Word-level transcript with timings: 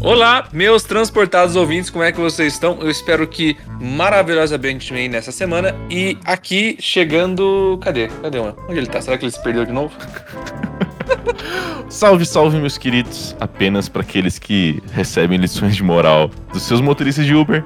Olá, 0.00 0.48
meus 0.52 0.84
transportados 0.84 1.56
ouvintes, 1.56 1.90
como 1.90 2.04
é 2.04 2.12
que 2.12 2.20
vocês 2.20 2.52
estão? 2.52 2.78
Eu 2.80 2.90
espero 2.90 3.26
que 3.26 3.56
maravilhosamente 3.80 4.92
bem 4.92 5.08
nessa 5.08 5.32
semana. 5.32 5.74
E 5.90 6.16
aqui 6.24 6.76
chegando. 6.78 7.78
Cadê? 7.82 8.08
Cadê, 8.08 8.40
mano? 8.40 8.56
Onde 8.68 8.78
ele 8.78 8.86
tá? 8.86 9.00
Será 9.00 9.18
que 9.18 9.24
ele 9.24 9.32
se 9.32 9.42
perdeu 9.42 9.64
de 9.64 9.72
novo? 9.72 9.94
Salve, 11.88 12.26
salve, 12.26 12.58
meus 12.58 12.76
queridos. 12.76 13.36
Apenas 13.38 13.88
para 13.88 14.02
aqueles 14.02 14.38
que 14.38 14.82
recebem 14.92 15.38
lições 15.38 15.76
de 15.76 15.82
moral 15.82 16.30
dos 16.52 16.62
seus 16.62 16.80
motoristas 16.80 17.24
de 17.24 17.34
Uber. 17.34 17.64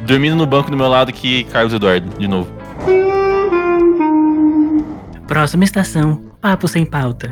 Dormindo 0.00 0.36
no 0.36 0.46
banco 0.46 0.70
do 0.70 0.76
meu 0.76 0.88
lado 0.88 1.08
aqui, 1.08 1.44
Carlos 1.44 1.72
Eduardo, 1.72 2.06
de 2.18 2.28
novo. 2.28 2.50
Próxima 5.26 5.64
estação, 5.64 6.22
papo 6.40 6.68
sem 6.68 6.84
pauta. 6.84 7.30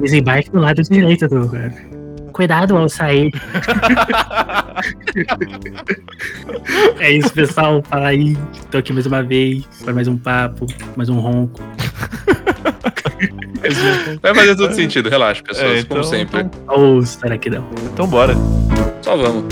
Desembarque 0.00 0.50
do 0.50 0.60
lado 0.60 0.82
direito 0.82 1.28
do 1.28 1.42
Uber. 1.42 1.72
Cuidado 2.32 2.76
ao 2.76 2.88
sair. 2.88 3.30
é 6.98 7.12
isso, 7.12 7.32
pessoal. 7.32 7.80
Fala 7.88 8.08
aí. 8.08 8.36
Tô 8.70 8.78
aqui 8.78 8.92
mais 8.92 9.06
uma 9.06 9.22
vez 9.22 9.64
para 9.84 9.94
mais 9.94 10.08
um 10.08 10.16
papo, 10.16 10.66
mais 10.96 11.08
um 11.08 11.20
ronco. 11.20 11.60
Vai 14.20 14.34
fazer 14.34 14.56
todo 14.56 14.74
sentido, 14.74 15.08
relaxa, 15.08 15.42
pessoas, 15.44 15.70
É, 15.70 15.78
então- 15.80 15.96
como 15.98 16.08
sempre. 16.08 16.40
então- 16.40 16.60
Ou 16.76 17.02
será 17.06 17.38
que 17.38 17.48
não? 17.50 17.64
Então 17.92 18.06
bora. 18.08 18.34
Só 19.02 19.16
vamos. 19.16 19.44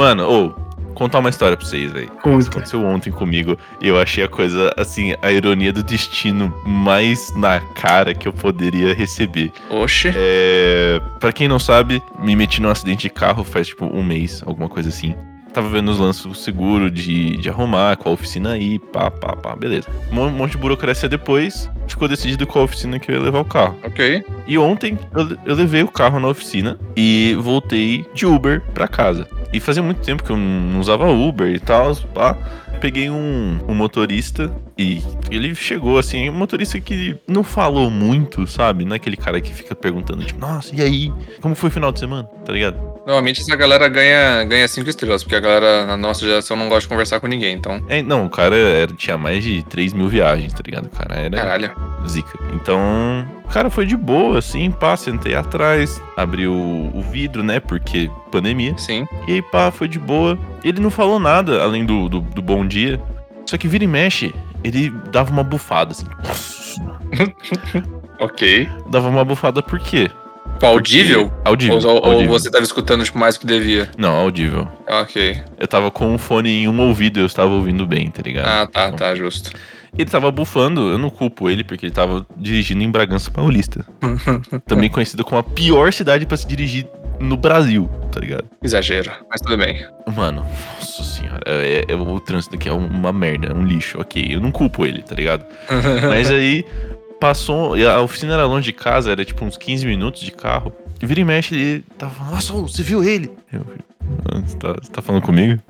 Mano, 0.00 0.26
ou, 0.26 0.50
contar 0.94 1.18
uma 1.18 1.28
história 1.28 1.58
pra 1.58 1.66
vocês, 1.66 1.92
velho. 1.92 2.10
Aconteceu 2.48 2.82
ontem 2.82 3.10
comigo 3.10 3.54
e 3.82 3.88
eu 3.88 4.00
achei 4.00 4.24
a 4.24 4.28
coisa, 4.28 4.72
assim, 4.74 5.14
a 5.20 5.30
ironia 5.30 5.74
do 5.74 5.82
destino 5.82 6.54
mais 6.64 7.30
na 7.36 7.60
cara 7.60 8.14
que 8.14 8.26
eu 8.26 8.32
poderia 8.32 8.94
receber. 8.94 9.52
Oxe. 9.68 10.10
É, 10.16 10.98
pra 11.20 11.34
quem 11.34 11.46
não 11.46 11.58
sabe, 11.58 12.02
me 12.18 12.34
meti 12.34 12.62
num 12.62 12.70
acidente 12.70 13.02
de 13.02 13.10
carro 13.10 13.44
faz 13.44 13.66
tipo 13.66 13.84
um 13.84 14.02
mês, 14.02 14.42
alguma 14.46 14.70
coisa 14.70 14.88
assim. 14.88 15.14
Tava 15.52 15.68
vendo 15.68 15.90
os 15.90 15.98
lances 15.98 16.24
do 16.24 16.34
seguro 16.34 16.90
de, 16.90 17.36
de 17.36 17.50
arrumar, 17.50 17.98
qual 17.98 18.14
oficina 18.14 18.52
aí, 18.52 18.78
pá, 18.78 19.10
pá, 19.10 19.36
pá, 19.36 19.54
beleza. 19.54 19.86
Um 20.10 20.30
monte 20.30 20.52
de 20.52 20.56
burocracia 20.56 21.10
depois, 21.10 21.68
ficou 21.86 22.08
decidido 22.08 22.46
qual 22.46 22.64
oficina 22.64 22.98
que 22.98 23.10
eu 23.10 23.16
ia 23.16 23.20
levar 23.20 23.40
o 23.40 23.44
carro. 23.44 23.76
Ok. 23.84 24.24
E 24.46 24.56
ontem 24.56 24.98
eu, 25.14 25.36
eu 25.44 25.54
levei 25.54 25.82
o 25.82 25.88
carro 25.88 26.18
na 26.18 26.28
oficina 26.28 26.78
e 26.96 27.36
voltei 27.38 28.06
de 28.14 28.24
Uber 28.24 28.62
pra 28.72 28.88
casa. 28.88 29.28
E 29.52 29.58
fazia 29.60 29.82
muito 29.82 30.00
tempo 30.00 30.22
que 30.22 30.30
eu 30.30 30.36
não 30.36 30.78
usava 30.80 31.08
Uber 31.10 31.48
e 31.52 31.58
tal, 31.58 31.94
pá. 32.14 32.36
Peguei 32.80 33.10
um, 33.10 33.58
um 33.68 33.74
motorista 33.74 34.50
e 34.78 35.02
ele 35.30 35.54
chegou 35.54 35.98
assim, 35.98 36.30
um 36.30 36.32
motorista 36.32 36.80
que 36.80 37.14
não 37.28 37.44
falou 37.44 37.90
muito, 37.90 38.46
sabe? 38.46 38.86
Não 38.86 38.94
é 38.94 38.96
aquele 38.96 39.18
cara 39.18 39.38
que 39.38 39.52
fica 39.52 39.74
perguntando, 39.74 40.24
tipo, 40.24 40.40
nossa, 40.40 40.74
e 40.74 40.80
aí? 40.80 41.12
Como 41.42 41.54
foi 41.54 41.68
o 41.68 41.72
final 41.72 41.92
de 41.92 41.98
semana? 42.00 42.24
Tá 42.42 42.52
ligado? 42.52 42.78
Normalmente 43.04 43.42
essa 43.42 43.54
galera 43.54 43.86
ganha, 43.88 44.44
ganha 44.44 44.66
cinco 44.66 44.88
estrelas, 44.88 45.22
porque 45.22 45.34
a 45.36 45.40
galera 45.40 45.84
na 45.84 45.96
nossa 45.96 46.24
geração 46.24 46.56
não 46.56 46.68
gosta 46.70 46.82
de 46.82 46.88
conversar 46.88 47.20
com 47.20 47.26
ninguém, 47.26 47.54
então. 47.54 47.82
É, 47.88 48.00
não, 48.02 48.24
o 48.24 48.30
cara 48.30 48.56
era- 48.56 48.92
tinha 48.94 49.18
mais 49.18 49.44
de 49.44 49.62
3 49.64 49.92
mil 49.92 50.08
viagens, 50.08 50.52
tá 50.54 50.60
ligado? 50.64 50.86
O 50.86 50.90
cara 50.90 51.16
era 51.16 51.36
Caralho. 51.36 51.72
zica. 52.08 52.38
Então, 52.54 53.26
cara 53.50 53.70
foi 53.70 53.86
de 53.86 53.96
boa, 53.96 54.38
assim, 54.38 54.70
pá, 54.70 54.96
sentei 54.96 55.34
atrás, 55.34 56.00
abri 56.16 56.46
o, 56.46 56.90
o 56.94 57.02
vidro, 57.02 57.42
né? 57.42 57.60
Porque 57.60 58.10
pandemia. 58.30 58.76
Sim. 58.78 59.06
E 59.26 59.34
aí, 59.34 59.42
pá, 59.42 59.70
foi 59.70 59.88
de 59.88 59.98
boa. 59.98 60.38
Ele 60.64 60.80
não 60.80 60.90
falou 60.90 61.18
nada 61.18 61.62
além 61.62 61.84
do, 61.84 62.08
do, 62.08 62.20
do 62.20 62.42
bom 62.42 62.66
dia. 62.66 63.00
Só 63.46 63.58
que 63.58 63.66
vira 63.66 63.84
e 63.84 63.86
mexe, 63.86 64.34
ele 64.62 64.90
dava 65.10 65.30
uma 65.30 65.42
bufada, 65.42 65.92
assim. 65.92 66.06
Ok. 68.20 68.68
Dava 68.90 69.08
uma 69.08 69.24
bufada 69.24 69.62
por 69.62 69.80
quê? 69.80 70.10
Audível? 70.62 71.32
Audível. 71.42 71.78
Ou, 71.78 71.96
ou 71.96 72.12
audível. 72.12 72.28
você 72.28 72.50
tava 72.50 72.62
escutando 72.62 73.02
tipo, 73.02 73.18
mais 73.18 73.36
do 73.36 73.40
que 73.40 73.46
devia? 73.46 73.88
Não, 73.96 74.14
audível. 74.14 74.68
Ok. 74.86 75.42
Eu 75.58 75.66
tava 75.66 75.90
com 75.90 76.14
o 76.14 76.18
fone 76.18 76.50
em 76.50 76.68
um 76.68 76.80
ouvido 76.82 77.18
e 77.18 77.22
eu 77.22 77.26
estava 77.26 77.50
ouvindo 77.50 77.86
bem, 77.86 78.10
tá 78.10 78.20
ligado? 78.22 78.46
Ah, 78.46 78.66
tá, 78.66 78.86
Então, 78.88 78.98
tá, 78.98 79.14
justo. 79.14 79.52
Ele 79.96 80.08
tava 80.10 80.30
bufando, 80.30 80.90
eu 80.90 80.98
não 80.98 81.10
culpo 81.10 81.48
ele, 81.50 81.64
porque 81.64 81.86
ele 81.86 81.92
tava 81.92 82.26
dirigindo 82.36 82.82
em 82.82 82.90
Bragança 82.90 83.30
Paulista. 83.30 83.84
Também 84.66 84.88
conhecido 84.88 85.24
como 85.24 85.38
a 85.38 85.42
pior 85.42 85.92
cidade 85.92 86.24
pra 86.26 86.36
se 86.36 86.46
dirigir 86.46 86.86
no 87.18 87.36
Brasil, 87.36 87.88
tá 88.10 88.18
ligado? 88.20 88.44
Exagero, 88.62 89.10
mas 89.30 89.40
tudo 89.40 89.58
bem. 89.58 89.84
Mano, 90.16 90.44
nossa 90.78 91.02
senhora, 91.04 91.40
é, 91.46 91.84
é- 91.86 91.94
o 91.94 92.18
trânsito 92.20 92.54
aqui 92.54 92.68
é 92.68 92.72
uma 92.72 93.12
merda, 93.12 93.48
é 93.48 93.52
um 93.54 93.64
lixo, 93.64 94.00
ok. 94.00 94.26
Eu 94.30 94.40
não 94.40 94.50
culpo 94.50 94.86
ele, 94.86 95.02
tá 95.02 95.14
ligado? 95.14 95.44
Mas 96.08 96.30
aí 96.30 96.64
passou. 97.20 97.74
A 97.74 98.00
oficina 98.00 98.32
era 98.34 98.46
longe 98.46 98.64
de 98.66 98.72
casa, 98.72 99.12
era 99.12 99.22
tipo 99.24 99.44
uns 99.44 99.58
15 99.58 99.86
minutos 99.86 100.22
de 100.22 100.30
carro. 100.30 100.72
Vira 101.02 101.20
e 101.20 101.24
mexe, 101.24 101.54
ele 101.54 101.84
tava 101.98 102.12
falando, 102.14 102.32
nossa, 102.34 102.52
você 102.52 102.82
viu 102.82 103.02
ele? 103.02 103.30
Eu, 103.52 103.64
"Ah, 104.32 104.40
você 104.44 104.56
tá, 104.56 104.72
você 104.74 104.90
tá 104.90 105.02
falando 105.02 105.22
comigo? 105.22 105.60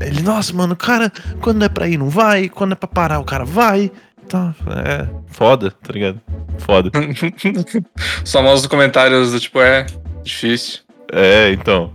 Ele, 0.00 0.22
nossa, 0.22 0.52
mano, 0.54 0.72
o 0.72 0.76
cara, 0.76 1.12
quando 1.40 1.64
é 1.64 1.68
pra 1.68 1.88
ir, 1.88 1.98
não 1.98 2.08
vai, 2.08 2.48
quando 2.48 2.72
é 2.72 2.74
pra 2.74 2.88
parar, 2.88 3.18
o 3.18 3.24
cara 3.24 3.44
vai. 3.44 3.90
Tá, 4.28 4.54
é 4.86 5.06
foda, 5.28 5.70
tá 5.70 5.92
ligado? 5.92 6.20
Foda. 6.58 6.90
Os 8.24 8.30
famosos 8.32 8.66
comentários 8.66 9.32
do 9.32 9.40
tipo, 9.40 9.60
é 9.60 9.86
difícil. 10.22 10.80
É, 11.12 11.50
então. 11.52 11.92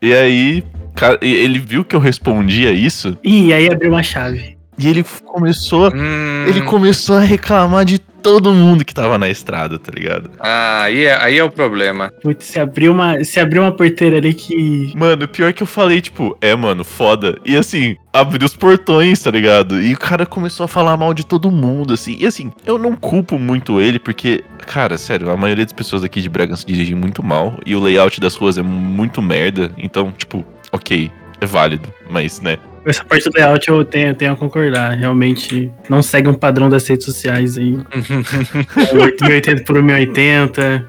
E 0.00 0.12
aí, 0.12 0.64
cara, 0.94 1.18
ele 1.22 1.58
viu 1.58 1.84
que 1.84 1.94
eu 1.96 2.00
respondia 2.00 2.70
isso 2.72 3.16
E 3.22 3.52
aí 3.52 3.68
abriu 3.70 3.90
uma 3.90 4.02
chave. 4.02 4.56
e 4.78 4.88
ele 4.88 5.04
começou. 5.24 5.92
Hum, 5.94 6.44
Ele 6.46 6.62
começou 6.62 7.16
a 7.16 7.20
reclamar 7.20 7.84
de 7.84 8.00
todo 8.22 8.54
mundo 8.54 8.84
que 8.84 8.94
tava 8.94 9.18
na 9.18 9.28
estrada, 9.28 9.78
tá 9.78 9.92
ligado? 9.94 10.30
Ah, 10.38 10.82
aí 10.82 11.04
é, 11.04 11.16
aí 11.20 11.38
é 11.38 11.44
o 11.44 11.50
problema. 11.50 12.12
Putz, 12.22 12.46
se 12.46 12.60
abriu 12.60 12.92
uma, 12.92 13.22
se 13.24 13.40
abriu 13.40 13.62
uma 13.62 13.72
porteira 13.72 14.16
ali 14.18 14.32
que. 14.32 14.92
Mano, 14.96 15.26
pior 15.26 15.52
que 15.52 15.62
eu 15.62 15.66
falei, 15.66 16.00
tipo, 16.00 16.36
é, 16.40 16.54
mano, 16.54 16.84
foda. 16.84 17.38
E 17.44 17.56
assim, 17.56 17.96
abriu 18.12 18.46
os 18.46 18.56
portões, 18.56 19.20
tá 19.20 19.30
ligado? 19.30 19.82
E 19.82 19.92
o 19.92 19.98
cara 19.98 20.24
começou 20.24 20.64
a 20.64 20.68
falar 20.68 20.96
mal 20.96 21.12
de 21.12 21.26
todo 21.26 21.50
mundo, 21.50 21.94
assim. 21.94 22.16
E 22.18 22.26
assim, 22.26 22.52
eu 22.64 22.78
não 22.78 22.94
culpo 22.94 23.38
muito 23.38 23.80
ele, 23.80 23.98
porque, 23.98 24.44
cara, 24.66 24.96
sério, 24.96 25.30
a 25.30 25.36
maioria 25.36 25.64
das 25.64 25.72
pessoas 25.72 26.04
aqui 26.04 26.20
de 26.20 26.28
Bragança 26.28 26.66
dirigem 26.66 26.94
muito 26.94 27.22
mal. 27.22 27.58
E 27.66 27.74
o 27.74 27.80
layout 27.80 28.20
das 28.20 28.34
ruas 28.36 28.56
é 28.56 28.62
muito 28.62 29.20
merda. 29.20 29.72
Então, 29.76 30.12
tipo, 30.12 30.44
ok, 30.70 31.10
é 31.40 31.46
válido. 31.46 31.92
Mas, 32.08 32.40
né? 32.40 32.58
Essa 32.84 33.04
parte 33.04 33.30
do 33.30 33.34
layout 33.34 33.68
eu 33.68 33.84
tenho, 33.84 34.14
tenho 34.14 34.32
a 34.32 34.36
concordar. 34.36 34.90
Realmente 34.96 35.70
não 35.88 36.02
segue 36.02 36.28
um 36.28 36.34
padrão 36.34 36.68
das 36.68 36.86
redes 36.86 37.04
sociais 37.04 37.56
aí. 37.56 37.78
1080 39.22 39.62
por 39.64 39.80
1080. 39.82 40.88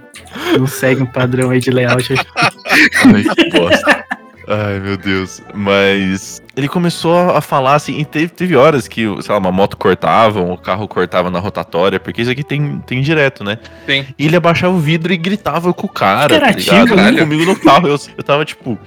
Não 0.58 0.68
segue 0.68 1.04
um 1.04 1.06
padrão 1.06 1.52
aí 1.52 1.60
de 1.60 1.70
layout. 1.72 2.14
Ai, 2.36 3.24
que 3.36 3.50
bosta. 3.52 4.04
Ai, 4.48 4.80
meu 4.80 4.98
Deus. 4.98 5.42
Mas 5.54 6.42
ele 6.56 6.68
começou 6.68 7.16
a 7.16 7.42
falar 7.42 7.76
assim, 7.76 8.00
e 8.00 8.06
teve, 8.06 8.28
teve 8.28 8.56
horas 8.56 8.88
que, 8.88 9.04
sei 9.22 9.32
lá, 9.32 9.38
uma 9.38 9.52
moto 9.52 9.78
cortava, 9.78 10.42
um 10.42 10.58
carro 10.58 10.88
cortava 10.88 11.30
na 11.30 11.40
rotatória, 11.40 12.00
porque 12.00 12.22
isso 12.24 12.32
aqui 12.32 12.44
tem, 12.44 12.80
tem 12.86 13.02
direto, 13.02 13.44
né? 13.44 13.58
Sim. 13.86 14.06
E 14.18 14.26
ele 14.26 14.36
abaixava 14.36 14.74
o 14.74 14.80
vidro 14.80 15.14
e 15.14 15.18
gritava 15.18 15.74
com 15.74 15.86
o 15.88 15.90
cara, 15.90 16.30
tá 16.30 16.36
Interativo, 16.36 16.72
ligado? 16.76 16.96
caralho. 16.96 17.20
Comigo 17.20 17.46
no 17.46 17.60
carro. 17.60 17.88
Eu, 17.88 17.98
eu 18.18 18.24
tava 18.24 18.44
tipo. 18.44 18.78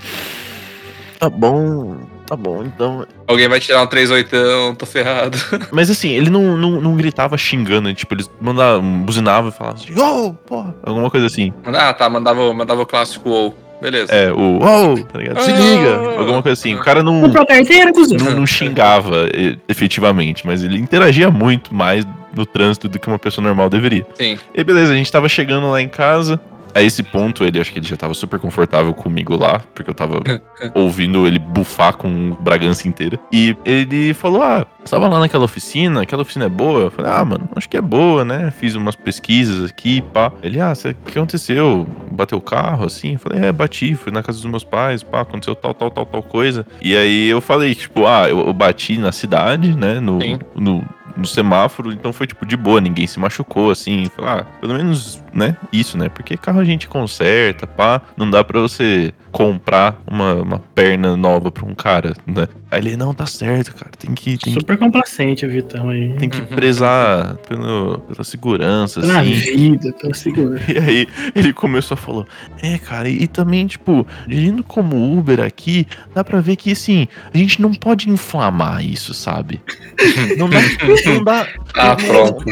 Tá 1.19 1.31
bom, 1.31 1.97
tá 2.27 2.37
bom, 2.37 2.63
então. 2.65 3.07
Alguém 3.27 3.49
vai 3.49 3.61
tirar 3.61 3.83
um 3.83 3.87
38, 3.87 4.75
tô 4.77 4.87
ferrado. 4.87 5.39
Mas 5.73 5.91
assim, 5.91 6.11
ele 6.11 6.29
não, 6.31 6.57
não, 6.57 6.81
não 6.81 6.95
gritava 6.97 7.37
xingando, 7.39 7.93
tipo, 7.95 8.15
eles 8.15 8.31
mandavam, 8.41 8.83
buzinavam 9.03 9.51
e 9.51 9.53
falavam 9.53 9.81
assim, 9.81 9.99
ô, 10.01 10.33
porra, 10.33 10.75
alguma 10.83 11.11
coisa 11.11 11.27
assim. 11.27 11.53
Ah, 11.65 11.93
tá, 11.93 12.09
mandava, 12.11 12.53
mandava 12.53 12.83
o 12.83 12.87
clássico 12.87 13.29
ou. 13.31 13.55
Beleza. 13.81 14.11
É, 14.11 14.33
o, 14.33 14.57
ô, 14.57 14.99
tá 15.05 15.19
ligado? 15.19 15.39
Se 15.43 15.51
Ah. 15.51 15.55
liga, 15.55 16.19
alguma 16.19 16.43
coisa 16.43 16.59
assim. 16.59 16.75
O 16.75 16.81
cara 16.81 17.03
não. 17.03 17.31
Carteira, 17.31 17.93
não, 18.19 18.31
não 18.37 18.47
xingava 18.47 19.29
efetivamente, 19.69 20.47
mas 20.47 20.65
ele 20.65 20.79
interagia 20.79 21.31
muito 21.31 21.75
mais 21.75 22.07
no 22.35 22.47
trânsito 22.47 22.89
do 22.89 22.99
que 22.99 23.07
uma 23.07 23.19
pessoa 23.19 23.45
normal 23.47 23.69
deveria. 23.69 24.07
Sim. 24.15 24.39
E 24.55 24.65
beleza, 24.65 24.93
a 24.93 24.97
gente 24.97 25.13
tava 25.13 25.29
chegando 25.29 25.71
lá 25.71 25.81
em 25.81 25.89
casa. 25.89 26.41
A 26.75 26.83
esse 26.83 27.03
ponto, 27.03 27.45
ele 27.45 27.61
acho 27.61 27.73
que 27.73 27.79
ele 27.79 27.87
já 27.87 27.97
tava 27.97 28.15
super 28.15 28.39
confortável 28.39 28.93
comigo 28.93 29.37
lá, 29.37 29.61
porque 29.75 29.91
eu 29.91 29.95
tava 29.95 30.21
ouvindo 30.75 31.27
ele 31.27 31.39
bufar 31.39 31.97
com 31.97 32.37
Bragança 32.41 32.87
inteira. 32.87 33.19
E 33.33 33.57
ele 33.65 34.13
falou: 34.15 34.43
Ah, 34.43 34.67
você 34.87 34.93
tava 34.93 35.09
lá 35.09 35.19
naquela 35.19 35.45
oficina, 35.45 36.03
aquela 36.03 36.23
oficina 36.23 36.45
é 36.45 36.49
boa? 36.49 36.83
Eu 36.83 36.91
falei, 36.93 37.11
ah, 37.11 37.25
mano, 37.25 37.49
acho 37.57 37.69
que 37.69 37.77
é 37.77 37.81
boa, 37.81 38.25
né? 38.25 38.53
Fiz 38.53 38.77
umas 38.77 38.95
pesquisas 38.95 39.69
aqui, 39.69 40.01
pá. 40.01 40.33
Ele, 40.41 40.61
ah, 40.61 40.73
o 40.73 41.11
que 41.11 41.19
aconteceu? 41.19 41.85
Bateu 42.13 42.39
o 42.39 42.41
carro, 42.41 42.87
assim? 42.87 43.15
Eu 43.15 43.19
falei, 43.19 43.47
é, 43.47 43.53
bati, 43.53 43.97
fui 43.97 44.13
na 44.13 44.23
casa 44.23 44.41
dos 44.41 44.49
meus 44.49 44.63
pais, 44.63 45.03
pá, 45.03 45.23
aconteceu 45.23 45.57
tal, 45.57 45.75
tal, 45.75 45.91
tal, 45.91 46.07
tal 46.07 46.23
coisa. 46.23 46.65
E 46.81 46.97
aí 46.97 47.27
eu 47.27 47.41
falei, 47.41 47.75
tipo, 47.75 48.07
ah, 48.07 48.29
eu, 48.29 48.39
eu 48.47 48.53
bati 48.53 48.97
na 48.97 49.11
cidade, 49.11 49.77
né? 49.77 49.99
No, 49.99 50.21
Sim. 50.21 50.39
no, 50.55 50.85
no 51.17 51.27
semáforo, 51.27 51.93
então 51.93 52.13
foi 52.13 52.29
tipo 52.29 52.47
de 52.47 52.57
boa, 52.57 52.81
ninguém 52.81 53.09
se 53.09 53.19
machucou, 53.19 53.73
assim. 53.73 54.09
Foi, 54.15 54.25
ah, 54.25 54.45
pelo 54.61 54.75
menos, 54.75 55.21
né? 55.35 55.57
Isso, 55.73 55.99
né? 55.99 56.09
Porque 56.09 56.37
carro 56.37 56.56
a 56.61 56.65
gente 56.65 56.89
conserta, 56.89 57.67
pá. 57.67 58.03
Não 58.17 58.31
dá 58.31 58.43
pra 58.43 58.61
você 58.61 59.13
comprar 59.31 60.01
uma, 60.07 60.35
uma 60.35 60.59
perna 60.75 61.17
nova 61.17 61.51
pra 61.51 61.65
um 61.65 61.75
cara, 61.75 62.15
né? 62.27 62.49
Aí 62.69 62.81
ele, 62.81 62.97
não, 62.97 63.15
tá 63.15 63.27
certo, 63.27 63.75
cara. 63.77 63.93
Tem 63.97 64.13
que. 64.13 64.37
Tem 64.37 64.53
que 64.53 64.61
Super 64.61 64.77
complacente 64.77 65.47
o 65.47 65.49
Vitão 65.49 65.89
aí. 65.91 66.15
tem 66.19 66.29
que 66.29 66.41
prezar 66.43 67.37
pelo, 67.49 67.99
pela 68.01 68.25
segurança, 68.25 69.01
Na 69.07 69.21
assim. 69.21 69.33
vida, 69.33 69.93
pela 69.93 70.13
segurança. 70.15 70.65
E 70.73 70.79
aí 70.79 71.07
ele 71.35 71.53
começou 71.53 71.95
a 71.95 71.99
falar, 71.99 72.25
é, 72.63 72.77
cara, 72.79 73.09
e, 73.09 73.23
e 73.23 73.27
também, 73.29 73.67
tipo, 73.69 74.05
dirigindo 74.27 74.65
como 74.65 75.17
Uber 75.17 75.41
aqui, 75.41 75.87
dá 76.15 76.25
pra 76.25 76.41
ver 76.41 76.57
que, 76.57 76.73
assim, 76.73 77.07
a 77.33 77.39
gente 77.39 77.63
não 77.63 77.73
pode 77.73 78.11
inflamar 78.11 78.85
isso, 78.85 79.15
sabe? 79.15 79.61
Não 80.37 80.49
dá, 80.51 80.59
não 81.07 81.25
dá, 81.25 81.47
Ah, 81.75 81.97
pronto. 81.97 82.45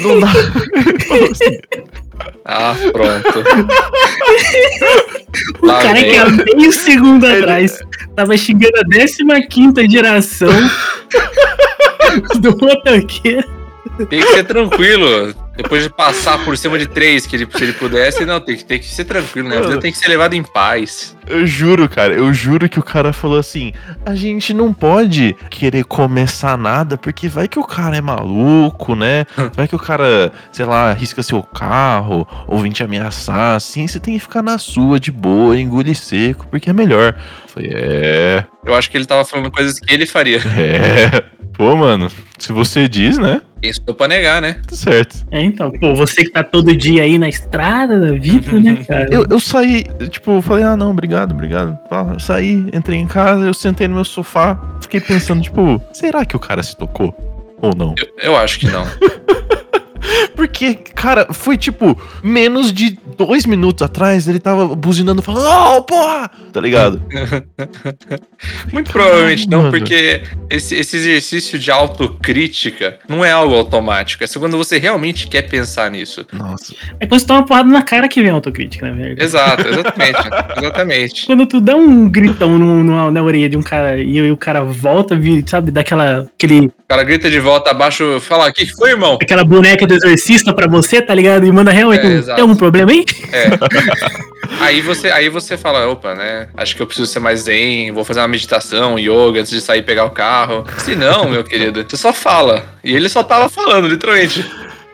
não 0.00 0.20
dá. 0.20 0.28
Ah, 2.44 2.74
pronto. 2.92 3.44
O 5.62 5.66
Lá 5.66 5.82
cara 5.82 6.00
vem. 6.00 6.10
que 6.10 6.16
há 6.16 6.28
meio 6.30 6.72
segundo 6.72 7.24
atrás 7.26 7.78
tava 8.16 8.36
xingando 8.36 8.76
a 8.78 8.84
15 8.84 9.24
geração 9.88 10.48
do 12.40 12.50
motoqueiro. 12.50 13.58
Tem 14.06 14.20
que 14.20 14.28
ser 14.28 14.44
tranquilo. 14.44 15.34
Depois 15.56 15.82
de 15.82 15.90
passar 15.90 16.38
por 16.44 16.56
cima 16.56 16.78
de 16.78 16.86
três, 16.86 17.26
que 17.26 17.34
ele, 17.34 17.48
se 17.50 17.64
ele 17.64 17.72
pudesse, 17.72 18.24
não, 18.24 18.40
tem 18.40 18.56
que, 18.56 18.64
tem 18.64 18.78
que 18.78 18.86
ser 18.86 19.04
tranquilo, 19.04 19.48
né? 19.48 19.58
A 19.58 19.62
vida 19.62 19.80
tem 19.80 19.90
que 19.90 19.98
ser 19.98 20.06
levada 20.06 20.36
em 20.36 20.42
paz. 20.44 21.16
Eu 21.26 21.44
juro, 21.48 21.88
cara, 21.88 22.14
eu 22.14 22.32
juro 22.32 22.68
que 22.68 22.78
o 22.78 22.82
cara 22.82 23.12
falou 23.12 23.40
assim: 23.40 23.72
a 24.06 24.14
gente 24.14 24.54
não 24.54 24.72
pode 24.72 25.34
querer 25.50 25.84
começar 25.84 26.56
nada, 26.56 26.96
porque 26.96 27.28
vai 27.28 27.48
que 27.48 27.58
o 27.58 27.64
cara 27.64 27.96
é 27.96 28.00
maluco, 28.00 28.94
né? 28.94 29.26
Vai 29.54 29.66
que 29.66 29.74
o 29.74 29.78
cara, 29.78 30.32
sei 30.52 30.64
lá, 30.64 30.90
arrisca 30.90 31.22
seu 31.22 31.42
carro 31.42 32.26
ou 32.46 32.60
vem 32.60 32.70
te 32.70 32.84
ameaçar, 32.84 33.56
assim, 33.56 33.86
você 33.86 33.98
tem 33.98 34.14
que 34.14 34.20
ficar 34.20 34.42
na 34.42 34.58
sua, 34.58 35.00
de 35.00 35.10
boa, 35.10 35.58
engolir 35.58 35.96
seco, 35.96 36.46
porque 36.48 36.70
é 36.70 36.72
melhor. 36.72 37.16
Eu 37.58 37.70
falei, 37.70 37.72
é, 37.74 38.44
Eu 38.64 38.74
acho 38.74 38.90
que 38.90 38.96
ele 38.96 39.06
tava 39.06 39.24
falando 39.24 39.50
coisas 39.50 39.78
que 39.78 39.92
ele 39.92 40.06
faria. 40.06 40.38
é. 40.56 41.38
Pô, 41.58 41.74
mano, 41.74 42.08
se 42.38 42.52
você 42.52 42.88
diz, 42.88 43.18
né? 43.18 43.42
Sou 43.84 43.92
pra 43.92 44.06
negar, 44.06 44.40
né? 44.40 44.60
Tá 44.68 44.76
certo. 44.76 45.26
É, 45.32 45.42
então, 45.42 45.72
pô, 45.72 45.92
você 45.92 46.24
que 46.24 46.30
tá 46.30 46.44
todo 46.44 46.76
dia 46.76 47.02
aí 47.02 47.18
na 47.18 47.28
estrada 47.28 47.98
da 47.98 48.12
vida, 48.12 48.52
né, 48.60 48.76
cara? 48.86 49.08
Eu, 49.10 49.26
eu 49.28 49.40
saí, 49.40 49.84
tipo, 50.08 50.30
eu 50.30 50.42
falei, 50.42 50.62
ah, 50.62 50.76
não, 50.76 50.92
obrigado, 50.92 51.32
obrigado. 51.32 51.76
Eu 52.12 52.20
saí, 52.20 52.64
entrei 52.72 53.00
em 53.00 53.08
casa, 53.08 53.44
eu 53.44 53.52
sentei 53.52 53.88
no 53.88 53.96
meu 53.96 54.04
sofá, 54.04 54.56
fiquei 54.80 55.00
pensando, 55.00 55.42
tipo, 55.42 55.82
será 55.92 56.24
que 56.24 56.36
o 56.36 56.38
cara 56.38 56.62
se 56.62 56.76
tocou? 56.76 57.12
Ou 57.60 57.74
não? 57.74 57.96
Eu, 57.98 58.30
eu 58.30 58.36
acho 58.36 58.60
que 58.60 58.68
não. 58.68 58.86
Porque, 60.38 60.74
cara, 60.94 61.26
foi 61.32 61.56
tipo, 61.56 62.00
menos 62.22 62.72
de 62.72 62.96
dois 63.16 63.44
minutos 63.44 63.82
atrás 63.82 64.28
ele 64.28 64.38
tava 64.38 64.68
buzinando 64.68 65.20
falando, 65.20 65.48
oh, 65.48 65.82
porra! 65.82 66.30
Tá 66.52 66.60
ligado? 66.60 67.02
Muito 68.72 68.92
provavelmente 68.92 69.48
não, 69.50 69.62
Mano. 69.62 69.72
porque 69.72 70.22
esse, 70.48 70.76
esse 70.76 70.96
exercício 70.96 71.58
de 71.58 71.72
autocrítica 71.72 73.00
não 73.08 73.24
é 73.24 73.32
algo 73.32 73.52
automático. 73.56 74.22
É 74.22 74.28
só 74.28 74.38
quando 74.38 74.56
você 74.56 74.78
realmente 74.78 75.26
quer 75.26 75.42
pensar 75.42 75.90
nisso. 75.90 76.24
Nossa. 76.32 76.72
É 77.00 77.06
quando 77.08 77.20
você 77.20 77.26
toma 77.26 77.40
uma 77.40 77.46
porrada 77.46 77.68
na 77.68 77.82
cara 77.82 78.08
que 78.08 78.22
vem 78.22 78.30
a 78.30 78.34
autocrítica, 78.34 78.86
na 78.86 78.94
verdade. 78.94 79.20
Exato, 79.24 79.66
exatamente. 79.66 80.18
exatamente. 80.56 81.26
Quando 81.26 81.46
tu 81.46 81.60
dá 81.60 81.74
um 81.74 82.08
gritão 82.08 82.56
no, 82.56 82.84
no- 82.84 83.10
na 83.10 83.22
orelha 83.24 83.48
de 83.48 83.56
um 83.56 83.62
cara 83.62 83.98
e, 83.98 84.30
o 84.30 84.36
cara 84.36 84.62
volta, 84.62 85.18
sabe, 85.46 85.72
daquela 85.72 86.28
aquele, 86.32 86.66
O 86.66 86.72
cara 86.88 87.02
grita 87.02 87.28
de 87.28 87.40
volta 87.40 87.72
abaixo, 87.72 88.20
fala: 88.20 88.48
O 88.48 88.52
que 88.52 88.66
foi, 88.66 88.90
irmão? 88.90 89.18
aquela 89.20 89.42
boneca 89.42 89.84
do 89.84 89.98
exorcista 90.28 90.52
pra 90.52 90.66
você, 90.66 91.00
tá 91.00 91.14
ligado? 91.14 91.46
E 91.46 91.52
manda 91.52 91.70
realmente, 91.70 92.04
É, 92.04 92.08
um, 92.08 92.12
exato. 92.12 92.36
tem 92.36 92.42
algum 92.42 92.56
problema 92.56 92.92
aí? 92.92 93.04
Aí 94.60 94.80
você, 94.80 95.08
aí 95.08 95.28
você 95.28 95.56
fala, 95.56 95.86
opa, 95.88 96.14
né? 96.14 96.48
Acho 96.56 96.74
que 96.74 96.82
eu 96.82 96.86
preciso 96.86 97.06
ser 97.06 97.20
mais 97.20 97.42
zen, 97.42 97.92
vou 97.92 98.02
fazer 98.04 98.20
uma 98.20 98.28
meditação, 98.28 98.98
yoga 98.98 99.40
antes 99.40 99.52
de 99.52 99.60
sair 99.60 99.80
e 99.80 99.82
pegar 99.82 100.04
o 100.04 100.10
carro. 100.10 100.64
Se 100.78 100.96
não, 100.96 101.28
meu 101.28 101.44
querido, 101.44 101.84
você 101.86 101.96
só 101.96 102.12
fala. 102.12 102.64
E 102.82 102.94
ele 102.96 103.08
só 103.08 103.22
tava 103.22 103.48
falando, 103.48 103.86
literalmente. 103.86 104.44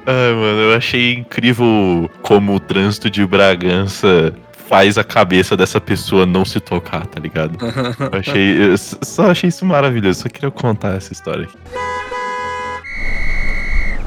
Ai, 0.06 0.32
mano, 0.34 0.60
eu 0.60 0.76
achei 0.76 1.14
incrível 1.14 2.10
como 2.20 2.54
o 2.54 2.60
trânsito 2.60 3.08
de 3.08 3.24
Bragança 3.24 4.34
faz 4.68 4.98
a 4.98 5.04
cabeça 5.04 5.56
dessa 5.56 5.80
pessoa 5.80 6.26
não 6.26 6.44
se 6.44 6.60
tocar, 6.60 7.06
tá 7.06 7.20
ligado? 7.20 7.56
Eu 8.12 8.18
achei. 8.18 8.62
Eu 8.72 8.76
só 8.76 9.30
achei 9.30 9.48
isso 9.48 9.64
maravilhoso. 9.64 10.22
Só 10.22 10.28
queria 10.28 10.50
contar 10.50 10.96
essa 10.96 11.12
história 11.12 11.44
aqui. 11.44 11.56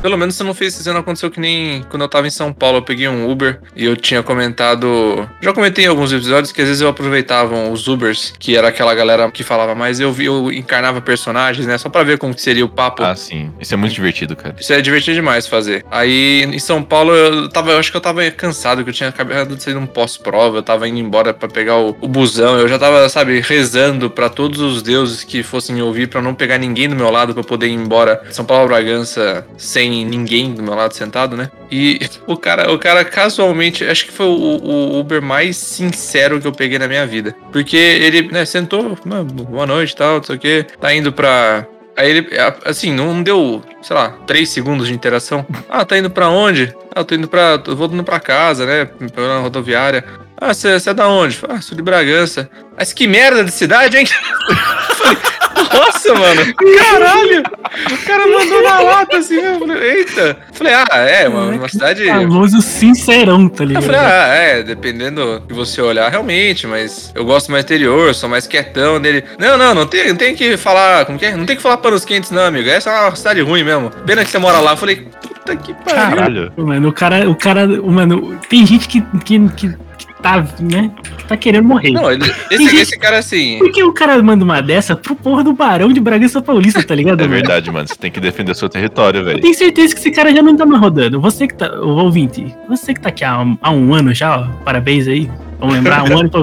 Pelo 0.02 0.18
menos 0.18 0.36
você 0.36 0.44
não 0.44 0.54
fez, 0.54 0.74
você 0.74 0.92
não 0.92 1.00
aconteceu 1.00 1.30
que 1.32 1.40
nem 1.40 1.84
quando 1.90 2.04
eu 2.04 2.08
tava 2.08 2.28
em 2.28 2.30
São 2.30 2.54
Paulo, 2.54 2.78
eu 2.78 2.82
peguei 2.82 3.08
um 3.08 3.30
Uber 3.30 3.60
e 3.76 3.86
eu 3.86 3.96
tinha 3.96 4.22
comentado. 4.22 5.28
Já 5.42 5.52
comentei 5.54 5.86
em 5.86 5.88
alguns 5.88 6.14
episódios 6.14 6.52
que 6.52 6.62
às 6.62 6.68
vezes 6.68 6.82
eu 6.82 6.88
aproveitava 6.88 7.70
os 7.70 7.88
Ubers, 7.88 8.34
que 8.40 8.56
era 8.56 8.68
aquela 8.68 8.94
galera 8.94 9.30
que 9.32 9.44
falava 9.44 9.74
mais, 9.74 10.00
eu 10.00 10.12
vi, 10.12 10.26
eu 10.26 10.52
encarnava 10.52 11.02
personagens, 11.02 11.66
né? 11.66 11.78
Só 11.78 11.90
pra 11.90 12.04
ver 12.04 12.18
como 12.18 12.34
que 12.34 12.42
seria 12.42 12.64
o 12.64 12.70
papo. 12.70 13.04
Ah, 13.04 13.16
sim. 13.16 13.52
Isso 13.60 13.74
é 13.74 13.78
muito 13.78 13.94
divertido, 13.94 14.36
cara. 14.36 14.56
Isso 14.60 14.72
é 14.72 14.82
divertido 14.82 15.16
demais 15.16 15.48
fazer. 15.48 15.84
Aí 15.90 16.44
em 16.44 16.60
São 16.60 16.84
Paulo 16.84 17.14
eu 17.14 17.50
tava, 17.50 17.72
eu 17.72 17.80
acho 17.80 17.92
que 17.92 17.98
eu 17.98 18.02
tava 18.02 18.30
cansado, 18.32 18.84
que 18.84 18.90
eu 18.90 18.94
tinha 18.94 19.10
acabado 19.10 19.56
de 19.56 19.64
sair 19.64 19.74
de 19.74 19.80
um 19.80 19.88
pós-prova, 19.88 20.58
eu 20.58 20.64
tava 20.64 20.88
indo 20.88 21.00
embora 21.00 21.34
pra 21.34 21.50
pegar 21.50 21.78
o, 21.78 21.96
o 22.02 22.08
busão, 22.08 22.58
eu 22.60 22.68
já 22.68 22.78
tava, 22.78 23.10
sabe, 23.10 23.40
rezando 23.40 24.10
pra 24.10 24.30
todos 24.30 24.60
os 24.60 24.82
deuses 24.82 25.24
que 25.24 25.42
fossem 25.42 25.76
me 25.76 25.82
ouvir 25.82 26.08
pra 26.08 26.22
não 26.22 26.36
pegar 26.36 26.58
ninguém 26.58 26.88
do 26.88 26.96
meu 26.96 27.10
lado 27.10 27.34
pra 27.34 27.44
poder 27.44 27.68
ir 27.68 27.74
embora 27.74 28.22
São 28.30 28.46
Paulo 28.46 28.68
Bragança 28.68 29.46
sem 29.58 29.87
ninguém 29.90 30.54
do 30.54 30.64
meu 30.64 30.74
lado 30.76 30.94
sentado, 30.94 31.36
né? 31.36 31.50
E 31.72 32.00
o 32.28 32.38
cara, 32.38 32.72
o 32.72 32.80
cara 32.80 33.04
casualmente, 33.06 33.84
acho 33.84 34.06
que 34.06 34.12
foi 34.12 34.26
o, 34.26 34.30
o 34.32 35.00
Uber 35.00 35.22
mais 35.22 35.58
sincero 35.58 36.40
que 36.40 36.48
eu 36.48 36.52
peguei 36.52 36.80
na 36.80 36.88
minha 36.88 37.06
vida. 37.06 37.36
Porque 37.52 37.78
ele, 37.78 38.24
né, 38.32 38.46
sentou, 38.46 38.98
"Ah, 39.12 39.24
boa 39.24 39.66
noite 39.66 39.92
e 39.92 39.96
tal, 39.96 40.18
não 40.18 40.24
sei 40.24 40.36
o 40.36 40.40
que, 40.40 40.66
tá 40.80 40.94
indo 40.94 41.12
pra, 41.12 41.66
Aí 41.98 42.12
ele, 42.12 42.28
assim, 42.64 42.94
não 42.94 43.24
deu, 43.24 43.64
sei 43.82 43.96
lá, 43.96 44.12
três 44.28 44.50
segundos 44.50 44.88
de 44.88 44.94
interação. 44.94 45.44
Ah, 45.68 45.84
tá 45.84 45.98
indo 45.98 46.10
pra 46.10 46.30
onde? 46.30 46.74
Ah, 46.96 47.04
tô 47.04 47.16
indo 47.16 47.28
pra. 47.28 47.58
tô 47.58 47.76
voltando 47.76 48.04
pra 48.04 48.20
casa, 48.20 48.66
né? 48.66 48.86
Pela 49.14 49.40
rodoviária. 49.40 50.04
Ah, 50.40 50.54
você 50.54 50.78
é 50.90 50.94
da 50.94 51.08
onde? 51.08 51.40
Ah, 51.50 51.60
sou 51.60 51.76
de 51.76 51.82
Bragança. 51.82 52.50
Mas 52.78 52.94
que 52.94 53.08
merda 53.08 53.44
de 53.44 53.52
cidade, 53.52 53.98
hein? 53.98 54.06
Nossa, 55.74 56.14
mano. 56.14 56.54
Caralho. 56.54 57.44
O 57.92 58.06
cara 58.06 58.28
mandou 58.28 58.64
na 58.64 58.80
lata 58.80 59.18
assim, 59.18 59.36
eu 59.36 59.60
falei, 59.60 59.98
eita. 59.98 60.38
Falei, 60.54 60.74
ah, 60.74 60.98
é, 60.98 61.28
uma, 61.28 61.46
uma 61.46 61.70
cidade. 61.70 62.06
Famoso 62.06 62.62
sincerão, 62.62 63.48
tá 63.50 63.64
Eu 63.64 63.68
ligado? 63.68 63.84
falei, 63.84 64.00
ah, 64.02 64.28
é, 64.36 64.64
dependendo 64.64 65.44
que 65.48 65.54
você 65.54 65.82
olhar, 65.82 66.10
realmente, 66.10 66.66
mas 66.66 67.12
eu 67.14 67.26
gosto 67.26 67.52
mais 67.52 67.64
interior, 67.64 68.14
sou 68.16 68.30
mais 68.30 68.48
quietão 68.48 69.00
dele. 69.00 69.24
Não, 69.40 69.58
não, 69.58 69.74
não 69.74 69.86
tem, 69.86 70.10
não 70.10 70.16
tem 70.16 70.36
que 70.36 70.58
falar, 70.58 71.06
como 71.06 71.18
que 71.20 71.26
é? 71.26 71.36
Não 71.36 71.46
tem 71.46 71.56
que 71.56 71.62
falar 71.62 71.78
panos 71.78 72.06
quentes, 72.06 72.32
não, 72.32 72.44
amigo. 72.46 72.70
Essa 72.70 72.90
é 72.90 73.00
uma 73.02 73.16
cidade 73.16 73.42
ruim 73.42 73.64
mesmo. 73.64 73.92
Pena 74.06 74.24
que 74.24 74.32
você 74.32 74.38
mora 74.38 74.60
lá. 74.60 74.72
Eu 74.72 74.78
falei, 74.78 75.08
puta 75.22 75.56
que 75.56 75.74
pariu. 75.74 76.16
Caralho. 76.16 76.54
Mano, 76.58 76.90
o 76.90 76.94
cara, 76.94 77.30
o 77.30 77.36
cara, 77.36 77.68
mano, 77.68 78.40
tem 78.50 78.66
gente 78.66 78.88
que, 78.88 79.02
que, 79.24 79.50
que 79.50 79.87
tá, 80.22 80.46
né, 80.60 80.92
tá 81.28 81.38
querendo 81.38 81.68
morrer. 81.68 81.92
Não, 81.92 82.12
ele, 82.12 82.24
esse, 82.52 82.76
esse 82.76 82.98
cara 82.98 83.20
assim. 83.20 83.58
Por 83.60 83.72
que 83.72 83.84
o 83.84 83.94
cara 83.94 84.22
manda 84.22 84.44
uma 84.44 84.62
dessa 84.62 84.96
pro 84.96 85.16
porra 85.16 85.44
do 85.44 85.54
Barão 85.54 85.92
de 85.92 86.00
Bragança 86.00 86.42
Paulista, 86.42 86.84
tá 86.84 86.96
ligado? 86.96 87.24
É 87.24 87.28
verdade, 87.28 87.72
mano. 87.72 87.88
Você 87.88 87.96
tem 87.96 88.12
que 88.12 88.20
defender 88.20 88.56
seu 88.56 88.70
território, 88.70 89.22
Eu 89.22 89.26
velho. 89.26 89.42
tenho 89.42 89.54
certeza 89.54 89.94
que 89.94 90.00
esse 90.00 90.12
cara 90.12 90.34
já 90.34 90.42
não 90.42 90.56
tá 90.56 90.66
mais 90.66 90.82
rodando. 90.82 91.20
Você 91.22 91.48
que 91.48 91.56
tá, 91.56 91.72
o 91.82 91.98
ouvinte, 91.98 92.54
você 92.68 92.94
que 92.94 93.02
tá 93.02 93.10
aqui 93.10 93.24
há, 93.24 93.46
há 93.62 93.72
um 93.72 93.94
ano 93.94 94.14
já, 94.14 94.38
ó, 94.38 94.48
parabéns 94.64 95.08
aí. 95.08 95.30
Vamos 95.60 95.76
lembrar 95.76 96.04
um 96.04 96.20
ano. 96.20 96.30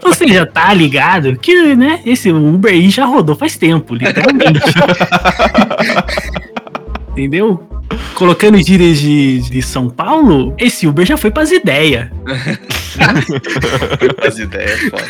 Uh, 0.00 0.12
você 0.12 0.26
já 0.28 0.46
tá 0.46 0.72
ligado 0.72 1.36
que, 1.36 1.74
né, 1.74 2.00
esse 2.06 2.30
Uber 2.30 2.72
aí 2.72 2.88
já 2.88 3.04
rodou 3.04 3.36
faz 3.36 3.56
tempo, 3.56 3.94
literalmente. 3.94 4.60
Entendeu? 7.18 7.60
Colocando 8.14 8.62
gírias 8.62 8.98
de, 8.98 9.40
de 9.40 9.60
São 9.60 9.90
Paulo, 9.90 10.54
esse 10.56 10.86
Uber 10.86 11.04
já 11.04 11.16
foi 11.16 11.32
pras 11.32 11.50
ideias. 11.50 12.08
As 14.26 14.38
ideias, 14.38 14.80
foda. 14.80 15.04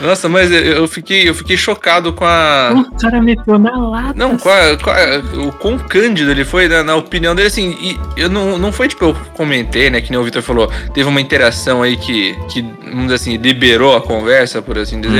Nossa, 0.00 0.28
mas 0.28 0.50
eu, 0.50 0.58
eu 0.60 0.88
fiquei, 0.88 1.28
eu 1.28 1.34
fiquei 1.34 1.56
chocado 1.56 2.12
com 2.12 2.24
a. 2.24 2.72
O 2.74 2.96
cara 3.00 3.20
meteu 3.22 3.58
na 3.58 3.76
lata. 3.76 4.14
Não, 4.16 4.36
com 4.36 4.48
a- 4.48 4.76
com 4.76 4.90
a- 4.90 5.44
o 5.46 5.52
quão 5.52 5.78
cândido 5.78 6.30
ele 6.30 6.44
foi 6.44 6.68
né, 6.68 6.82
na, 6.82 6.96
opinião 6.96 7.34
dele, 7.34 7.48
assim, 7.48 7.76
e 7.80 7.98
eu 8.16 8.28
não, 8.28 8.58
não 8.58 8.72
foi 8.72 8.88
tipo, 8.88 9.04
eu 9.06 9.14
comentei, 9.34 9.90
né, 9.90 10.00
que 10.00 10.10
nem 10.10 10.18
o 10.18 10.24
Vitor 10.24 10.42
falou, 10.42 10.70
teve 10.92 11.08
uma 11.08 11.20
interação 11.20 11.82
aí 11.82 11.96
que, 11.96 12.34
que, 12.50 12.62
vamos 12.62 13.04
dizer 13.04 13.14
assim, 13.14 13.36
liberou 13.36 13.96
a 13.96 14.00
conversa, 14.00 14.60
por 14.62 14.78
assim 14.78 15.00
dizer, 15.00 15.18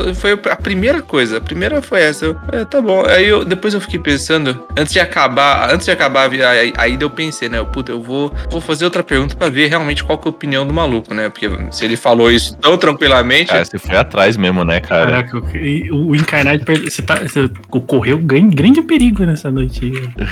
Uhum. 0.00 0.14
foi 0.14 0.32
a 0.50 0.56
primeira 0.56 1.02
coisa, 1.02 1.38
a 1.38 1.40
primeira 1.40 1.80
foi 1.82 2.00
essa, 2.02 2.26
eu, 2.26 2.36
é, 2.52 2.64
tá 2.64 2.80
bom, 2.80 3.04
aí 3.06 3.28
eu, 3.28 3.44
depois 3.44 3.74
eu 3.74 3.80
fiquei 3.80 3.98
pensando, 3.98 4.64
antes 4.76 4.92
de 4.92 5.00
acabar, 5.00 5.72
antes 5.72 5.86
de 5.86 5.90
acabar 5.92 6.28
a, 6.30 6.80
a, 6.80 6.82
a 6.84 6.88
ida 6.88 7.04
eu 7.04 7.10
pensei, 7.10 7.48
né, 7.48 7.62
puta, 7.64 7.92
eu 7.92 8.02
vou, 8.02 8.32
vou 8.50 8.60
fazer 8.60 8.84
outra 8.84 9.02
pergunta 9.02 9.34
pra 9.36 9.48
ver 9.48 9.68
realmente 9.68 10.02
qual 10.04 10.18
que 10.18 10.26
é 10.26 10.30
a 10.30 10.34
opinião 10.34 10.66
do 10.66 10.72
maluco, 10.72 11.14
né, 11.14 11.28
porque 11.28 11.41
Porque 11.48 11.72
se 11.72 11.84
ele 11.84 11.96
falou 11.96 12.30
isso 12.30 12.56
tão 12.56 12.76
tranquilamente. 12.76 13.48
Cara, 13.48 13.64
você 13.64 13.78
foi 13.78 13.96
atrás 13.96 14.36
mesmo, 14.36 14.64
né, 14.64 14.80
cara? 14.80 15.22
Caraca, 15.24 15.38
o, 15.38 16.08
o 16.10 16.16
encarnado. 16.16 16.64
Você, 16.84 17.02
tá, 17.02 17.16
você 17.16 17.50
correu 17.86 18.18
grande, 18.18 18.54
grande 18.54 18.82
perigo 18.82 19.24
nessa 19.24 19.50
noite. 19.50 19.84
aí. 19.84 20.26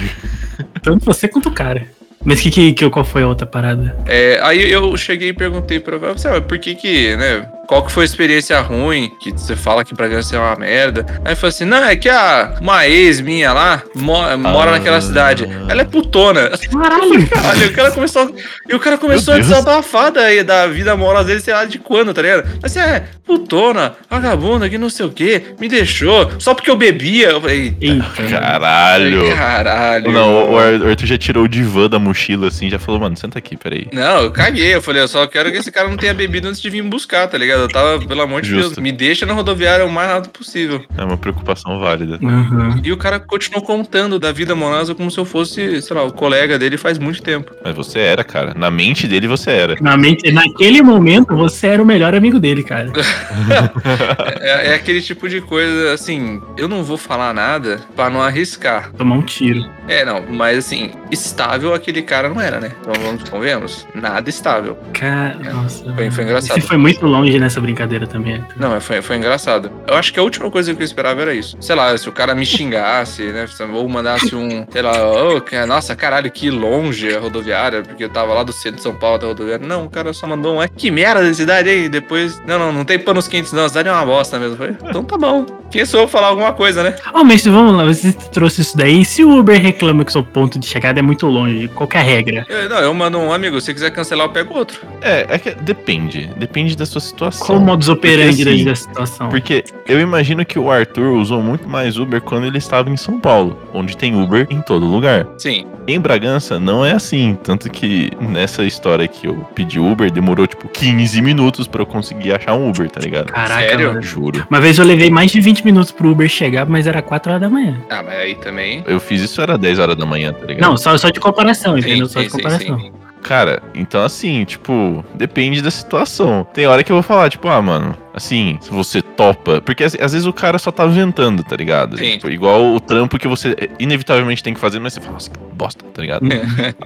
Tanto 0.83 1.05
você 1.05 1.29
quanto 1.29 1.49
o 1.49 1.52
cara. 1.52 1.87
Mas 2.25 2.40
que, 2.40 2.50
que, 2.50 2.73
que, 2.75 2.90
qual 2.90 3.05
foi 3.05 3.23
a 3.23 3.29
outra 3.29 3.47
parada? 3.47 3.97
É, 4.07 4.38
aí 4.43 4.71
eu 4.71 4.95
cheguei 4.97 5.31
e 5.31 5.33
perguntei 5.33 5.81
pra 5.81 5.97
você, 5.97 6.29
"Ah, 6.29 6.40
por 6.40 6.59
que 6.59 6.75
que, 6.75 7.17
né? 7.17 7.49
Qual 7.71 7.85
que 7.85 7.93
foi 7.93 8.03
a 8.03 8.05
experiência 8.05 8.61
ruim 8.61 9.12
que 9.21 9.31
você 9.31 9.55
fala 9.55 9.85
que 9.85 9.95
Bragança 9.95 10.35
é 10.35 10.41
uma 10.41 10.57
merda? 10.57 11.07
Aí 11.25 11.37
falou 11.37 11.50
assim, 11.50 11.65
não, 11.65 11.85
é 11.85 11.95
que 11.95 12.09
a, 12.09 12.57
uma 12.61 12.85
ex 12.89 13.21
minha 13.21 13.53
lá 13.53 13.81
mo- 13.95 14.37
mora 14.39 14.71
Ah. 14.71 14.73
naquela 14.73 15.00
cidade. 15.00 15.49
Ela 15.69 15.83
é 15.83 15.85
putona. 15.85 16.50
Caralho! 16.50 17.29
Caralho, 17.31 17.69
o 17.69 17.73
cara 17.73 17.93
começou. 17.93 18.35
E 18.69 18.75
o 18.75 18.81
cara 18.81 18.99
começou 18.99 19.35
a 19.35 19.39
desabafar 19.39 20.11
daí 20.11 20.43
da 20.43 20.67
vida 20.67 20.91
amorosa 20.91 21.29
dele, 21.29 21.39
sei 21.39 21.55
lá 21.55 21.65
de 21.65 21.79
quando, 21.79 22.12
tá 22.12 22.21
ligado? 22.23 22.45
Mas 22.61 22.77
é, 22.77 23.05
putona, 23.30 23.94
vagabunda, 24.10 24.68
que 24.68 24.76
não 24.76 24.90
sei 24.90 25.06
o 25.06 25.10
quê, 25.10 25.54
me 25.60 25.68
deixou, 25.68 26.28
só 26.40 26.52
porque 26.52 26.68
eu 26.68 26.75
bebia. 26.76 27.28
Eu 27.30 27.40
falei, 27.40 27.76
Eita. 27.80 28.04
Caralho. 28.28 29.37
caralho. 29.37 30.10
Não, 30.10 30.50
o 30.50 30.58
Ar- 30.58 30.82
Arthur 30.88 31.06
já 31.06 31.16
tirou 31.16 31.44
o 31.44 31.49
divã 31.49 31.88
da 31.88 31.96
mochila 31.99 32.49
assim, 32.49 32.68
já 32.68 32.78
falou, 32.78 33.00
mano, 33.00 33.16
senta 33.16 33.38
aqui, 33.38 33.56
peraí. 33.56 33.87
Não, 33.92 34.22
eu 34.22 34.32
caguei. 34.32 34.75
Eu 34.75 34.82
falei, 34.82 35.00
eu 35.02 35.06
só 35.06 35.25
quero 35.28 35.52
que 35.52 35.58
esse 35.58 35.70
cara 35.70 35.88
não 35.88 35.96
tenha 35.96 36.12
bebido 36.12 36.49
antes 36.49 36.60
de 36.60 36.68
vir 36.68 36.82
me 36.82 36.90
buscar, 36.90 37.28
tá 37.28 37.38
ligado? 37.38 37.60
Eu 37.60 37.68
tava, 37.68 38.04
pelo 38.04 38.20
amor 38.20 38.42
de 38.42 38.49
Justo. 38.49 38.70
Deus, 38.70 38.78
me 38.78 38.90
deixa 38.90 39.25
na 39.25 39.32
rodoviária 39.32 39.87
o 39.87 39.92
mais 39.92 40.10
rápido 40.10 40.30
possível. 40.32 40.84
É 40.99 41.04
uma 41.04 41.16
preocupação 41.16 41.78
válida. 41.78 42.18
Uhum. 42.20 42.80
E 42.82 42.90
o 42.90 42.96
cara 42.96 43.20
continuou 43.20 43.62
contando 43.64 44.18
da 44.18 44.32
vida 44.32 44.54
amorosa 44.54 44.92
como 44.92 45.08
se 45.08 45.18
eu 45.18 45.25
fosse, 45.25 45.80
sei 45.80 45.96
lá, 45.96 46.02
o 46.02 46.12
colega 46.12 46.58
dele 46.58 46.76
faz 46.76 46.99
muito 46.99 47.22
tempo. 47.22 47.52
Mas 47.64 47.76
você 47.76 48.00
era, 48.00 48.25
cara. 48.25 48.54
Na 48.56 48.70
mente 48.72 49.06
dele 49.06 49.28
você 49.28 49.50
era. 49.50 49.76
Na 49.80 49.96
mente, 49.96 50.32
naquele 50.32 50.82
momento, 50.82 51.37
você 51.37 51.68
era 51.68 51.82
o 51.82 51.87
melhor 51.87 52.12
amigo 52.14 52.40
dele, 52.40 52.62
cara. 52.64 52.90
É, 54.41 54.69
é 54.69 54.75
aquele 54.75 55.00
tipo 55.00 55.29
de 55.29 55.41
coisa, 55.41 55.93
assim, 55.93 56.41
eu 56.57 56.67
não 56.69 56.83
vou 56.83 56.97
falar 56.97 57.33
nada 57.35 57.81
pra 57.95 58.09
não 58.11 58.23
arriscar. 58.23 58.91
Tomar 58.93 59.17
um 59.17 59.23
tiro. 59.23 59.69
É, 59.89 60.05
não, 60.05 60.23
mas 60.29 60.59
assim, 60.59 60.91
estável 61.11 61.75
aquele 61.75 62.03
cara 62.03 62.29
não 62.29 62.41
era, 62.41 62.61
né? 62.61 62.73
Então 62.81 62.93
vamos, 63.03 63.29
convenhamos. 63.29 63.87
Nada 63.95 64.29
estável. 64.31 64.79
Cara, 64.93 65.37
nossa. 65.53 65.93
Foi- 65.95 66.11
foi 66.11 66.25
engraçado. 66.25 66.61
Você 66.61 66.67
foi 66.67 66.77
muito 66.77 67.05
longe 67.07 67.39
nessa 67.39 67.61
brincadeira 67.61 68.07
também. 68.07 68.43
Não, 68.57 68.81
foi, 68.81 69.03
foi 69.03 69.17
engraçado. 69.17 69.71
Eu 69.87 69.95
acho 69.97 70.12
que 70.12 70.19
a 70.19 70.23
última 70.23 70.50
coisa 70.50 70.75
que 70.75 70.81
eu 70.81 70.85
esperava 70.85 71.21
era 71.23 71.35
isso. 71.35 71.57
Sei 71.61 71.75
lá, 71.75 71.97
se 71.97 72.09
o 72.09 72.12
cara 72.12 72.35
me 72.35 72.47
xingasse, 72.47 73.23
né? 73.25 73.47
Ou 73.73 73.89
mandasse 73.89 74.35
um, 74.35 74.67
sei 74.71 74.83
lá, 74.83 74.93
"Ô, 75.35 75.41
que- 75.41 75.65
nossa, 75.67 75.95
caralho, 75.95 76.31
que 76.31 76.50
longe 76.50 77.15
a 77.15 77.21
rodoviária, 77.21 77.83
porque 77.83 78.05
eu 78.05 78.09
tava 78.09 78.33
lá 78.35 78.43
do 78.43 78.53
centro 78.53 78.77
de 78.77 78.83
São 78.83 78.95
Paulo 78.95 79.17
até 79.17 79.27
a 79.27 79.29
rodoviária. 79.29 79.67
Não, 79.67 79.85
o 79.85 79.91
cara 79.91 80.12
só 80.12 80.27
mandou 80.27 80.57
um, 80.57 80.62
"É, 80.62 80.69
que 80.69 80.91
merda 80.91 81.25
de 81.29 81.35
cidade 81.35 81.69
aí. 81.69 81.89
Depois, 81.89 82.41
não, 82.47 82.59
não, 82.59 82.73
não 82.73 82.85
tem 82.85 82.99
panos 83.11 83.26
quentes 83.26 83.52
não, 83.52 83.64
a 83.64 83.69
cidade 83.69 83.88
é 83.88 83.93
uma 83.93 84.07
bosta 84.07 84.38
mesmo. 84.38 84.57
Falei, 84.57 84.76
então 84.88 85.02
tá 85.02 85.19
bom. 85.19 85.45
Quem 85.71 85.85
sou 85.85 86.00
eu 86.00 86.09
falar 86.09 86.29
alguma 86.29 86.52
coisa, 86.52 86.83
né? 86.83 86.95
Oh, 87.14 87.23
mas 87.25 87.45
vamos 87.45 87.75
lá, 87.76 87.85
você 87.85 88.12
trouxe 88.12 88.61
isso 88.61 88.76
daí. 88.76 89.05
Se 89.05 89.25
o 89.25 89.38
Uber 89.38 89.61
reclama 89.61 90.05
que 90.05 90.12
seu 90.12 90.23
ponto 90.23 90.59
de 90.59 90.67
chegada 90.67 90.99
é 90.99 91.02
muito 91.02 91.26
longe, 91.26 91.69
qual 91.69 91.88
que 91.88 91.97
é 91.97 92.00
a 92.00 92.02
regra? 92.02 92.47
Eu- 92.49 92.69
não, 92.69 92.79
eu 92.79 92.95
mando 92.95 93.19
um 93.19 93.33
amigo, 93.33 93.61
se 93.61 93.73
quiser 93.75 93.90
cancelar, 93.90 94.26
eu 94.26 94.33
pego 94.33 94.55
outro. 94.57 94.81
É, 95.00 95.26
é 95.29 95.38
que 95.38 95.55
depende. 95.55 96.31
Depende 96.37 96.76
da 96.76 96.87
sua 96.87 97.00
situação. 97.00 97.47
Qual 97.47 97.59
o 97.59 97.61
modus 97.61 97.88
operandi 97.88 98.43
assim, 98.49 98.64
da 98.64 98.75
situação? 98.75 99.29
Porque 99.29 99.64
eu 99.87 100.00
imagino 100.00 100.45
que 100.45 100.59
o 100.59 100.71
Arthur 100.71 101.12
usou 101.17 101.43
muito 101.43 101.69
mais 101.69 101.97
Uber 101.97 102.21
quando 102.21 102.47
ele 102.47 102.59
estava 102.59 102.90
em 102.90 102.97
São 102.97 103.19
Paulo, 103.21 103.59
onde 103.75 103.97
tem 103.97 104.21
Uber 104.21 104.47
em 104.50 104.61
todo 104.61 104.87
lugar. 104.87 105.26
Sim. 105.38 105.67
Em 105.87 105.99
Bragança 105.99 106.61
não 106.61 106.85
é 106.85 106.93
assim, 106.93 107.37
tanto 107.43 107.69
que 107.71 108.11
nessa 108.21 108.64
história 108.64 109.09
que 109.09 109.26
eu 109.26 109.35
pedi 109.55 109.81
Uber 109.81 110.11
demorou 110.11 110.47
tipo 110.47 110.69
15 110.69 111.21
minutos 111.23 111.67
pra 111.67 111.83
eu 111.83 111.87
conseguir 111.87 112.33
achar 112.33 112.55
um 112.55 112.69
Uber, 112.69 112.88
tá 112.90 113.00
ligado? 113.00 113.26
Caraca, 113.33 113.61
Sério? 113.69 113.88
mano. 113.88 114.02
Juro. 114.02 114.47
Uma 114.50 114.61
vez 114.61 114.78
eu 114.78 114.85
levei 114.85 115.11
mais 115.11 115.30
de 115.30 115.40
20 115.40 115.64
minutos 115.64 115.90
pro 115.92 116.11
Uber 116.11 116.28
chegar, 116.28 116.66
mas 116.66 116.87
era 116.87 117.00
4 117.02 117.30
horas 117.33 117.40
da 117.42 117.49
manhã. 117.50 117.76
Ah, 117.90 118.02
mas 118.02 118.14
aí 118.19 118.35
também. 118.37 118.83
Eu 118.87 119.00
fiz 119.00 119.21
isso 119.21 119.40
era 119.40 119.57
10 119.59 119.78
horas 119.78 119.97
da 119.97 120.07
manhã, 120.07 120.33
tá 120.33 120.47
ligado? 120.47 120.69
Não, 120.69 120.76
só, 120.76 120.97
só 120.97 121.11
de 121.11 121.21
comparação, 121.21 121.76
entendeu? 121.78 122.07
Sim, 122.07 122.12
Só 122.12 122.21
sim, 122.21 122.26
de 122.26 122.30
sim, 122.33 122.37
comparação. 122.37 122.78
sim. 122.80 122.92
Cara, 123.23 123.62
então 123.75 124.03
assim, 124.05 124.45
tipo, 124.45 125.05
depende 125.15 125.61
da 125.62 125.71
situação. 125.71 126.47
Tem 126.53 126.67
hora 126.67 126.83
que 126.83 126.91
eu 126.91 126.97
vou 126.97 127.03
falar, 127.03 127.29
tipo, 127.31 127.49
ah, 127.49 127.61
mano, 127.61 127.95
assim, 128.15 128.59
se 128.61 128.71
você 128.71 129.03
topa. 129.03 129.61
Porque 129.61 129.85
às 129.85 129.93
vezes 129.95 130.27
o 130.27 130.33
cara 130.33 130.59
só 130.59 130.71
tá 130.73 130.87
ventando, 130.87 131.43
tá 131.45 131.55
ligado? 131.57 131.97
Sim. 131.99 132.12
Tipo, 132.12 132.31
igual 132.31 132.75
o 132.75 132.81
trampo 132.81 133.19
que 133.19 133.29
você 133.29 133.55
inevitavelmente 133.79 134.43
tem 134.43 134.55
que 134.55 134.61
fazer, 134.61 134.79
mas 134.81 134.95
você 134.95 135.00
fala, 135.00 135.12
nossa, 135.15 135.31
que 135.31 135.39
bosta, 135.55 135.85
tá 135.93 136.00
ligado? 136.03 136.27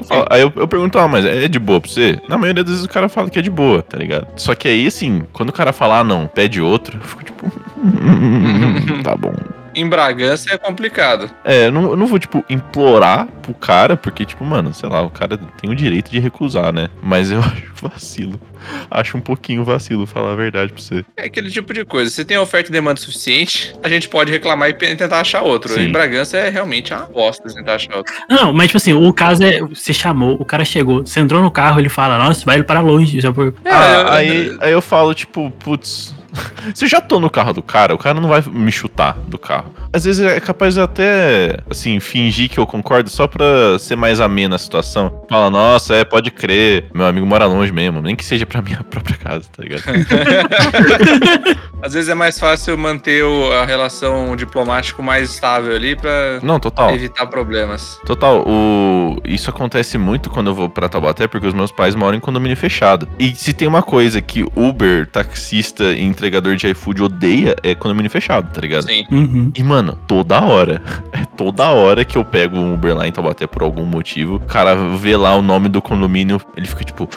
Falo- 0.08 0.26
Aí 0.30 0.42
eu, 0.42 0.52
eu 0.56 0.66
pergunto, 0.68 0.98
ah, 0.98 1.06
mas 1.08 1.24
é 1.24 1.46
de 1.48 1.58
boa 1.58 1.80
pra 1.80 1.90
você? 1.90 2.18
Na 2.28 2.36
maioria 2.36 2.62
das 2.64 2.72
vezes 2.72 2.84
o 2.86 2.88
cara 2.88 3.08
fala 3.08 3.30
que 3.30 3.38
é 3.38 3.42
de 3.42 3.50
boa, 3.50 3.82
tá 3.82 3.96
ligado? 3.96 4.26
Só 4.36 4.54
que 4.54 4.66
aí, 4.68 4.86
assim, 4.86 5.22
quando 5.32 5.50
o 5.50 5.52
cara 5.52 5.72
fala, 5.72 6.00
ah, 6.00 6.04
não, 6.04 6.26
pede 6.26 6.60
outro, 6.60 6.98
eu 6.98 7.06
fico 7.06 7.24
tipo, 7.24 7.50
tá 9.02 9.16
bom. 9.16 9.32
Em 9.74 9.88
Bragança 9.88 10.52
é 10.52 10.58
complicado. 10.58 11.30
É, 11.44 11.66
eu 11.66 11.72
não, 11.72 11.90
eu 11.90 11.96
não 11.96 12.06
vou, 12.06 12.18
tipo, 12.18 12.44
implorar 12.48 13.26
pro 13.42 13.54
cara, 13.54 13.96
porque, 13.96 14.24
tipo, 14.24 14.44
mano, 14.44 14.72
sei 14.72 14.88
lá, 14.88 15.02
o 15.02 15.10
cara 15.10 15.36
tem 15.60 15.70
o 15.70 15.74
direito 15.74 16.10
de 16.10 16.18
recusar, 16.18 16.72
né? 16.72 16.88
Mas 17.02 17.30
eu 17.30 17.40
acho 17.44 17.72
vacilo. 17.82 18.40
Acho 18.90 19.16
um 19.18 19.20
pouquinho 19.20 19.62
vacilo, 19.64 20.06
falar 20.06 20.32
a 20.32 20.36
verdade 20.36 20.72
pra 20.72 20.80
você. 20.82 21.04
É 21.16 21.26
aquele 21.26 21.50
tipo 21.50 21.74
de 21.74 21.84
coisa. 21.84 22.10
Se 22.10 22.24
tem 22.24 22.38
oferta 22.38 22.70
e 22.70 22.72
demanda 22.72 22.98
suficiente, 22.98 23.74
a 23.82 23.88
gente 23.88 24.08
pode 24.08 24.30
reclamar 24.32 24.70
e 24.70 24.72
tentar 24.74 25.20
achar 25.20 25.42
outro. 25.42 25.72
Sim. 25.74 25.82
Em 25.82 25.92
Bragança 25.92 26.38
é 26.38 26.48
realmente 26.48 26.92
uma 26.94 27.04
bosta 27.04 27.52
tentar 27.52 27.74
achar 27.74 27.96
outro. 27.96 28.14
Não, 28.28 28.52
mas 28.52 28.68
tipo 28.68 28.78
assim, 28.78 28.94
o 28.94 29.12
caso 29.12 29.42
é. 29.44 29.60
Você 29.60 29.92
chamou, 29.92 30.36
o 30.40 30.44
cara 30.44 30.64
chegou, 30.64 31.04
você 31.06 31.20
entrou 31.20 31.42
no 31.42 31.50
carro, 31.50 31.78
ele 31.78 31.88
fala, 31.90 32.16
nossa, 32.18 32.42
vai 32.44 32.62
para 32.62 32.80
longe. 32.80 33.20
Já 33.20 33.32
por... 33.32 33.54
É, 33.64 33.70
ah, 33.70 33.92
eu- 34.00 34.08
aí, 34.12 34.56
aí 34.60 34.72
eu 34.72 34.80
falo, 34.80 35.12
tipo, 35.14 35.50
putz. 35.50 36.14
Se 36.74 36.84
eu 36.84 36.88
já 36.88 37.00
tô 37.00 37.20
no 37.20 37.30
carro 37.30 37.52
do 37.52 37.62
cara, 37.62 37.94
o 37.94 37.98
cara 37.98 38.20
não 38.20 38.28
vai 38.28 38.42
me 38.46 38.70
chutar 38.72 39.16
do 39.26 39.38
carro. 39.38 39.74
Às 39.92 40.04
vezes 40.04 40.24
é 40.24 40.40
capaz 40.40 40.74
de 40.74 40.80
até, 40.80 41.58
assim, 41.70 42.00
fingir 42.00 42.48
que 42.50 42.58
eu 42.58 42.66
concordo 42.66 43.08
só 43.10 43.26
pra 43.26 43.78
ser 43.78 43.96
mais 43.96 44.20
amena 44.20 44.56
a 44.56 44.58
situação. 44.58 45.24
Fala, 45.30 45.50
nossa, 45.50 45.94
é, 45.94 46.04
pode 46.04 46.30
crer, 46.30 46.86
meu 46.92 47.06
amigo 47.06 47.24
mora 47.26 47.46
longe 47.46 47.70
mesmo, 47.72 48.00
nem 48.02 48.16
que 48.16 48.24
seja 48.24 48.44
pra 48.46 48.60
minha 48.62 48.82
própria 48.82 49.16
casa, 49.16 49.44
tá 49.56 49.62
ligado? 49.62 49.82
Às 51.82 51.92
vezes 51.92 52.08
é 52.08 52.14
mais 52.14 52.38
fácil 52.38 52.76
manter 52.78 53.22
o- 53.24 53.52
a 53.52 53.64
relação 53.66 54.34
diplomática 54.36 55.02
mais 55.02 55.30
estável 55.30 55.74
ali 55.76 55.94
pra 55.94 56.40
Não, 56.42 56.58
total. 56.58 56.90
evitar 56.94 57.26
problemas. 57.26 58.00
Total, 58.06 58.42
o... 58.46 59.20
isso 59.24 59.50
acontece 59.50 59.98
muito 59.98 60.30
quando 60.30 60.46
eu 60.48 60.54
vou 60.54 60.68
pra 60.68 60.88
Taubaté, 60.88 61.26
porque 61.28 61.46
os 61.46 61.52
meus 61.54 61.70
pais 61.70 61.94
moram 61.94 62.16
em 62.16 62.20
condomínio 62.20 62.56
fechado. 62.56 63.06
E 63.18 63.34
se 63.34 63.52
tem 63.52 63.68
uma 63.68 63.82
coisa 63.82 64.20
que 64.22 64.44
Uber, 64.56 65.06
taxista 65.08 65.84
e 65.92 66.02
entregador 66.24 66.56
de 66.56 66.68
iFood 66.68 67.02
odeia, 67.02 67.54
é 67.62 67.74
condomínio 67.74 68.10
fechado, 68.10 68.50
tá 68.52 68.60
ligado? 68.60 68.84
Sim. 68.84 69.06
Uhum. 69.10 69.52
E, 69.54 69.62
mano, 69.62 69.98
toda 70.06 70.40
hora, 70.40 70.82
é 71.12 71.24
toda 71.36 71.68
hora 71.70 72.04
que 72.04 72.16
eu 72.16 72.24
pego 72.24 72.56
um 72.56 72.74
Uber 72.74 72.96
lá 72.96 73.06
em 73.06 73.12
Taubaté 73.12 73.46
por 73.46 73.62
algum 73.62 73.84
motivo, 73.84 74.36
o 74.36 74.40
cara 74.40 74.74
vê 74.96 75.16
lá 75.16 75.36
o 75.36 75.42
nome 75.42 75.68
do 75.68 75.82
condomínio, 75.82 76.40
ele 76.56 76.66
fica 76.66 76.84
tipo... 76.84 77.08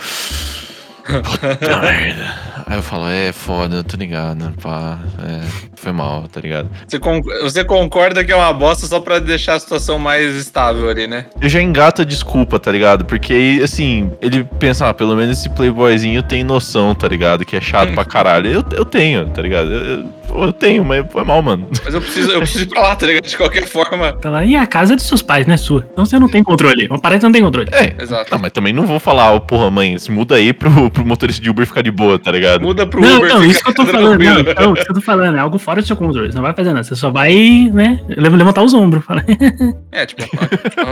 Puta 1.07 1.77
merda. 1.81 2.47
Aí 2.69 2.77
eu 2.77 2.83
falo, 2.83 3.07
é 3.07 3.31
foda, 3.31 3.81
tô 3.81 3.95
ligado, 3.95 4.53
pá, 4.61 4.99
é, 5.25 5.39
foi 5.77 5.93
mal, 5.93 6.27
tá 6.27 6.41
ligado? 6.41 6.69
Você, 6.85 6.99
con- 6.99 7.21
você 7.41 7.63
concorda 7.63 8.25
que 8.25 8.31
é 8.31 8.35
uma 8.35 8.51
bosta 8.51 8.85
só 8.87 8.99
pra 8.99 9.19
deixar 9.19 9.53
a 9.55 9.59
situação 9.59 9.97
mais 9.97 10.35
estável 10.35 10.89
ali, 10.89 11.07
né? 11.07 11.27
Eu 11.39 11.47
já 11.47 11.61
engata 11.61 12.01
a 12.01 12.05
desculpa, 12.05 12.59
tá 12.59 12.69
ligado? 12.69 13.05
Porque 13.05 13.31
aí, 13.31 13.63
assim, 13.63 14.11
ele 14.21 14.43
pensa, 14.59 14.89
ah, 14.89 14.93
pelo 14.93 15.15
menos 15.15 15.39
esse 15.39 15.49
playboyzinho 15.49 16.21
tem 16.21 16.43
noção, 16.43 16.93
tá 16.93 17.07
ligado? 17.07 17.45
Que 17.45 17.55
é 17.55 17.61
chato 17.61 17.93
pra 17.93 18.03
caralho. 18.03 18.51
Eu, 18.51 18.65
eu 18.75 18.83
tenho, 18.83 19.27
tá 19.27 19.41
ligado? 19.41 19.71
Eu, 19.71 20.09
eu- 20.47 20.53
tenho, 20.53 20.83
mas 20.83 21.05
foi 21.09 21.23
mal, 21.23 21.41
mano. 21.41 21.69
Mas 21.85 21.93
eu 21.93 22.01
preciso, 22.01 22.31
eu 22.31 22.39
preciso 22.39 22.65
ir 22.65 22.67
pra 22.67 22.81
lá, 22.81 22.95
tá 22.97 23.05
ligado? 23.07 23.23
De 23.25 23.37
qualquer 23.37 23.65
forma. 23.65 24.11
Tá 24.13 24.29
lá, 24.29 24.43
e 24.43 24.57
a 24.57 24.67
casa 24.67 24.91
é 24.91 24.95
dos 24.97 25.05
seus 25.05 25.21
pais, 25.21 25.47
não 25.47 25.53
é 25.53 25.57
sua. 25.57 25.87
Então 25.93 26.05
você 26.05 26.19
não 26.19 26.27
tem 26.27 26.43
controle. 26.43 26.85
Uma 26.87 26.99
parede 26.99 27.23
não 27.23 27.31
tem 27.31 27.41
controle. 27.41 27.69
É, 27.71 27.95
Exato. 28.03 28.29
Não, 28.29 28.39
mas 28.39 28.51
também 28.51 28.73
não 28.73 28.85
vou 28.85 28.99
falar, 28.99 29.31
ó, 29.31 29.39
porra, 29.39 29.71
mãe, 29.71 29.97
se 29.97 30.11
muda 30.11 30.35
aí 30.35 30.51
pro, 30.51 30.91
pro 30.97 31.05
motorista 31.05 31.41
de 31.41 31.49
Uber 31.49 31.65
ficar 31.65 31.81
de 31.83 31.91
boa, 31.91 32.17
tá 32.17 32.31
ligado? 32.31 32.61
Muda 32.61 32.87
pro 32.87 32.99
Não, 33.01 33.17
Uber. 33.17 33.29
não, 33.29 33.45
isso 33.45 33.63
que 33.63 33.69
eu 33.69 33.75
tô 33.75 33.85
falando. 33.85 34.19
Não, 34.23 34.39
então, 34.39 34.73
isso 34.73 34.85
que 34.85 34.91
eu 34.91 34.95
tô 34.95 35.01
falando 35.01 35.37
é 35.37 35.39
algo 35.39 35.59
fora 35.59 35.81
do 35.81 35.87
seu 35.87 35.95
controle. 35.95 36.31
Você 36.31 36.35
não 36.35 36.41
vai 36.43 36.53
fazer 36.53 36.69
nada. 36.73 36.83
Você 36.83 36.95
só 36.95 37.11
vai, 37.11 37.69
né, 37.71 37.99
levantar 38.07 38.63
os 38.63 38.73
ombros. 38.73 39.05
Fala, 39.05 39.23
É, 39.91 40.05
tipo, 40.05 40.23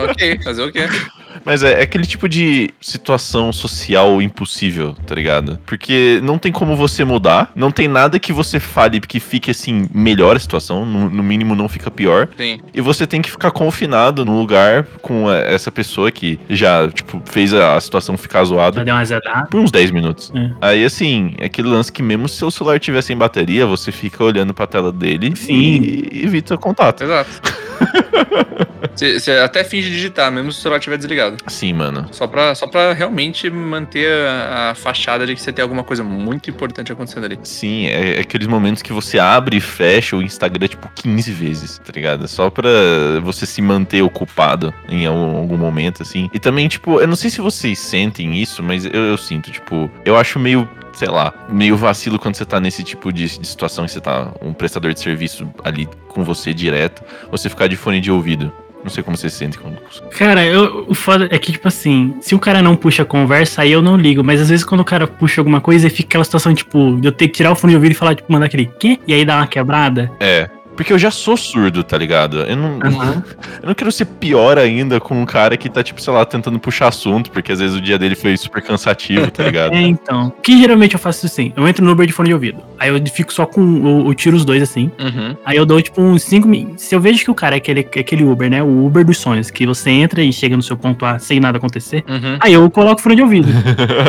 ok, 0.10 0.40
fazer 0.44 0.64
o 0.64 0.72
quê? 0.72 0.88
Mas 1.44 1.64
é, 1.64 1.80
é 1.80 1.84
aquele 1.84 2.06
tipo 2.06 2.30
de 2.30 2.72
situação 2.80 3.52
social 3.52 4.22
impossível, 4.22 4.96
tá 5.06 5.14
ligado? 5.16 5.60
Porque 5.66 6.20
não 6.24 6.38
tem 6.38 6.52
como 6.52 6.76
você 6.76 7.04
mudar, 7.04 7.52
não 7.56 7.72
tem 7.72 7.88
nada 7.88 8.20
que 8.20 8.32
você 8.32 8.60
fale 8.60 9.00
que 9.02 9.20
fique 9.20 9.52
assim, 9.52 9.88
melhor 9.94 10.36
a 10.36 10.40
situação, 10.40 10.86
no, 10.86 11.10
no 11.10 11.24
mínimo 11.24 11.56
não 11.56 11.68
fica 11.68 11.92
pior. 11.92 12.30
Sim. 12.38 12.60
E 12.74 12.82
você 12.82 13.06
tem 13.06 13.22
que 13.22 13.30
ficar 13.30 13.52
confinado 13.52 14.24
no 14.26 14.40
lugar 14.40 14.86
com 15.02 15.32
é, 15.32 15.54
essa 15.54 15.72
pessoa 15.72 16.12
que 16.12 16.40
já, 16.50 16.88
tipo, 16.90 17.22
fez 17.26 17.54
a, 17.54 17.76
a 17.76 17.82
situação 17.82 18.18
ficar 18.18 18.40
já 18.40 18.46
zoada 18.46 18.84
deu 18.84 18.94
uma 18.94 19.02
azedada. 19.02 19.48
por 19.48 19.60
uns 19.60 19.72
10 19.72 19.92
minutos. 19.96 20.32
É. 20.36 20.52
Aí, 20.62 20.86
assim, 20.86 21.34
é 21.38 21.46
aquele 21.46 21.68
lance 21.68 21.92
que 21.92 22.04
mesmo 22.04 22.28
se 22.28 22.38
seu 22.38 22.52
celular 22.52 22.80
tiver 22.80 23.02
sem 23.02 23.18
bateria, 23.18 23.66
você 23.66 23.92
fica 23.92 24.24
olhando 24.24 24.54
pra 24.54 24.68
tela 24.68 24.92
dele 24.92 25.36
Sim. 25.36 25.54
e 25.54 26.24
evita 26.24 26.58
contato. 26.58 27.04
Exato. 27.04 27.42
Você 28.96 29.20
você 29.20 29.32
até 29.32 29.64
finge 29.64 29.90
digitar, 29.90 30.32
mesmo 30.32 30.52
se 30.52 30.60
o 30.60 30.62
celular 30.62 30.78
estiver 30.78 30.98
desligado. 30.98 31.38
Sim, 31.48 31.74
mano. 31.74 32.08
Só 32.12 32.28
pra, 32.28 32.56
só 32.56 32.66
pra 32.66 32.94
realmente 32.94 33.50
manter 33.50 34.10
a, 34.26 34.72
a 34.72 34.76
fachada 34.76 35.28
de 35.28 35.36
que 35.36 35.42
você 35.42 35.52
tem 35.52 35.62
alguma 35.62 35.84
coisa 35.84 36.04
muito 36.04 36.50
importante 36.50 36.92
acontecendo 36.92 37.26
ali. 37.26 37.38
Sim, 37.44 37.88
é, 37.88 38.18
é 38.18 38.20
aqueles 38.22 38.48
momentos 38.48 38.82
que 38.82 38.94
você 38.94 39.20
abre 39.20 39.58
e 39.58 39.62
fecha 39.62 40.16
o 40.16 40.22
Instagram, 40.22 40.68
tipo, 40.68 40.90
15 40.96 41.32
vezes, 41.32 41.78
tá 41.80 41.92
ligado? 41.94 42.28
Só 42.28 42.50
pra 42.50 42.70
você 43.22 43.46
se 43.46 43.62
manter 43.62 44.02
ocupado 44.02 44.74
em 44.88 45.06
algum, 45.06 45.38
algum 45.38 45.58
momento, 45.58 46.02
assim. 46.02 46.30
E 46.34 46.40
também, 46.40 46.68
tipo, 46.68 47.02
eu 47.02 47.08
não 47.08 47.16
sei 47.16 47.30
se 47.30 47.42
vocês 47.42 47.78
sentem 47.80 48.42
isso, 48.42 48.64
mas 48.64 48.86
eu, 48.86 48.92
eu 48.94 49.18
sinto, 49.18 49.52
tipo, 49.52 49.92
eu 50.06 50.16
acho 50.16 50.40
meio 50.40 50.68
sei 50.96 51.10
lá, 51.10 51.34
meio 51.50 51.78
vacilo 51.78 52.18
quando 52.18 52.36
você 52.36 52.46
tá 52.46 52.60
nesse 52.60 52.84
tipo 52.84 53.12
de, 53.12 53.38
de 53.38 53.48
situação 53.48 53.86
que 53.86 53.92
você 53.92 54.02
tá 54.02 54.32
um 54.42 54.54
prestador 54.54 54.94
de 54.94 55.00
serviço 55.00 55.48
ali 55.64 55.88
com 56.08 56.24
você 56.24 56.54
direto, 56.54 57.04
você 57.30 57.50
ficar 57.50 57.68
de 57.68 57.76
fone 57.76 58.00
de 58.00 58.12
ouvido. 58.12 58.52
Não 58.84 58.90
sei 58.92 59.02
como 59.02 59.18
você 59.18 59.32
se 59.32 59.38
sente. 59.38 59.58
Cara, 60.12 60.46
eu, 60.46 60.86
o 60.88 60.94
foda 60.94 61.28
é 61.32 61.40
que, 61.40 61.52
tipo 61.52 61.68
assim, 61.68 62.16
se 62.22 62.36
o 62.36 62.40
cara 62.40 62.62
não 62.62 62.76
puxa 62.76 63.02
a 63.02 63.06
conversa, 63.06 63.64
aí 63.64 63.72
eu 63.72 63.82
não 63.82 63.98
ligo. 63.98 64.24
Mas 64.24 64.40
às 64.40 64.50
vezes 64.50 64.64
quando 64.64 64.82
o 64.82 64.86
cara 64.86 65.08
puxa 65.08 65.42
alguma 65.42 65.60
coisa, 65.60 65.90
fica 65.90 66.10
aquela 66.10 66.24
situação, 66.24 66.54
tipo, 66.54 66.96
de 67.02 67.08
eu 67.08 67.12
ter 67.12 67.28
que 67.28 67.34
tirar 67.34 67.52
o 67.52 67.56
fone 67.56 67.72
de 67.72 67.78
ouvido 67.78 67.94
e 67.94 67.96
falar, 67.96 68.14
tipo, 68.14 68.32
mandar 68.32 68.46
aquele 68.46 68.68
quê? 68.68 69.00
E 69.08 69.14
aí 69.14 69.26
dá 69.26 69.38
uma 69.38 69.48
quebrada. 69.48 70.12
É. 70.20 70.48
Porque 70.76 70.92
eu 70.92 71.00
já 71.00 71.12
sou 71.12 71.38
surdo, 71.38 71.84
tá 71.84 71.98
ligado? 71.98 72.40
Eu 72.42 72.56
não, 72.56 72.80
Aham. 72.84 73.24
eu 73.62 73.68
não 73.68 73.74
quero 73.74 73.92
ser 73.92 74.06
pior 74.06 74.58
ainda 74.58 75.00
com 75.00 75.22
um 75.22 75.26
cara 75.26 75.56
que 75.58 75.70
tá, 75.70 75.84
tipo, 75.84 76.02
sei 76.02 76.14
lá, 76.14 76.26
tentando 76.26 76.60
puxar 76.60 76.88
assunto, 76.88 77.32
porque 77.32 77.52
às 77.52 77.60
vezes 77.60 77.76
o 77.76 77.82
dia 77.82 77.98
dele 77.98 78.16
foi 78.16 78.36
super 78.38 78.62
cansativo, 78.62 79.30
tá 79.32 79.44
ligado? 79.44 79.76
É, 79.76 79.82
então. 79.82 80.32
Que 80.42 80.58
geralmente 80.58 80.94
eu 80.94 81.00
faço 81.00 81.26
assim: 81.26 81.52
eu 81.56 81.68
entro 81.68 81.84
no 81.84 81.92
Uber 81.92 82.06
de 82.06 82.14
fone 82.14 82.30
de 82.30 82.34
ouvido. 82.34 82.62
Aí 82.80 82.90
eu 82.90 83.04
fico 83.08 83.34
só 83.34 83.46
com. 83.46 83.62
Eu, 83.62 84.08
eu 84.08 84.14
tiro 84.14 84.36
os 84.36 84.46
dois 84.46 84.62
assim. 84.62 84.92
Uhum. 85.00 85.36
Aí 85.46 85.58
eu 85.58 85.66
dou, 85.66 85.82
tipo, 85.82 86.02
uns 86.02 86.24
5 86.24 86.48
minutos. 86.48 86.84
Se 86.84 86.96
eu 86.96 87.00
vejo 87.00 87.24
que 87.24 87.32
o 87.32 87.36
cara 87.36 87.56
é 87.56 87.58
aquele, 87.58 87.80
é 87.80 88.00
aquele 88.00 88.24
Uber, 88.24 88.50
né? 88.50 88.64
O 88.64 88.86
Uber 88.86 89.06
dos 89.06 89.18
sonhos, 89.18 89.50
que 89.50 89.66
você 89.66 89.90
entra 89.90 90.24
e 90.24 90.32
chega 90.32 90.56
no 90.56 90.64
seu 90.64 90.78
ponto 90.78 91.06
A 91.06 91.20
sem 91.20 91.40
nada 91.40 91.58
acontecer. 91.58 92.04
Uhum. 92.08 92.38
Aí 92.40 92.54
eu 92.54 92.70
coloco 92.70 93.00
o 93.00 93.04
fone 93.04 93.16
de 93.16 93.22
ouvido. 93.22 93.48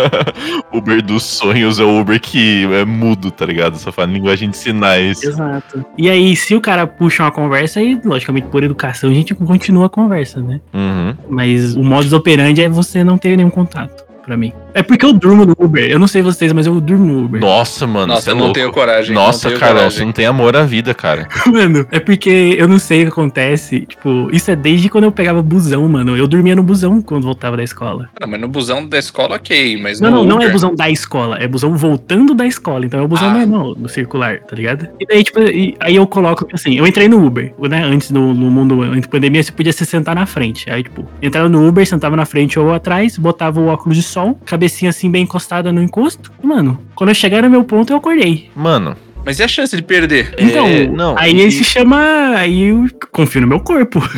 Uber 0.72 1.02
dos 1.02 1.22
sonhos 1.24 1.78
é 1.78 1.84
o 1.84 2.00
Uber 2.00 2.20
que 2.20 2.64
é 2.72 2.84
mudo, 2.84 3.30
tá 3.30 3.46
ligado? 3.46 3.78
Só 3.78 3.90
fala 3.90 4.12
linguagem 4.12 4.50
de 4.50 4.56
sinais. 4.56 5.22
Exato. 5.22 5.84
E 5.96 6.08
aí, 6.10 6.36
se 6.36 6.54
o 6.56 6.60
cara 6.60 6.86
puxa 6.86 7.22
uma 7.22 7.32
conversa, 7.32 7.80
aí, 7.80 8.00
logicamente, 8.04 8.48
por 8.48 8.62
educação, 8.62 9.10
a 9.10 9.14
gente 9.14 9.34
continua 9.34 9.86
a 9.86 9.88
conversa, 9.88 10.40
né? 10.40 10.60
Uhum. 10.72 11.14
Mas 11.28 11.76
o 11.76 11.82
modus 11.82 12.12
operandi 12.12 12.62
é 12.62 12.68
você 12.68 13.04
não 13.04 13.18
ter 13.18 13.36
nenhum 13.36 13.50
contato, 13.50 14.04
pra 14.24 14.36
mim. 14.36 14.52
É 14.78 14.82
porque 14.82 15.06
eu 15.06 15.12
durmo 15.14 15.46
no 15.46 15.54
Uber. 15.58 15.90
Eu 15.90 15.98
não 15.98 16.06
sei 16.06 16.20
vocês, 16.20 16.52
mas 16.52 16.66
eu 16.66 16.78
durmo 16.80 17.06
no 17.06 17.24
Uber. 17.24 17.40
Nossa, 17.40 17.86
mano, 17.86 18.08
Nossa, 18.08 18.22
você 18.22 18.30
é 18.30 18.32
eu 18.32 18.36
não 18.36 18.52
tenho 18.52 18.70
coragem. 18.70 19.14
Nossa, 19.14 19.48
tenho 19.48 19.58
Carol, 19.58 19.76
coragem. 19.76 19.98
você 19.98 20.04
não 20.04 20.12
tem 20.12 20.26
amor 20.26 20.54
à 20.54 20.64
vida, 20.64 20.92
cara. 20.92 21.26
Mano, 21.46 21.86
é 21.90 21.98
porque 21.98 22.54
eu 22.58 22.68
não 22.68 22.78
sei 22.78 23.00
o 23.00 23.02
que 23.04 23.08
acontece. 23.08 23.80
Tipo, 23.86 24.28
isso 24.32 24.50
é 24.50 24.56
desde 24.56 24.88
quando 24.90 25.04
eu 25.04 25.12
pegava 25.12 25.40
busão, 25.40 25.88
mano. 25.88 26.14
Eu 26.16 26.26
dormia 26.28 26.54
no 26.54 26.62
busão 26.62 27.00
quando 27.00 27.24
voltava 27.24 27.56
da 27.56 27.64
escola. 27.64 28.10
Não, 28.20 28.28
mas 28.28 28.38
no 28.40 28.48
busão 28.48 28.86
da 28.86 28.98
escola, 28.98 29.36
ok. 29.36 29.78
Mas 29.80 29.98
Não, 30.00 30.10
no 30.10 30.16
não, 30.18 30.24
não 30.24 30.36
é 30.36 30.44
Uber- 30.44 30.52
busão 30.52 30.74
da 30.74 30.90
escola, 30.90 31.38
é 31.38 31.48
busão 31.48 31.74
voltando 31.74 32.34
da 32.34 32.46
escola. 32.46 32.84
Então 32.84 33.00
é 33.00 33.02
o 33.02 33.08
busão 33.08 33.30
Ah. 33.30 33.32
normal, 33.38 33.74
no 33.78 33.88
circular, 33.88 34.40
tá 34.40 34.54
ligado? 34.54 34.88
E 35.00 35.06
daí, 35.06 35.24
tipo, 35.24 35.40
e- 35.40 35.74
aí 35.80 35.96
eu 35.96 36.06
coloco, 36.06 36.46
assim, 36.52 36.74
eu 36.76 36.86
entrei 36.86 37.08
no 37.08 37.24
Uber, 37.24 37.54
né? 37.70 37.82
Antes 37.82 38.10
no, 38.10 38.34
no 38.34 38.50
mundo, 38.50 38.82
antes 38.82 39.02
da 39.02 39.08
pandemia, 39.08 39.42
você 39.42 39.52
podia 39.52 39.72
se 39.72 39.86
sentar 39.86 40.14
na 40.14 40.26
frente. 40.26 40.68
Aí, 40.70 40.82
tipo, 40.82 41.06
entrava 41.22 41.48
no 41.48 41.66
Uber, 41.66 41.86
sentava 41.86 42.14
na 42.14 42.26
frente 42.26 42.58
ou 42.58 42.74
atrás, 42.74 43.16
botava 43.16 43.58
o 43.58 43.68
óculos 43.68 43.96
de 43.96 44.02
sol, 44.02 44.38
cabecinha 44.66 44.90
assim 44.90 45.10
bem 45.10 45.22
encostada 45.22 45.72
no 45.72 45.80
encosto. 45.82 46.30
E, 46.42 46.46
mano, 46.46 46.78
quando 46.94 47.10
eu 47.10 47.14
chegar 47.14 47.42
no 47.42 47.50
meu 47.50 47.64
ponto, 47.64 47.92
eu 47.92 47.96
acordei. 47.96 48.50
Mano, 48.54 48.96
Mas 49.24 49.38
e 49.38 49.42
a 49.42 49.48
chance 49.48 49.74
de 49.74 49.82
perder? 49.82 50.34
Então, 50.38 50.66
É, 50.66 50.86
não, 50.86 51.16
aí 51.18 51.34
e- 51.34 51.40
ele 51.40 51.50
se 51.50 51.64
chama. 51.64 51.98
Aí 52.36 52.64
eu 52.68 52.86
confio 53.12 53.40
no 53.40 53.46
meu 53.46 53.60
corpo. 53.60 54.00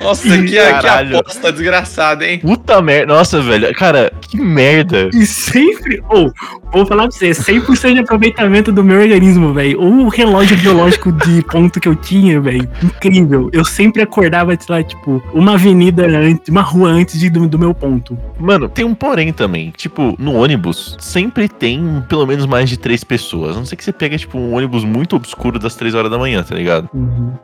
Nossa, 0.00 0.22
que, 0.22 0.44
que 0.44 0.58
aposta 0.58 1.52
desgraçada, 1.52 2.26
hein? 2.26 2.38
puta 2.38 2.80
merda. 2.80 3.14
Nossa, 3.14 3.40
velho. 3.40 3.72
Cara, 3.74 4.12
que 4.20 4.40
merda. 4.40 5.10
E 5.12 5.26
sempre. 5.26 6.02
Ou, 6.08 6.32
vou 6.72 6.86
falar 6.86 7.08
pra 7.08 7.10
você, 7.10 7.30
100% 7.30 7.94
de 7.94 8.00
aproveitamento 8.00 8.72
do 8.72 8.84
meu 8.84 9.00
organismo, 9.00 9.52
velho. 9.52 9.80
Ou 9.80 10.06
o 10.06 10.08
relógio 10.08 10.56
biológico 10.56 11.12
de 11.12 11.42
ponto 11.50 11.80
que 11.80 11.88
eu 11.88 11.96
tinha, 11.96 12.40
velho. 12.40 12.68
Incrível. 12.82 13.48
Eu 13.52 13.64
sempre 13.64 14.02
acordava, 14.02 14.56
sei 14.58 14.76
lá, 14.76 14.82
tipo, 14.82 15.22
uma 15.32 15.54
avenida 15.54 16.06
antes, 16.06 16.48
uma 16.48 16.62
rua 16.62 16.88
antes 16.88 17.18
de, 17.18 17.30
do, 17.30 17.48
do 17.48 17.58
meu 17.58 17.74
ponto. 17.74 18.18
Mano, 18.38 18.68
tem 18.68 18.84
um 18.84 18.94
porém 18.94 19.32
também. 19.32 19.72
Tipo, 19.76 20.14
no 20.18 20.34
ônibus, 20.34 20.96
sempre 21.00 21.48
tem 21.48 22.04
pelo 22.08 22.26
menos 22.26 22.46
mais 22.46 22.68
de 22.68 22.76
três 22.76 23.02
pessoas. 23.02 23.56
A 23.56 23.58
não 23.58 23.66
sei 23.66 23.76
que 23.76 23.84
você 23.84 23.92
pega, 23.92 24.16
tipo, 24.16 24.38
um 24.38 24.54
ônibus 24.54 24.84
muito 24.84 25.16
obscuro 25.16 25.58
das 25.58 25.74
três 25.74 25.94
horas 25.94 26.10
da 26.10 26.18
manhã, 26.18 26.42
tá 26.42 26.54
ligado? 26.54 26.88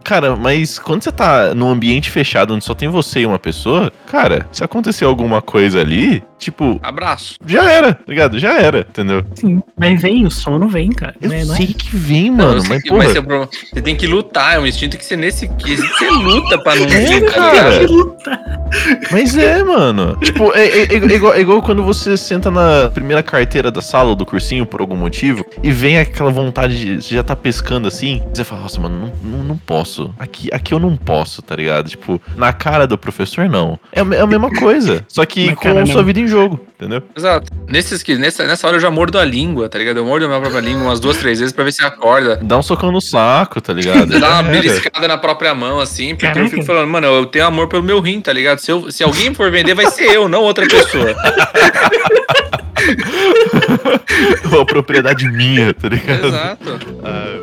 Cara, 0.02 0.36
mas 0.36 0.78
quando 0.78 1.02
você 1.02 1.12
tá 1.12 1.54
num 1.54 1.70
ambiente 1.70 2.10
fechado 2.10 2.43
onde 2.52 2.64
só 2.64 2.74
tem 2.74 2.88
você 2.88 3.20
e 3.20 3.26
uma 3.26 3.38
pessoa, 3.38 3.92
cara, 4.14 4.46
se 4.52 4.62
acontecer 4.62 5.04
alguma 5.04 5.42
coisa 5.42 5.80
ali, 5.80 6.22
tipo, 6.38 6.78
Abraço. 6.82 7.34
já 7.44 7.68
era, 7.68 7.94
tá 7.94 8.04
ligado? 8.06 8.38
Já 8.38 8.60
era, 8.60 8.80
entendeu? 8.88 9.24
Sim. 9.34 9.60
Mas 9.76 10.00
vem, 10.00 10.24
o 10.24 10.30
sono 10.30 10.68
vem, 10.68 10.90
cara. 10.90 11.16
Eu 11.20 11.30
não 11.30 11.36
é? 11.36 11.44
sei 11.44 11.66
que 11.66 11.96
vem, 11.96 12.30
mano, 12.30 12.62
Não, 12.62 12.68
mas 12.68 12.82
você- 12.82 12.88
porra. 12.88 13.08
você, 13.08 13.58
você 13.74 13.82
tem 13.82 13.96
que 13.96 14.06
lutar, 14.06 14.54
é 14.54 14.58
um 14.60 14.66
instinto 14.66 14.96
que 14.96 15.04
você 15.04 15.16
nesse 15.16 15.48
que 15.48 15.76
você 15.76 16.10
luta 16.10 16.56
pra 16.62 16.76
não 16.76 16.84
É, 16.84 16.88
vir, 16.88 17.24
tá 17.26 17.32
cara. 17.32 17.86
Mas 19.10 19.36
é, 19.36 19.62
mano. 19.62 20.16
Tipo, 20.24 20.52
é, 20.54 20.66
é- 20.66 20.94
é 20.94 20.96
igual, 21.14 21.34
é 21.34 21.40
igual 21.40 21.60
quando 21.62 21.82
você 21.82 22.16
senta 22.16 22.50
na 22.50 22.90
primeira 22.90 23.22
carteira 23.22 23.70
da 23.70 23.82
sala 23.82 24.10
ou 24.10 24.16
do 24.16 24.24
cursinho 24.24 24.64
por 24.64 24.80
algum 24.80 24.96
motivo 24.96 25.44
e 25.62 25.70
vem 25.70 25.98
aquela 25.98 26.30
vontade 26.30 26.78
de. 26.78 27.02
Você 27.02 27.14
já 27.14 27.22
tá 27.22 27.34
pescando 27.36 27.88
assim. 27.88 28.22
Você 28.32 28.44
fala, 28.44 28.62
nossa, 28.62 28.80
mano, 28.80 29.12
não, 29.22 29.30
não, 29.38 29.44
não 29.44 29.56
posso. 29.56 30.14
Aqui, 30.18 30.48
aqui 30.52 30.72
eu 30.72 30.78
não 30.78 30.96
posso, 30.96 31.42
tá 31.42 31.54
ligado? 31.56 31.88
Tipo, 31.88 32.20
na 32.36 32.52
cara 32.52 32.86
do 32.86 32.96
professor, 32.96 33.48
não. 33.48 33.78
É, 33.92 34.03
é 34.12 34.20
a 34.20 34.26
mesma 34.26 34.50
coisa. 34.50 35.04
Só 35.08 35.24
que 35.24 35.46
Na 35.46 35.56
com 35.56 35.62
cara, 35.62 35.82
a 35.82 35.86
sua 35.86 35.96
não. 35.96 36.04
vida 36.04 36.20
em 36.20 36.26
jogo, 36.26 36.60
entendeu? 36.76 37.02
Exato. 37.16 37.50
Nesses 37.68 38.02
que, 38.02 38.16
nessa, 38.16 38.44
nessa 38.46 38.66
hora 38.66 38.76
eu 38.76 38.80
já 38.80 38.90
mordo 38.90 39.18
a 39.18 39.24
língua, 39.24 39.68
tá 39.68 39.78
ligado? 39.78 39.96
Eu 39.98 40.04
mordo 40.04 40.26
a 40.26 40.28
minha 40.28 40.40
própria 40.40 40.60
língua 40.60 40.82
umas 40.84 41.00
duas, 41.00 41.16
três 41.16 41.38
vezes 41.40 41.52
pra 41.54 41.64
ver 41.64 41.72
se 41.72 41.84
acorda. 41.84 42.38
Dá 42.42 42.58
um 42.58 42.62
socão 42.62 42.90
no 42.92 43.00
saco, 43.00 43.60
tá 43.60 43.72
ligado? 43.72 44.18
Dá 44.20 44.40
uma 44.40 44.42
beliscada 44.44 45.06
na 45.08 45.16
própria 45.18 45.54
mão, 45.54 45.80
assim, 45.80 46.10
porque 46.14 46.26
eu 46.26 46.32
Caraca. 46.32 46.50
fico 46.50 46.62
falando, 46.64 46.88
mano, 46.88 47.06
eu 47.06 47.26
tenho 47.26 47.46
amor 47.46 47.68
pelo 47.68 47.82
meu 47.82 48.00
rim, 48.00 48.20
tá 48.20 48.32
ligado? 48.32 48.58
Se, 48.58 48.70
eu- 48.70 48.90
se 48.90 49.02
alguém 49.04 49.32
for 49.34 49.50
vender, 49.50 49.74
vai 49.74 49.86
ser 49.86 50.04
eu, 50.12 50.28
não 50.28 50.42
outra 50.42 50.66
pessoa. 50.66 51.14
Uma 54.44 54.64
propriedade 54.66 55.28
minha, 55.28 55.72
tá 55.74 55.88
ligado? 55.88 56.26
Exato. 56.26 56.80
Ai, 57.02 57.40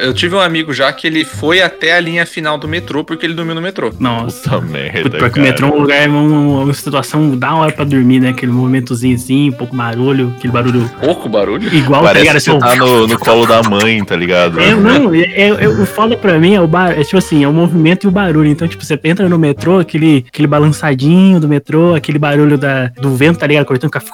Eu 0.00 0.14
tive 0.14 0.34
um 0.34 0.40
amigo 0.40 0.72
já 0.72 0.92
que 0.92 1.06
ele 1.06 1.24
foi 1.24 1.60
até 1.62 1.94
a 1.96 2.00
linha 2.00 2.24
final 2.26 2.56
do 2.58 2.66
metrô 2.68 3.04
porque 3.04 3.26
ele 3.26 3.34
dormiu 3.34 3.54
no 3.54 3.60
metrô. 3.62 3.92
Nossa. 3.98 4.50
Puta 4.50 4.60
merda. 4.60 5.02
Puta, 5.02 5.18
Pior 5.18 5.30
que 5.30 5.38
o 5.38 5.42
metrô 5.42 5.68
é 5.68 5.70
um 5.70 5.80
lugar, 5.80 6.08
uma, 6.08 6.62
uma 6.64 6.74
situação 6.74 7.36
da 7.36 7.54
hora 7.54 7.72
pra 7.72 7.84
dormir, 7.84 8.20
né? 8.20 8.30
Aquele 8.30 8.52
movimentozinho 8.52 9.14
assim, 9.16 9.50
um 9.50 9.52
pouco 9.52 9.74
barulho, 9.76 10.34
aquele 10.36 10.52
barulho 10.52 10.90
Pouco 11.02 11.28
barulho. 11.28 11.72
igual, 11.74 12.00
tá 12.02 12.08
Parece 12.08 12.20
ligado? 12.24 12.34
que 12.36 12.40
você 12.40 12.50
Assim, 12.50 12.58
tá 12.60 12.76
no, 12.76 13.06
no 13.06 13.18
colo 13.18 13.46
da 13.46 13.62
mãe, 13.62 14.04
tá 14.04 14.16
ligado? 14.16 14.58
É, 14.60 14.74
não, 14.74 15.14
é, 15.14 15.20
é- 15.20 15.48
é- 15.64 15.68
o 15.68 15.84
foda 15.86 16.16
pra 16.16 16.38
mim 16.38 16.54
é 16.54 16.60
o 16.60 16.66
bar, 16.66 16.92
é 16.98 17.02
tipo 17.04 17.18
assim, 17.18 17.44
é 17.44 17.48
o 17.48 17.52
movimento 17.52 18.04
e 18.04 18.08
o 18.08 18.10
barulho. 18.10 18.48
Então, 18.48 18.66
tipo, 18.66 18.84
você 18.84 18.98
entra 19.04 19.28
no 19.28 19.38
metrô, 19.38 19.78
aquele, 19.78 20.24
aquele 20.28 20.48
balançadinho 20.48 21.38
do 21.40 21.48
metrô, 21.48 21.94
aquele 21.94 22.18
barulho 22.18 22.56
da, 22.58 22.88
do 23.00 23.14
vento, 23.14 23.38
tá 23.38 23.46
ligado? 23.46 23.66
Cortando 23.66 23.90
café. 23.90 24.10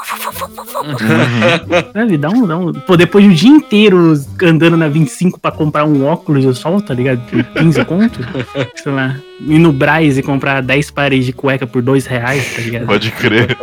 Sabe? 1.93 2.17
Dá 2.17 2.29
um, 2.31 2.47
dá 2.47 2.57
um. 2.59 2.73
Pô, 2.73 2.97
depois 2.97 3.25
de 3.25 3.31
um 3.31 3.35
dia 3.35 3.51
inteiro 3.51 4.15
andando 4.43 4.77
na 4.77 4.89
25 4.89 5.39
pra 5.41 5.51
comprar 5.51 5.76
um 5.85 6.05
óculos 6.05 6.43
de 6.43 6.55
sol, 6.55 6.81
tá 6.81 6.95
ligado? 6.95 7.21
Por 7.29 7.45
15 7.45 7.85
conto. 7.85 8.21
Sei 8.77 8.93
lá. 8.93 9.17
Ir 9.41 9.59
no 9.59 9.73
Braz 9.73 10.17
e 10.17 10.23
comprar 10.23 10.63
10 10.63 10.91
pares 10.91 11.25
de 11.25 11.33
cueca 11.33 11.67
por 11.67 11.83
2 11.83 12.07
reais, 12.07 12.55
tá 12.55 12.63
ligado? 12.63 12.87
Pode 12.87 13.11
crer. 13.11 13.57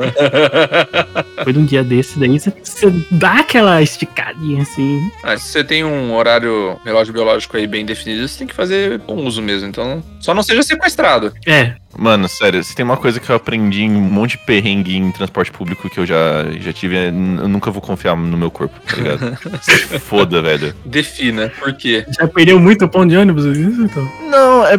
Depois 1.38 1.56
de 1.56 1.62
um 1.62 1.66
dia 1.66 1.84
desse, 1.84 2.20
daí 2.20 2.40
você, 2.40 2.54
você 2.64 2.94
dá 3.12 3.40
aquela 3.40 3.82
esticadinha 3.82 4.62
assim. 4.62 5.12
Ah, 5.24 5.38
se 5.38 5.50
você 5.50 5.64
tem 5.64 5.84
um 5.84 6.14
horário 6.14 6.80
relógio 6.86 7.14
biológico 7.14 7.58
aí 7.58 7.66
bem 7.66 7.86
definido, 7.86 8.28
você 8.28 8.40
tem 8.40 8.48
que 8.48 8.54
fazer 8.54 9.00
bom 9.00 9.16
uso 9.16 9.42
mesmo. 9.42 9.68
Então, 9.68 10.04
só 10.20 10.34
não 10.34 10.44
seja 10.44 10.62
sequestrado. 10.64 11.34
É, 11.46 11.74
Mano, 11.98 12.28
sério, 12.28 12.64
se 12.64 12.76
tem 12.76 12.84
uma 12.84 12.98
coisa 12.98 13.20
que 13.20 13.30
eu 13.30 13.36
aprendi 13.36 13.84
em 13.84 13.96
um 13.96 14.02
monte 14.02 14.32
de 14.32 14.40
perrengue 14.40 14.98
em 14.98 15.12
transporte 15.12 15.52
público 15.52 15.90
que 15.90 16.00
eu 16.00 16.06
já, 16.06 16.44
já 16.60 16.74
tive, 16.74 16.98
é, 16.98 17.08
eu 17.10 17.48
nunca 17.48 17.70
vou 17.70 17.82
confiar 17.82 18.16
no 18.18 18.36
meu 18.36 18.50
corpo, 18.50 18.76
tá 18.88 18.96
ligado? 18.96 19.38
Se 19.62 20.00
foda, 20.00 20.42
velho. 20.42 20.74
Defina. 20.86 21.50
Por 21.60 21.74
quê? 21.74 22.06
já 22.20 22.28
perdeu 22.28 22.60
muito 22.60 22.88
ponto 22.88 23.10
de 23.10 23.18
ônibus, 23.18 23.46
isso 23.46 23.84
então. 23.84 24.12
Não, 24.30 24.66
é. 24.66 24.78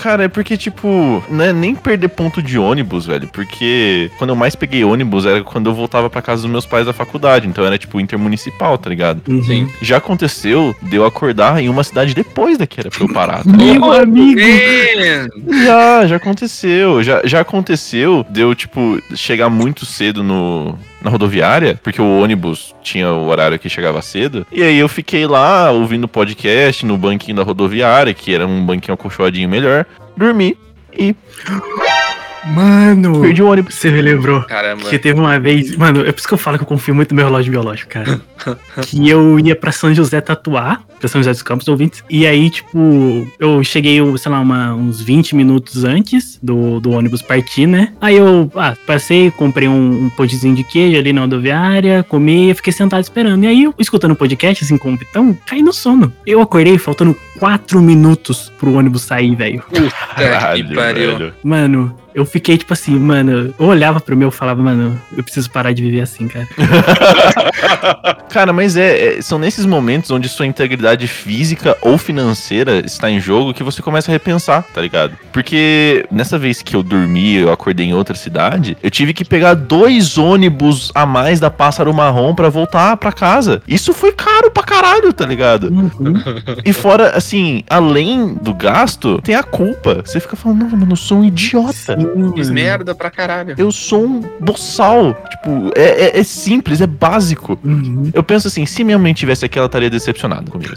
Cara, 0.00 0.24
é 0.24 0.28
porque, 0.30 0.56
tipo, 0.56 1.22
não 1.28 1.44
é 1.44 1.52
nem 1.52 1.74
perder 1.74 2.08
ponto 2.08 2.42
de 2.42 2.58
ônibus, 2.58 3.06
velho. 3.06 3.28
Porque 3.28 4.10
quando 4.18 4.30
eu 4.30 4.36
mais 4.36 4.54
peguei 4.54 4.84
ônibus 4.84 5.26
era 5.26 5.42
quando 5.42 5.68
eu 5.68 5.74
voltava 5.74 6.08
pra 6.08 6.22
casa 6.22 6.42
dos 6.42 6.50
meus 6.50 6.66
pais 6.66 6.86
da 6.86 6.92
faculdade. 6.92 7.46
Então 7.46 7.64
era, 7.64 7.76
tipo, 7.78 8.00
intermunicipal, 8.00 8.78
tá 8.78 8.88
ligado? 8.90 9.22
Uhum. 9.28 9.42
Sim. 9.42 9.68
Já 9.82 9.98
aconteceu 9.98 10.74
de 10.82 10.96
eu 10.96 11.04
acordar 11.04 11.62
em 11.62 11.68
uma 11.68 11.84
cidade 11.84 12.14
depois 12.14 12.56
da 12.56 12.66
que 12.66 12.80
era 12.80 12.90
pra 12.90 13.02
eu 13.02 13.12
parar. 13.12 13.44
tá 13.44 13.50
Meu 13.50 13.92
amigo! 13.92 14.40
man! 14.40 15.64
Já, 15.64 16.06
já 16.06 16.16
aconteceu, 16.16 16.40
aconteceu, 16.40 17.02
já, 17.02 17.22
já 17.24 17.40
aconteceu. 17.40 18.26
Deu, 18.28 18.54
tipo, 18.54 19.00
chegar 19.14 19.48
muito 19.48 19.84
cedo 19.84 20.22
no, 20.22 20.78
na 21.02 21.10
rodoviária, 21.10 21.78
porque 21.82 22.00
o 22.00 22.20
ônibus 22.20 22.74
tinha 22.82 23.10
o 23.10 23.28
horário 23.28 23.58
que 23.58 23.68
chegava 23.68 24.02
cedo. 24.02 24.46
E 24.52 24.62
aí 24.62 24.78
eu 24.78 24.88
fiquei 24.88 25.26
lá 25.26 25.70
ouvindo 25.70 26.06
podcast 26.06 26.84
no 26.84 26.96
banquinho 26.96 27.36
da 27.36 27.42
rodoviária, 27.42 28.12
que 28.14 28.34
era 28.34 28.46
um 28.46 28.64
banquinho 28.64 28.94
acolchoadinho 28.94 29.48
melhor. 29.48 29.86
Dormi 30.16 30.56
e 30.92 31.14
Mano, 32.46 33.20
perdi 33.20 33.42
o 33.42 33.50
ônibus. 33.50 33.74
você 33.74 33.90
me 33.90 34.00
lembrou. 34.00 34.42
Caramba. 34.42 34.88
Que 34.88 34.98
teve 34.98 35.18
uma 35.18 35.38
vez, 35.38 35.76
mano, 35.76 36.00
é 36.00 36.10
por 36.10 36.18
isso 36.18 36.28
que 36.28 36.34
eu 36.34 36.38
falo 36.38 36.56
que 36.56 36.62
eu 36.62 36.66
confio 36.66 36.94
muito 36.94 37.10
no 37.10 37.16
meu 37.16 37.26
relógio 37.26 37.50
biológico, 37.50 37.90
cara. 37.90 38.20
que 38.86 39.08
eu 39.08 39.38
ia 39.38 39.54
pra 39.54 39.70
São 39.72 39.92
José 39.94 40.20
tatuar, 40.20 40.80
pra 41.00 41.08
São 41.08 41.20
José 41.20 41.32
dos 41.32 41.42
Campos, 41.42 41.66
ouvintes. 41.66 42.04
E 42.08 42.26
aí, 42.26 42.48
tipo, 42.50 43.26
eu 43.38 43.64
cheguei, 43.64 43.98
sei 44.18 44.30
lá, 44.30 44.38
uma- 44.40 44.74
uns 44.74 45.00
20 45.00 45.34
minutos 45.34 45.82
antes 45.84 46.38
do, 46.42 46.78
do 46.78 46.90
ônibus 46.92 47.22
partir, 47.22 47.66
né? 47.66 47.92
Aí 48.00 48.16
eu, 48.16 48.50
ah, 48.54 48.76
passei, 48.86 49.30
comprei 49.32 49.66
um, 49.66 50.04
um 50.04 50.10
potezinho 50.10 50.54
de 50.54 50.62
queijo 50.62 50.98
ali 50.98 51.12
na 51.12 51.22
rodoviária, 51.22 52.04
comi 52.08 52.50
e 52.50 52.54
fiquei 52.54 52.72
sentado 52.72 53.02
esperando. 53.02 53.44
E 53.44 53.46
aí, 53.48 53.64
eu, 53.64 53.74
escutando 53.78 54.12
o 54.12 54.16
podcast, 54.16 54.62
assim, 54.62 54.76
com 54.78 54.92
o 54.92 54.98
Pitão, 54.98 55.36
caí 55.46 55.62
no 55.62 55.72
sono. 55.72 56.12
Eu 56.26 56.40
acordei 56.40 56.76
faltando 56.78 57.16
4 57.38 57.80
minutos 57.80 58.52
pro 58.58 58.74
ônibus 58.74 59.02
sair, 59.02 59.34
velho. 59.34 59.62
Puta 59.68 59.90
que 60.54 60.74
pariu. 60.74 61.32
Mano, 61.42 61.94
eu 62.14 62.26
fiquei 62.26 62.58
tipo 62.58 62.72
assim, 62.72 62.98
mano. 62.98 63.54
Eu 63.58 63.66
olhava 63.66 64.00
pro 64.00 64.16
meu 64.16 64.28
e 64.28 64.32
falava, 64.32 64.62
mano, 64.62 65.00
eu 65.16 65.22
preciso 65.22 65.50
parar 65.50 65.72
de 65.72 65.82
viver 65.82 66.00
assim, 66.02 66.28
cara. 66.28 66.46
Cara, 68.30 68.52
mas 68.52 68.76
é, 68.76 69.18
é- 69.18 69.22
são 69.22 69.38
nesses 69.38 69.66
momentos 69.66 70.10
onde 70.10 70.28
sua 70.28 70.46
integridade 70.46 70.89
física 71.06 71.76
ou 71.82 71.96
financeira 71.98 72.80
está 72.84 73.10
em 73.10 73.20
jogo 73.20 73.52
que 73.54 73.62
você 73.62 73.82
começa 73.82 74.10
a 74.10 74.12
repensar, 74.12 74.64
tá 74.74 74.80
ligado? 74.80 75.12
Porque 75.32 76.04
nessa 76.10 76.38
vez 76.38 76.62
que 76.62 76.74
eu 76.76 76.82
dormi, 76.82 77.34
eu 77.36 77.52
acordei 77.52 77.86
em 77.86 77.94
outra 77.94 78.14
cidade, 78.14 78.76
eu 78.82 78.90
tive 78.90 79.12
que 79.14 79.24
pegar 79.24 79.54
dois 79.54 80.18
ônibus 80.18 80.90
a 80.94 81.06
mais 81.06 81.40
da 81.40 81.50
Pássaro 81.50 81.92
Marrom 81.92 82.34
pra 82.34 82.48
voltar 82.48 82.96
pra 82.96 83.12
casa. 83.12 83.62
Isso 83.66 83.92
foi 83.92 84.12
caro 84.12 84.50
pra 84.50 84.62
caralho, 84.62 85.12
tá 85.12 85.24
ligado? 85.26 85.68
Uhum. 85.68 86.14
E 86.64 86.72
fora, 86.72 87.10
assim, 87.16 87.62
além 87.68 88.34
do 88.34 88.52
gasto, 88.54 89.20
tem 89.22 89.34
a 89.34 89.42
culpa. 89.42 90.02
Você 90.04 90.20
fica 90.20 90.36
falando, 90.36 90.60
não, 90.60 90.70
mano, 90.78 90.92
eu 90.92 90.96
sou 90.96 91.18
um 91.18 91.24
idiota. 91.24 91.96
Fiz 92.34 92.50
merda 92.50 92.94
pra 92.94 93.10
caralho. 93.10 93.54
Eu 93.56 93.70
sou 93.72 94.04
um 94.04 94.20
boçal. 94.40 95.14
Tipo, 95.30 95.70
é, 95.76 96.16
é- 96.16 96.20
é 96.20 96.22
simples, 96.24 96.80
é 96.80 96.86
básico. 96.86 97.58
Uhum. 97.64 98.10
Eu 98.12 98.22
penso 98.22 98.48
assim, 98.48 98.66
se 98.66 98.82
minha 98.84 98.98
mãe 98.98 99.12
tivesse 99.14 99.44
aqui, 99.44 99.58
ela 99.58 99.66
estaria 99.66 99.90
decepcionada 99.90 100.50
comigo. 100.50 100.74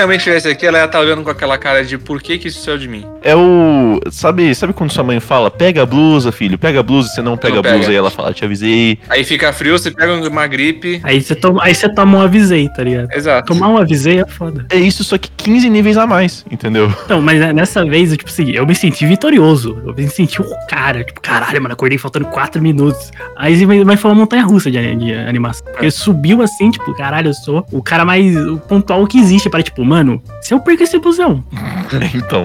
Se 0.00 0.02
realmente 0.02 0.24
tivesse 0.24 0.48
aqui, 0.48 0.64
ela 0.66 0.78
ia 0.78 0.86
estar 0.86 0.98
olhando 0.98 1.22
com 1.22 1.28
aquela 1.28 1.58
cara 1.58 1.84
de 1.84 1.98
por 1.98 2.22
que 2.22 2.38
que 2.38 2.48
isso 2.48 2.62
saiu 2.64 2.78
de 2.78 2.88
mim? 2.88 3.04
É 3.22 3.36
o. 3.36 4.00
Sabe, 4.10 4.54
sabe 4.54 4.72
quando 4.72 4.90
sua 4.90 5.04
mãe 5.04 5.20
fala, 5.20 5.50
pega 5.50 5.82
a 5.82 5.86
blusa, 5.86 6.32
filho, 6.32 6.58
pega 6.58 6.80
a 6.80 6.82
blusa, 6.82 7.10
você 7.10 7.20
não 7.20 7.36
pega 7.36 7.54
Não 7.54 7.60
a 7.60 7.62
blusa, 7.62 7.78
pega. 7.80 7.92
e 7.92 7.96
ela 7.96 8.10
fala, 8.10 8.32
te 8.32 8.42
avisei. 8.42 8.98
Aí 9.10 9.24
fica 9.24 9.52
frio, 9.52 9.78
você 9.78 9.90
pega 9.90 10.14
uma 10.14 10.46
gripe. 10.46 11.02
Aí 11.04 11.20
você 11.20 11.34
toma, 11.34 11.62
aí 11.62 11.74
você 11.74 11.86
toma 11.86 12.16
um 12.16 12.22
avisei, 12.22 12.66
tá 12.70 12.82
ligado? 12.82 13.12
Exato. 13.12 13.52
Tomar 13.52 13.68
um 13.68 13.76
avisei 13.76 14.20
é 14.20 14.26
foda. 14.26 14.64
É 14.70 14.76
isso, 14.76 15.04
só 15.04 15.18
que 15.18 15.28
15 15.36 15.68
níveis 15.68 15.98
a 15.98 16.06
mais, 16.06 16.46
entendeu? 16.50 16.90
Então, 17.04 17.20
mas 17.20 17.38
né, 17.38 17.52
nessa 17.52 17.84
vez, 17.84 18.10
eu, 18.10 18.16
tipo 18.16 18.30
assim, 18.30 18.52
eu 18.52 18.66
me 18.66 18.74
senti 18.74 19.04
vitorioso. 19.04 19.82
Eu 19.84 19.92
me 19.94 20.08
senti 20.08 20.40
o 20.40 20.46
cara. 20.66 21.04
Tipo, 21.04 21.20
caralho, 21.20 21.60
mano, 21.60 21.74
acordei 21.74 21.98
faltando 21.98 22.24
4 22.26 22.62
minutos. 22.62 23.10
Aí 23.36 23.66
vai, 23.66 23.84
vai 23.84 23.96
falar 23.98 24.14
montanha 24.14 24.44
russa 24.44 24.70
de, 24.70 24.96
de 24.96 25.12
animação. 25.14 25.66
Porque 25.70 25.90
subiu 25.90 26.40
assim, 26.40 26.70
tipo, 26.70 26.94
caralho, 26.94 27.28
eu 27.28 27.34
sou 27.34 27.66
o 27.70 27.82
cara 27.82 28.02
mais 28.02 28.34
pontual 28.66 29.06
que 29.06 29.18
existe. 29.18 29.50
Para, 29.50 29.62
tipo, 29.62 29.84
mano, 29.90 30.22
se 30.40 30.54
eu 30.54 30.60
perco 30.60 30.84
esse 30.84 31.00
busão, 31.00 31.42
então. 32.14 32.44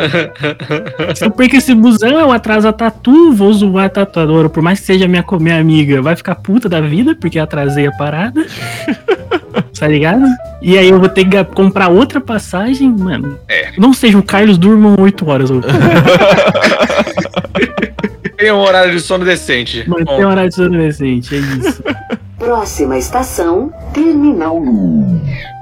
se 1.13 1.23
eu 1.23 1.29
perco 1.29 1.55
esse 1.55 1.75
busão, 1.75 2.19
eu 2.19 2.31
atraso 2.31 2.67
a 2.67 2.73
tatu, 2.73 3.33
vou 3.33 3.53
zoar 3.53 3.85
a 3.85 3.89
tatuadora. 3.89 4.49
Por 4.49 4.63
mais 4.63 4.79
que 4.79 4.87
seja 4.87 5.07
minha, 5.07 5.23
minha 5.39 5.59
amiga, 5.59 6.01
vai 6.01 6.15
ficar 6.15 6.33
puta 6.33 6.67
da 6.67 6.81
vida, 6.81 7.13
porque 7.13 7.37
eu 7.37 7.43
atrasei 7.43 7.85
a 7.85 7.91
parada. 7.91 8.43
Tá 9.77 9.87
ligado? 9.89 10.23
E 10.61 10.77
aí 10.77 10.87
eu 10.87 10.99
vou 10.99 11.09
ter 11.09 11.25
que 11.25 11.43
comprar 11.43 11.89
outra 11.89 12.21
passagem, 12.21 12.89
mano. 12.89 13.37
É. 13.47 13.71
Não 13.77 13.93
seja 13.93 14.17
o 14.17 14.23
Carlos 14.23 14.57
durmam 14.57 14.95
8 14.97 15.29
horas. 15.29 15.49
Tem 18.37 18.51
um 18.51 18.59
horário 18.59 18.93
de 18.93 19.01
sono 19.01 19.25
decente. 19.25 19.83
Manter 19.87 20.05
Bom, 20.05 20.21
um 20.21 20.27
horário 20.27 20.49
de 20.49 20.55
sono 20.55 20.77
decente, 20.77 21.35
é 21.35 21.39
isso. 21.39 21.83
Próxima 22.37 22.97
estação, 22.97 23.71
terminal. 23.93 24.61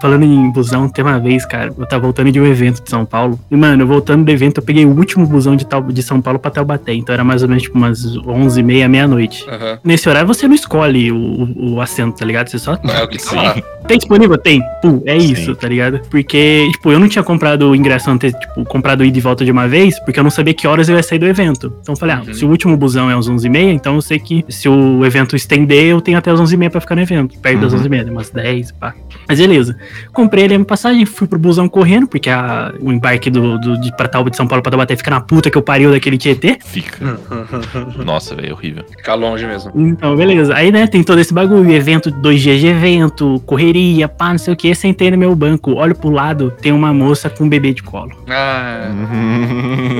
Falando 0.01 0.23
em 0.23 0.51
busão, 0.51 0.89
tem 0.89 1.05
uma 1.05 1.19
vez, 1.19 1.45
cara, 1.45 1.73
eu 1.77 1.85
tava 1.87 2.01
voltando 2.03 2.31
de 2.31 2.39
um 2.41 2.45
evento 2.45 2.83
de 2.83 2.89
São 2.89 3.05
Paulo. 3.05 3.39
E, 3.49 3.55
mano, 3.55 3.85
voltando 3.87 4.25
do 4.25 4.31
evento, 4.31 4.57
eu 4.57 4.63
peguei 4.63 4.85
o 4.85 4.89
último 4.89 5.25
busão 5.25 5.55
de, 5.55 5.65
Tal, 5.65 5.81
de 5.83 6.03
São 6.03 6.19
Paulo 6.21 6.39
pra 6.39 6.51
Taubaté. 6.51 6.93
Então 6.93 7.13
era 7.13 7.23
mais 7.23 7.41
ou 7.43 7.47
menos 7.47 7.63
tipo 7.63 7.77
umas 7.77 8.03
11 8.17 8.59
e 8.59 8.63
meia, 8.63 8.89
meia-noite. 8.89 9.45
aham. 9.49 9.79
Nesse 9.83 10.09
horário 10.09 10.27
você 10.27 10.47
não 10.47 10.55
escolhe 10.55 11.11
o, 11.11 11.15
o, 11.15 11.73
o 11.75 11.81
assento, 11.81 12.17
tá 12.17 12.25
ligado? 12.25 12.49
Você 12.49 12.59
só 12.59 12.73
É 12.73 13.03
o 13.03 13.07
que 13.07 13.17
tá. 13.17 13.55
Tem 13.87 13.97
disponível? 13.97 14.37
Tem. 14.37 14.61
Pum, 14.81 15.01
é 15.05 15.19
Sim. 15.19 15.33
isso, 15.33 15.55
tá 15.55 15.67
ligado? 15.67 16.01
Porque, 16.09 16.67
tipo, 16.71 16.91
eu 16.91 16.99
não 16.99 17.07
tinha 17.07 17.23
comprado 17.23 17.69
o 17.69 17.75
ingresso 17.75 18.09
antes, 18.09 18.33
tipo, 18.33 18.63
comprado 18.65 19.03
ida 19.03 19.17
e 19.17 19.21
volta 19.21 19.43
de 19.45 19.51
uma 19.51 19.67
vez, 19.67 19.99
porque 20.03 20.19
eu 20.19 20.23
não 20.23 20.31
sabia 20.31 20.53
que 20.53 20.67
horas 20.67 20.89
eu 20.89 20.95
ia 20.95 21.03
sair 21.03 21.19
do 21.19 21.27
evento. 21.27 21.73
Então 21.81 21.93
eu 21.93 21.97
falei, 21.99 22.15
ah, 22.15 22.23
Uhum. 22.25 22.33
se 22.33 22.45
o 22.45 22.49
último 22.49 22.75
busão 22.77 23.09
é 23.09 23.13
às 23.13 23.27
11h30, 23.27 23.73
então 23.73 23.95
eu 23.95 24.01
sei 24.01 24.19
que 24.19 24.43
se 24.49 24.67
o 24.69 25.05
evento 25.05 25.35
estender, 25.35 25.85
eu 25.85 26.01
tenho 26.01 26.17
até 26.17 26.31
às 26.31 26.39
11h30 26.39 26.69
pra 26.71 26.81
ficar 26.81 26.95
no 26.95 27.01
evento. 27.01 27.37
Perto 27.39 27.59
das 27.61 27.73
Uhum. 27.73 27.79
11h30, 27.79 28.09
umas 28.11 28.29
10, 28.29 28.71
pá. 28.71 28.93
Mas 29.27 29.39
beleza. 29.39 29.75
Comprei 30.11 30.45
ali 30.45 30.55
a 30.55 30.57
minha 30.57 30.65
passagem, 30.65 31.05
fui 31.05 31.27
pro 31.27 31.37
busão 31.39 31.67
correndo, 31.69 32.07
porque 32.07 32.29
a- 32.29 32.73
o 32.81 32.91
embarque 32.91 33.29
do, 33.29 33.57
do, 33.59 33.79
de 33.79 33.95
pra 33.95 34.07
Tauba 34.07 34.29
de 34.29 34.37
São 34.37 34.47
Paulo 34.47 34.61
pra 34.61 34.71
Taubaté 34.71 34.95
fica 34.95 35.11
na 35.11 35.21
puta 35.21 35.49
que 35.49 35.57
eu 35.57 35.61
pariu 35.61 35.91
daquele 35.91 36.17
Tietê. 36.17 36.57
Fica. 36.63 37.17
Nossa, 38.05 38.35
velho, 38.35 38.53
horrível. 38.53 38.83
Fica 38.97 39.13
longe 39.15 39.45
mesmo. 39.45 39.71
Então, 39.75 40.15
beleza. 40.15 40.53
Aí, 40.55 40.71
né, 40.71 40.87
tem 40.87 41.03
todo 41.03 41.19
esse 41.19 41.33
bagulho, 41.33 41.71
evento, 41.71 42.09
dois 42.11 42.41
dias 42.41 42.59
de 42.59 42.67
evento, 42.67 43.41
correria, 43.45 43.72
pá, 44.07 44.29
não 44.31 44.37
sei 44.37 44.53
o 44.53 44.57
que. 44.57 44.73
Sentei 44.75 45.09
no 45.11 45.17
meu 45.17 45.35
banco, 45.35 45.73
olho 45.73 45.95
pro 45.95 46.09
lado, 46.09 46.51
tem 46.61 46.71
uma 46.71 46.93
moça 46.93 47.29
com 47.29 47.43
um 47.45 47.49
bebê 47.49 47.73
de 47.73 47.83
colo. 47.83 48.11
Ah, 48.29 48.89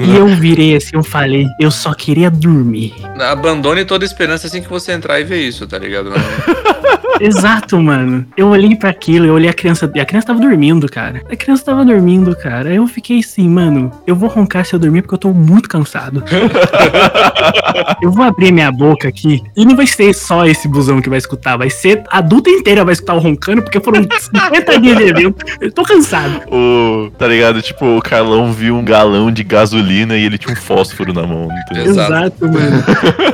E 0.05 0.15
eu 0.15 0.27
virei 0.27 0.75
assim, 0.75 0.91
eu 0.95 1.03
falei, 1.03 1.45
eu 1.59 1.71
só 1.71 1.93
queria 1.93 2.29
dormir. 2.29 2.93
abandone 3.19 3.85
toda 3.85 4.05
esperança 4.05 4.47
assim 4.47 4.61
que 4.61 4.69
você 4.69 4.91
entrar 4.91 5.19
e 5.19 5.23
ver 5.23 5.41
isso, 5.41 5.65
tá 5.67 5.77
ligado? 5.77 6.11
Exato, 7.19 7.81
mano. 7.81 8.25
Eu 8.35 8.47
olhei 8.49 8.75
pra 8.75 8.89
aquilo, 8.89 9.25
eu 9.25 9.33
olhei 9.33 9.49
a 9.49 9.53
criança, 9.53 9.91
e 9.93 9.99
a 9.99 10.05
criança 10.05 10.27
tava 10.27 10.39
dormindo, 10.39 10.89
cara. 10.89 11.21
A 11.29 11.35
criança 11.35 11.65
tava 11.65 11.85
dormindo, 11.85 12.35
cara. 12.35 12.69
Aí 12.69 12.75
Eu 12.75 12.87
fiquei 12.87 13.19
assim, 13.19 13.47
mano, 13.47 13.91
eu 14.05 14.15
vou 14.15 14.29
roncar 14.29 14.65
se 14.65 14.73
eu 14.73 14.79
dormir 14.79 15.01
porque 15.01 15.15
eu 15.15 15.19
tô 15.19 15.33
muito 15.33 15.69
cansado. 15.69 16.23
eu 18.01 18.11
vou 18.11 18.25
abrir 18.25 18.51
minha 18.51 18.71
boca 18.71 19.07
aqui 19.07 19.41
e 19.55 19.65
não 19.65 19.75
vai 19.75 19.87
ser 19.87 20.13
só 20.13 20.45
esse 20.45 20.67
busão 20.67 21.01
que 21.01 21.09
vai 21.09 21.17
escutar, 21.17 21.57
vai 21.57 21.69
ser 21.69 22.03
a 22.09 22.17
adulta 22.17 22.49
inteira 22.49 22.85
vai 22.85 22.93
escutar 22.93 23.13
o 23.15 23.19
roncando 23.19 23.61
porque 23.61 23.79
foram 23.79 24.01
50 24.03 24.79
dias 24.79 24.97
de 24.97 25.03
evento. 25.03 25.45
Eu 25.59 25.71
tô 25.71 25.83
cansado. 25.83 26.41
O, 26.51 27.09
tá 27.17 27.27
ligado? 27.27 27.61
Tipo, 27.61 27.97
o 27.97 28.01
Carlão 28.01 28.51
viu 28.51 28.75
um 28.75 28.83
galão 28.83 29.31
de 29.31 29.43
gasolina 29.43 30.15
e 30.15 30.23
ele 30.23 30.37
tinha 30.37 30.53
um 30.53 30.57
fósforo 30.57 31.13
na 31.13 31.25
mão, 31.25 31.49
entendeu? 31.65 31.91
Exato. 31.91 32.13
Exato, 32.13 32.47
mano. 32.47 32.83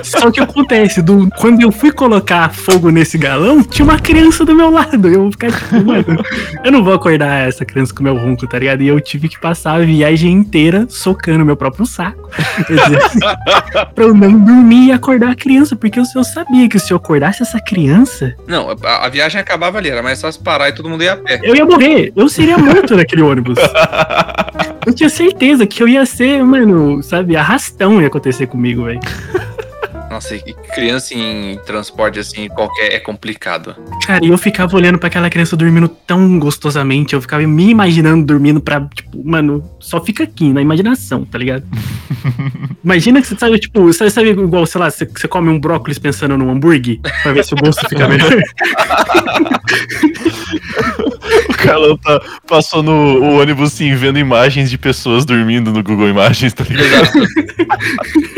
Só 0.03 0.31
que 0.31 0.39
acontece, 0.39 1.01
do, 1.01 1.29
quando 1.37 1.61
eu 1.61 1.71
fui 1.71 1.91
colocar 1.91 2.53
fogo 2.53 2.89
nesse 2.89 3.17
galão, 3.17 3.63
tinha 3.69 3.85
uma 3.85 3.99
criança 3.99 4.43
do 4.45 4.55
meu 4.55 4.69
lado. 4.69 5.07
Eu 5.07 5.21
vou 5.21 5.31
ficar 5.31 5.51
tipo, 5.51 5.83
mano, 5.85 6.05
eu 6.63 6.71
não 6.71 6.83
vou 6.83 6.93
acordar 6.93 7.47
essa 7.47 7.63
criança 7.65 7.93
com 7.93 8.03
meu 8.03 8.15
ronco, 8.17 8.47
tá 8.47 8.59
ligado? 8.59 8.81
E 8.81 8.87
eu 8.87 8.99
tive 8.99 9.29
que 9.29 9.39
passar 9.39 9.75
a 9.75 9.79
viagem 9.79 10.31
inteira 10.31 10.85
socando 10.89 11.45
meu 11.45 11.55
próprio 11.55 11.85
saco. 11.85 12.29
Pra 13.95 14.03
eu 14.03 14.13
não 14.13 14.39
dormir 14.39 14.87
e 14.87 14.91
acordar 14.91 15.31
a 15.31 15.35
criança, 15.35 15.75
porque 15.75 15.99
eu, 15.99 16.03
eu 16.15 16.23
sabia 16.23 16.67
que 16.67 16.79
se 16.79 16.91
eu 16.91 16.97
acordasse 16.97 17.41
essa 17.43 17.59
criança, 17.59 18.35
Não, 18.47 18.75
a, 18.83 19.05
a 19.05 19.09
viagem 19.09 19.39
acabava 19.39 19.77
ali, 19.77 19.89
era 19.89 20.01
mais 20.03 20.21
fácil 20.21 20.41
parar 20.41 20.69
e 20.69 20.73
todo 20.73 20.89
mundo 20.89 21.03
ia 21.03 21.13
a 21.13 21.17
pé. 21.17 21.39
eu 21.43 21.55
ia 21.55 21.65
morrer. 21.65 22.11
Eu 22.15 22.27
seria 22.29 22.57
morto 22.57 22.95
naquele 22.95 23.21
ônibus. 23.21 23.57
Eu 24.85 24.93
tinha 24.93 25.09
certeza 25.09 25.67
que 25.67 25.83
eu 25.83 25.87
ia 25.87 26.03
ser, 26.05 26.43
mano, 26.43 27.03
sabe, 27.03 27.35
arrastão 27.35 28.01
ia 28.01 28.07
acontecer 28.07 28.47
comigo, 28.47 28.85
velho. 28.85 28.99
Nossa, 30.19 30.35
e 30.35 30.53
criança 30.75 31.13
em 31.13 31.57
transporte 31.65 32.19
assim, 32.19 32.49
qualquer, 32.49 32.93
é 32.93 32.99
complicado. 32.99 33.73
Cara, 34.05 34.25
e 34.25 34.27
eu 34.27 34.37
ficava 34.37 34.75
olhando 34.75 34.99
pra 34.99 35.07
aquela 35.07 35.29
criança 35.29 35.55
dormindo 35.55 35.87
tão 35.87 36.37
gostosamente, 36.37 37.13
eu 37.13 37.21
ficava 37.21 37.47
me 37.47 37.69
imaginando 37.69 38.25
dormindo 38.25 38.59
pra, 38.59 38.81
tipo, 38.93 39.25
mano, 39.25 39.63
só 39.79 40.03
fica 40.03 40.25
aqui, 40.25 40.51
na 40.51 40.61
imaginação, 40.61 41.23
tá 41.23 41.37
ligado? 41.37 41.63
Imagina 42.83 43.21
que 43.21 43.27
você 43.27 43.37
sabe, 43.37 43.59
tipo, 43.59 43.81
você 43.81 44.09
sabe 44.09 44.31
igual, 44.31 44.65
sei 44.65 44.81
lá, 44.81 44.91
você, 44.91 45.05
você 45.05 45.25
come 45.25 45.47
um 45.47 45.57
brócolis 45.57 45.97
pensando 45.97 46.37
num 46.37 46.51
hambúrguer, 46.51 46.99
pra 47.23 47.31
ver 47.31 47.45
se 47.45 47.53
o 47.53 47.57
gosto 47.57 47.87
fica 47.87 48.05
melhor. 48.05 48.29
O 51.49 51.53
Carlão 51.53 51.97
tá, 51.97 52.21
passou 52.47 52.81
no 52.81 52.91
o 52.91 53.39
ônibus 53.39 53.73
assim, 53.73 53.93
vendo 53.95 54.19
imagens 54.19 54.69
de 54.69 54.77
pessoas 54.77 55.25
dormindo 55.25 55.71
no 55.71 55.83
Google 55.83 56.09
Imagens, 56.09 56.53
tá 56.53 56.63
ligado? 56.63 57.11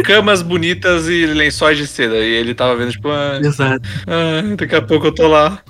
Camas 0.03 0.41
bonitas 0.41 1.07
e 1.07 1.25
lençóis 1.25 1.77
de 1.77 1.87
seda. 1.87 2.17
E 2.17 2.33
ele 2.33 2.53
tava 2.53 2.75
vendo, 2.75 2.91
tipo, 2.91 3.09
ah, 3.09 3.39
Exato. 3.41 3.87
ah, 4.07 4.55
daqui 4.55 4.75
a 4.75 4.81
pouco 4.81 5.07
eu 5.07 5.11
tô 5.11 5.27
lá. 5.27 5.61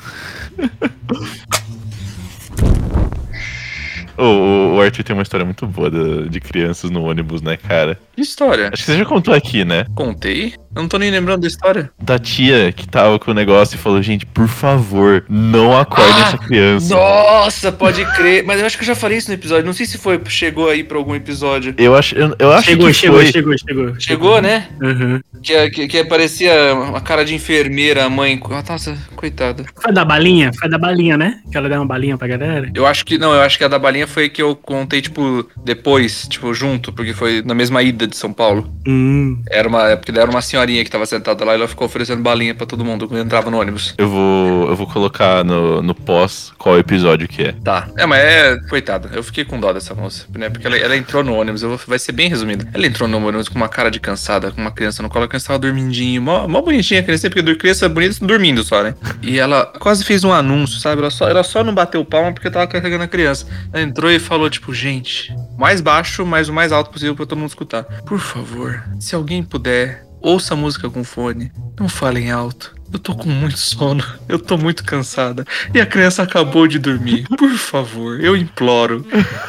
O, 4.18 4.80
Arthur 4.80 5.04
tem 5.04 5.16
uma 5.16 5.24
história 5.24 5.46
muito 5.46 5.66
boa 5.66 5.90
de 6.30 6.40
crianças 6.40 6.92
no 6.92 7.04
ônibus, 7.04 7.42
né, 7.42 7.58
cara? 7.58 7.98
Que 8.22 8.28
história? 8.28 8.70
Acho 8.72 8.84
que 8.86 8.92
você 8.92 8.98
já 9.00 9.06
contou 9.06 9.34
aqui, 9.34 9.66
né? 9.66 9.86
Contei? 9.96 10.54
Eu 10.76 10.84
não 10.84 10.88
tô 10.88 10.98
nem 10.98 11.10
lembrando 11.12 11.42
da 11.42 11.48
história. 11.48 11.92
Da 12.02 12.18
tia 12.20 12.72
que 12.72 12.88
tava 12.88 13.20
com 13.20 13.32
o 13.32 13.34
negócio 13.34 13.76
e 13.76 13.78
falou, 13.78 14.02
gente, 14.02 14.26
por 14.28 14.48
favor, 14.48 15.26
não 15.28 15.78
acordem 15.78 16.14
Ah, 16.16 16.28
essa 16.28 16.38
criança. 16.38 16.96
Nossa, 16.96 17.72
pode 17.74 18.06
crer. 18.14 18.44
Mas 18.46 18.60
eu 18.62 18.66
acho 18.68 18.78
que 18.78 18.84
eu 18.84 18.88
já 18.88 18.96
falei 18.96 19.18
isso 19.18 19.28
no 19.28 19.34
episódio. 19.34 19.66
Não 19.66 19.74
sei 19.74 19.86
se 19.86 19.98
foi, 19.98 20.22
chegou 20.30 20.70
aí 20.70 20.82
pra 20.84 20.98
algum 20.98 21.14
episódio. 21.14 21.74
Eu 21.78 21.94
acho, 21.96 22.16
eu, 22.16 22.34
eu 22.40 22.52
acho 22.54 22.68
Chegou, 22.68 22.88
que 22.88 22.94
chegou, 22.94 23.18
foi. 23.20 23.32
chegou, 23.32 23.58
chegou. 23.58 24.00
Chegou, 24.00 24.42
né? 24.42 24.70
Uhum. 24.82 25.20
Que, 25.44 25.70
que, 25.72 25.88
que 25.90 26.06
parecia 26.06 26.54
uma 26.76 27.02
cara 27.02 27.26
de 27.26 27.34
enfermeira, 27.36 28.06
a 28.06 28.10
mãe. 28.10 28.40
Ah, 28.52 28.64
Nossa, 28.70 28.98
coitada. 29.16 29.66
Foi 29.82 29.92
da 29.92 30.06
balinha? 30.06 30.52
Foi 30.58 30.70
da 30.70 30.78
balinha, 30.78 31.18
né? 31.18 31.42
Que 31.52 31.58
ela 31.58 31.68
deu 31.68 31.80
uma 31.80 31.88
balinha 31.88 32.18
pra 32.18 32.28
galera. 32.30 32.72
Eu 32.74 32.86
acho 32.86 33.04
que. 33.04 33.18
Não, 33.18 33.34
eu 33.34 33.42
acho 33.42 33.58
que 33.58 33.64
a 33.66 33.68
da 33.68 33.80
balinha 33.80 34.08
foi 34.08 34.30
que 34.30 34.42
eu 34.42 34.56
contei, 34.56 35.02
tipo, 35.02 35.46
depois, 35.66 36.28
tipo, 36.30 36.54
junto, 36.54 36.94
porque 36.94 37.14
foi 37.14 37.42
na 37.42 37.54
mesma 37.54 37.82
ida 37.84 38.08
de 38.12 38.18
São 38.18 38.32
Paulo. 38.32 38.72
Hum. 38.88 39.42
Era 39.50 39.68
uma. 39.68 39.90
é 39.90 39.96
Porque 39.96 40.12
era 40.18 40.30
uma 40.30 40.42
senhorinha 40.42 40.84
que 40.84 40.92
tava 40.92 41.06
sentada 41.06 41.44
lá 41.44 41.54
e 41.54 41.56
ela 41.56 41.68
ficou 41.68 41.86
oferecendo 41.88 42.22
balinha 42.22 42.54
pra 42.54 42.66
todo 42.68 42.86
mundo 42.86 43.08
quando 43.08 43.22
entrava 43.22 43.50
no 43.50 43.60
ônibus. 43.60 43.96
Eu 43.98 44.10
vou, 44.10 44.70
eu 44.70 44.76
vou 44.76 44.88
colocar 44.88 45.44
no, 45.44 45.82
no 45.82 45.96
pós 45.96 46.54
qual 46.58 46.78
episódio 46.78 47.28
que 47.28 47.44
é. 47.44 47.52
Tá. 47.64 47.88
É, 47.98 48.06
mas 48.06 48.20
é. 48.20 48.58
Coitada. 48.70 49.10
Eu 49.14 49.24
fiquei 49.24 49.44
com 49.46 49.60
dó 49.60 49.74
dessa 49.74 49.96
moça, 49.96 50.26
né? 50.36 50.50
Porque 50.50 50.68
ela, 50.68 50.78
ela 50.78 50.96
entrou 50.96 51.24
no 51.24 51.34
ônibus, 51.34 51.64
eu 51.64 51.70
vou- 51.70 51.80
vai 51.88 51.98
ser 52.00 52.12
bem 52.12 52.30
resumido. 52.30 52.68
Ela 52.74 52.86
entrou 52.86 53.08
no 53.08 53.18
ônibus 53.18 53.50
com 53.50 53.56
uma 53.56 53.70
cara 53.70 53.90
de 53.90 54.00
cansada, 54.00 54.52
com 54.52 54.62
uma 54.62 54.72
criança 54.72 55.02
no 55.02 55.10
colo, 55.10 55.26
a 55.26 55.28
criança 55.28 55.48
tava 55.48 55.60
dormindinho. 55.60 56.22
Mó, 56.22 56.48
mó 56.48 56.62
bonitinha 56.62 57.00
a 57.00 57.04
criança, 57.04 57.30
porque 57.30 57.56
criança 57.56 57.88
bonita 57.90 58.26
dormindo 58.26 58.64
só, 58.64 58.84
né? 58.84 58.96
E 59.22 59.40
ela 59.40 59.66
quase 59.80 60.04
fez 60.04 60.24
um 60.24 60.32
anúncio, 60.34 60.80
sabe? 60.80 61.00
Ela 61.02 61.12
só, 61.12 61.30
ela 61.30 61.44
só 61.44 61.64
não 61.64 61.74
bateu 61.74 62.04
palma 62.04 62.34
porque 62.34 62.50
tava 62.50 62.68
carregando 62.68 63.04
a 63.04 63.08
criança. 63.08 63.46
Ela 63.72 63.84
entrou 63.84 64.12
e 64.12 64.20
falou, 64.20 64.50
tipo, 64.50 64.74
gente, 64.74 65.34
mais 65.58 65.80
baixo, 65.80 66.26
mas 66.26 66.50
o 66.50 66.54
mais 66.54 66.72
alto 66.72 66.90
possível 66.90 67.16
pra 67.16 67.26
todo 67.26 67.38
mundo 67.38 67.50
escutar. 67.50 67.86
Por 68.06 68.20
favor, 68.20 68.84
se 69.00 69.16
alguém 69.16 69.44
puder, 69.44 70.04
ouça 70.22 70.54
a 70.54 70.58
música 70.58 70.90
com 70.90 71.04
fone. 71.04 71.52
Não 71.80 71.90
falem 71.90 72.32
alto. 72.32 72.76
Eu 72.94 73.00
tô 73.00 73.16
com 73.16 73.30
muito 73.30 73.58
sono, 73.58 74.04
eu 74.28 74.38
tô 74.38 74.58
muito 74.58 74.84
cansada. 74.84 75.46
E 75.74 75.80
a 75.80 75.86
criança 75.86 76.24
acabou 76.24 76.68
de 76.68 76.78
dormir. 76.78 77.26
Por 77.38 77.52
favor, 77.52 78.20
eu 78.20 78.36
imploro. 78.36 79.06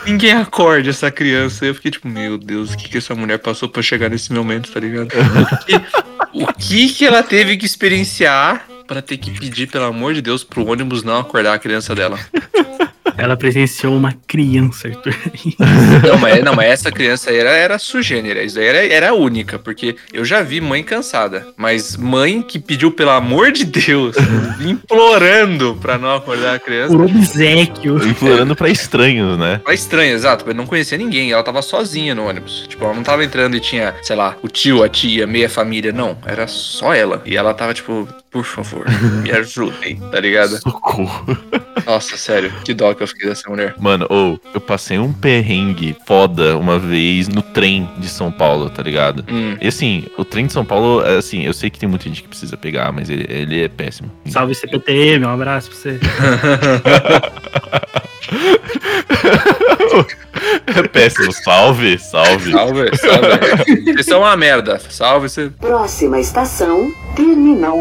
Ninguém 0.06 0.32
acorde 0.32 0.90
essa 0.90 1.10
criança. 1.10 1.66
Eu 1.66 1.74
fiquei 1.74 1.90
tipo, 1.90 2.06
meu 2.06 2.38
Deus, 2.38 2.72
o 2.72 2.76
que, 2.76 2.88
que 2.88 2.98
essa 2.98 3.16
mulher 3.16 3.38
passou 3.38 3.68
pra 3.68 3.82
chegar 3.82 4.08
nesse 4.08 4.32
momento, 4.32 4.70
tá 4.70 4.78
ligado? 4.78 5.08
O 6.32 6.46
que, 6.46 6.84
o 6.84 6.88
que, 6.94 7.04
ela 7.04 7.22
teve 7.22 7.56
que 7.56 7.66
experienciar 7.66 8.64
pra 8.86 9.02
ter 9.02 9.16
que 9.16 9.32
pedir, 9.32 9.66
pelo 9.66 9.86
amor 9.86 10.14
de 10.14 10.22
Deus, 10.22 10.44
pro 10.44 10.66
ônibus 10.66 11.02
não 11.02 11.18
acordar 11.18 11.54
a 11.54 11.58
criança 11.58 11.94
dela? 11.96 12.18
Ela 13.22 13.36
presenciou 13.36 13.94
uma 13.94 14.12
criança, 14.26 14.88
Arthur. 14.88 15.14
Não, 16.04 16.18
mas, 16.18 16.42
não, 16.42 16.54
mas 16.54 16.70
essa 16.70 16.90
criança 16.90 17.30
aí 17.30 17.36
era, 17.36 17.50
era 17.50 17.78
sugênera. 17.78 18.42
Isso 18.42 18.56
daí 18.56 18.66
era, 18.66 18.86
era 18.86 19.14
única, 19.14 19.60
porque 19.60 19.94
eu 20.12 20.24
já 20.24 20.42
vi 20.42 20.60
mãe 20.60 20.82
cansada. 20.82 21.46
Mas 21.56 21.96
mãe 21.96 22.42
que 22.42 22.58
pediu, 22.58 22.90
pelo 22.90 23.10
amor 23.10 23.52
de 23.52 23.64
Deus, 23.64 24.16
implorando 24.60 25.78
pra 25.80 25.96
não 25.96 26.16
acordar 26.16 26.56
a 26.56 26.58
criança. 26.58 26.96
Por 26.96 27.02
obsequio. 27.02 28.04
Implorando 28.04 28.56
pra 28.56 28.68
estranhos, 28.68 29.38
né? 29.38 29.60
Ela 29.64 29.72
é 29.72 29.74
estranha, 29.74 30.12
exato, 30.12 30.44
mas 30.44 30.56
não 30.56 30.66
conhecia 30.66 30.98
ninguém. 30.98 31.30
Ela 31.30 31.44
tava 31.44 31.62
sozinha 31.62 32.16
no 32.16 32.26
ônibus. 32.26 32.66
Tipo, 32.66 32.84
ela 32.84 32.94
não 32.94 33.04
tava 33.04 33.24
entrando 33.24 33.56
e 33.56 33.60
tinha, 33.60 33.94
sei 34.02 34.16
lá, 34.16 34.36
o 34.42 34.48
tio, 34.48 34.82
a 34.82 34.88
tia, 34.88 35.28
meia 35.28 35.48
família. 35.48 35.92
Não, 35.92 36.18
era 36.26 36.48
só 36.48 36.92
ela. 36.92 37.22
E 37.24 37.36
ela 37.36 37.54
tava 37.54 37.72
tipo, 37.72 38.08
por 38.32 38.44
favor, 38.44 38.86
me 39.22 39.30
ajudem, 39.30 39.96
tá 40.10 40.18
ligado? 40.18 40.58
Socorro. 40.58 41.38
Nossa, 41.84 42.16
sério, 42.16 42.50
que 42.64 42.72
dó 42.72 42.94
que 42.94 43.02
eu 43.02 43.06
fiquei 43.06 43.28
dessa 43.28 43.50
mulher. 43.50 43.74
Mano, 43.78 44.06
ou 44.08 44.40
eu 44.54 44.60
passei 44.60 44.98
um 44.98 45.12
perrengue 45.12 45.94
foda 46.06 46.56
uma 46.56 46.78
vez 46.78 47.28
no 47.28 47.42
trem 47.42 47.86
de 47.98 48.08
São 48.08 48.32
Paulo, 48.32 48.70
tá 48.70 48.82
ligado? 48.82 49.22
Hum. 49.30 49.58
E 49.60 49.68
assim, 49.68 50.06
o 50.16 50.24
trem 50.24 50.46
de 50.46 50.54
São 50.54 50.64
Paulo, 50.64 51.04
é, 51.04 51.18
assim, 51.18 51.44
eu 51.44 51.52
sei 51.52 51.68
que 51.68 51.78
tem 51.78 51.88
muita 51.88 52.08
gente 52.08 52.22
que 52.22 52.28
precisa 52.28 52.56
pegar, 52.56 52.90
mas 52.90 53.10
ele, 53.10 53.26
ele 53.28 53.62
é 53.62 53.68
péssimo. 53.68 54.10
Salve 54.26 54.54
CPTM, 54.54 55.26
um 55.26 55.30
abraço 55.30 55.68
pra 55.68 55.78
você. 55.78 56.00
Péssimo. 60.92 61.32
Salve, 61.32 61.98
salve. 61.98 62.52
Salve, 62.52 62.90
salve. 62.96 63.94
Isso 64.00 64.12
é 64.12 64.16
uma 64.16 64.36
merda. 64.36 64.80
Salve, 64.88 65.28
você. 65.28 65.50
Próxima 65.60 66.18
estação, 66.20 66.92
Terminal. 67.14 67.80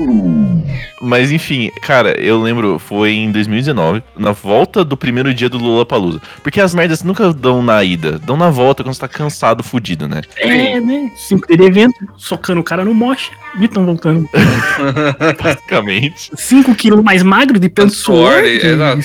Mas 1.01 1.31
enfim, 1.31 1.71
cara, 1.81 2.19
eu 2.19 2.39
lembro, 2.41 2.77
foi 2.79 3.11
em 3.13 3.31
2019, 3.31 4.03
na 4.17 4.31
volta 4.31 4.83
do 4.83 4.95
primeiro 4.95 5.33
dia 5.33 5.49
do 5.49 5.57
Lollapalooza. 5.57 6.21
Porque 6.43 6.61
as 6.61 6.73
merdas 6.73 7.03
nunca 7.03 7.33
dão 7.33 7.61
na 7.63 7.83
ida, 7.83 8.19
dão 8.19 8.37
na 8.37 8.49
volta 8.49 8.83
quando 8.83 8.93
você 8.93 9.01
tá 9.01 9.07
cansado, 9.07 9.63
fudido, 9.63 10.07
né? 10.07 10.21
É, 10.37 10.79
né? 10.79 11.11
Cinco 11.15 11.47
de 11.47 11.63
evento, 11.63 11.95
socando 12.17 12.61
o 12.61 12.63
cara 12.63 12.85
no 12.85 12.93
mocha. 12.93 13.31
Vitão 13.57 13.85
voltando. 13.85 14.29
Basicamente. 15.41 16.31
5 16.35 16.73
quilos 16.75 17.03
mais 17.03 17.23
magro 17.23 17.59
de 17.59 17.69
tanto 17.69 17.93
Suor, 17.93 18.31
suor. 18.31 18.43
é, 18.43 18.55
exato. 18.55 19.01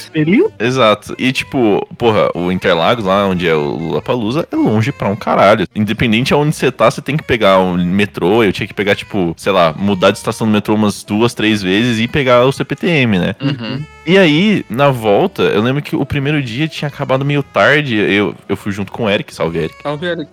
Exato. 0.59 1.15
E 1.19 1.33
tipo, 1.33 1.87
porra, 1.99 2.31
o 2.35 2.51
Interlagos, 2.53 3.05
lá 3.05 3.27
onde 3.27 3.49
é 3.49 3.55
o 3.55 3.77
Lollapalooza, 3.77 4.47
é 4.51 4.57
longe 4.57 4.93
pra 4.93 5.09
um 5.09 5.17
caralho. 5.17 5.67
Independente 5.75 6.33
aonde 6.33 6.55
você 6.55 6.71
tá, 6.71 6.91
você 6.91 7.01
tem 7.01 7.17
que 7.17 7.25
pegar 7.25 7.59
o 7.59 7.77
metrô. 7.77 8.43
Eu 8.45 8.53
tinha 8.53 8.67
que 8.67 8.75
pegar, 8.75 8.95
tipo, 8.95 9.35
sei 9.37 9.53
lá, 9.53 9.75
mudar 9.77 10.11
de 10.11 10.19
estação 10.19 10.47
do 10.47 10.53
metrô 10.53 10.75
umas 10.75 11.03
duas, 11.03 11.35
três 11.35 11.56
vezes 11.63 11.99
e 11.99 12.09
pegar 12.09 12.45
o 12.45 12.53
CPTM, 12.53 13.19
né? 13.19 13.35
Uhum. 13.41 13.85
E 14.07 14.17
aí, 14.17 14.65
na 14.71 14.89
volta, 14.89 15.43
eu 15.43 15.61
lembro 15.61 15.83
que 15.83 15.97
o 15.97 16.07
primeiro 16.07 16.41
dia 16.41 16.69
tinha 16.69 16.89
acabado 16.89 17.25
meio 17.25 17.43
tarde. 17.43 17.97
Eu, 17.97 18.35
eu 18.49 18.57
fui 18.57 18.71
junto 18.71 18.93
com 18.93 19.05
o 19.05 19.11
Eric, 19.11 19.35
salve 19.35 19.59
Eric. 19.59 19.83
Salve, 19.83 20.07
Eric. 20.07 20.31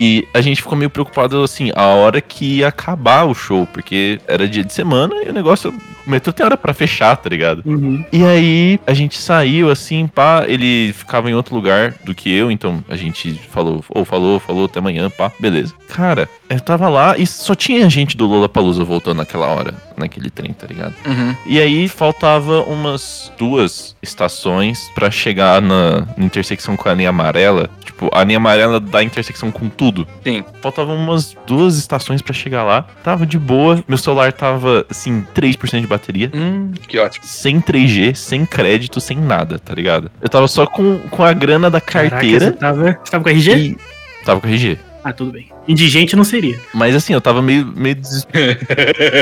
E 0.00 0.26
a 0.32 0.40
gente 0.40 0.62
ficou 0.62 0.76
meio 0.76 0.88
preocupado, 0.88 1.42
assim, 1.42 1.70
a 1.74 1.86
hora 1.86 2.20
que 2.20 2.58
ia 2.58 2.68
acabar 2.68 3.24
o 3.24 3.34
show, 3.34 3.66
porque 3.66 4.18
era 4.26 4.48
dia 4.48 4.64
de 4.64 4.72
semana 4.72 5.14
e 5.22 5.28
o 5.28 5.32
negócio. 5.34 5.74
O 6.06 6.10
metrô 6.10 6.32
tem 6.32 6.46
hora 6.46 6.56
pra 6.56 6.72
fechar, 6.72 7.14
tá 7.16 7.28
ligado? 7.28 7.62
Uhum. 7.66 8.02
E 8.10 8.24
aí 8.24 8.80
a 8.86 8.94
gente 8.94 9.18
saiu 9.18 9.70
assim, 9.70 10.06
pá, 10.06 10.44
ele 10.48 10.92
ficava 10.94 11.30
em 11.30 11.34
outro 11.34 11.54
lugar 11.54 11.94
do 12.02 12.14
que 12.14 12.32
eu, 12.34 12.50
então 12.50 12.82
a 12.88 12.96
gente 12.96 13.34
falou, 13.34 13.84
ou 13.90 14.04
falou, 14.04 14.40
falou 14.40 14.64
até 14.64 14.78
amanhã, 14.78 15.10
pá, 15.10 15.30
beleza. 15.38 15.74
Cara, 15.88 16.26
eu 16.48 16.58
tava 16.58 16.88
lá 16.88 17.18
e 17.18 17.26
só 17.26 17.54
tinha 17.54 17.88
gente 17.90 18.16
do 18.16 18.26
Lollapalooza 18.26 18.82
voltando 18.82 19.18
naquela 19.18 19.46
hora, 19.48 19.74
naquele 19.96 20.30
trem, 20.30 20.52
tá 20.54 20.66
ligado? 20.66 20.94
Uhum. 21.06 21.36
E 21.46 21.60
aí 21.60 21.86
faltava 21.86 22.62
umas 22.62 23.09
duas 23.38 23.96
estações 24.02 24.90
pra 24.94 25.10
chegar 25.10 25.60
na, 25.62 26.06
na 26.16 26.24
intersecção 26.24 26.76
com 26.76 26.88
a 26.88 26.94
linha 26.94 27.08
amarela. 27.10 27.68
Tipo, 27.84 28.08
a 28.12 28.22
linha 28.24 28.38
amarela 28.38 28.78
dá 28.80 29.02
intersecção 29.02 29.50
com 29.50 29.68
tudo. 29.68 30.06
Sim. 30.24 30.44
Faltavam 30.60 30.96
umas 30.96 31.36
duas 31.46 31.76
estações 31.76 32.22
pra 32.22 32.32
chegar 32.32 32.62
lá. 32.62 32.86
Tava 33.02 33.26
de 33.26 33.38
boa. 33.38 33.82
Meu 33.88 33.98
celular 33.98 34.32
tava, 34.32 34.84
assim, 34.90 35.24
3% 35.34 35.80
de 35.80 35.86
bateria. 35.86 36.30
Hum, 36.34 36.72
que 36.88 36.98
ótimo. 36.98 37.24
Sem 37.26 37.60
3G, 37.60 38.14
sem 38.14 38.46
crédito, 38.46 39.00
sem 39.00 39.16
nada, 39.16 39.58
tá 39.58 39.74
ligado? 39.74 40.10
Eu 40.20 40.28
tava 40.28 40.48
só 40.48 40.66
com, 40.66 40.98
com 41.10 41.22
a 41.24 41.32
grana 41.32 41.70
da 41.70 41.80
Caraca, 41.80 42.10
carteira 42.16 42.46
você 42.46 42.52
tava, 42.52 42.98
você 43.04 43.10
tava 43.10 43.24
com 43.24 43.30
RG? 43.30 43.52
e. 43.56 43.76
Tava 44.24 44.40
com 44.40 44.46
RG. 44.48 44.78
Ah, 45.02 45.12
tudo 45.14 45.32
bem. 45.32 45.48
Indigente 45.66 46.14
não 46.14 46.24
seria. 46.24 46.58
Mas 46.74 46.94
assim, 46.94 47.14
eu 47.14 47.20
tava 47.22 47.40
meio, 47.40 47.64
meio 47.74 47.94
desesperado. 47.94 48.58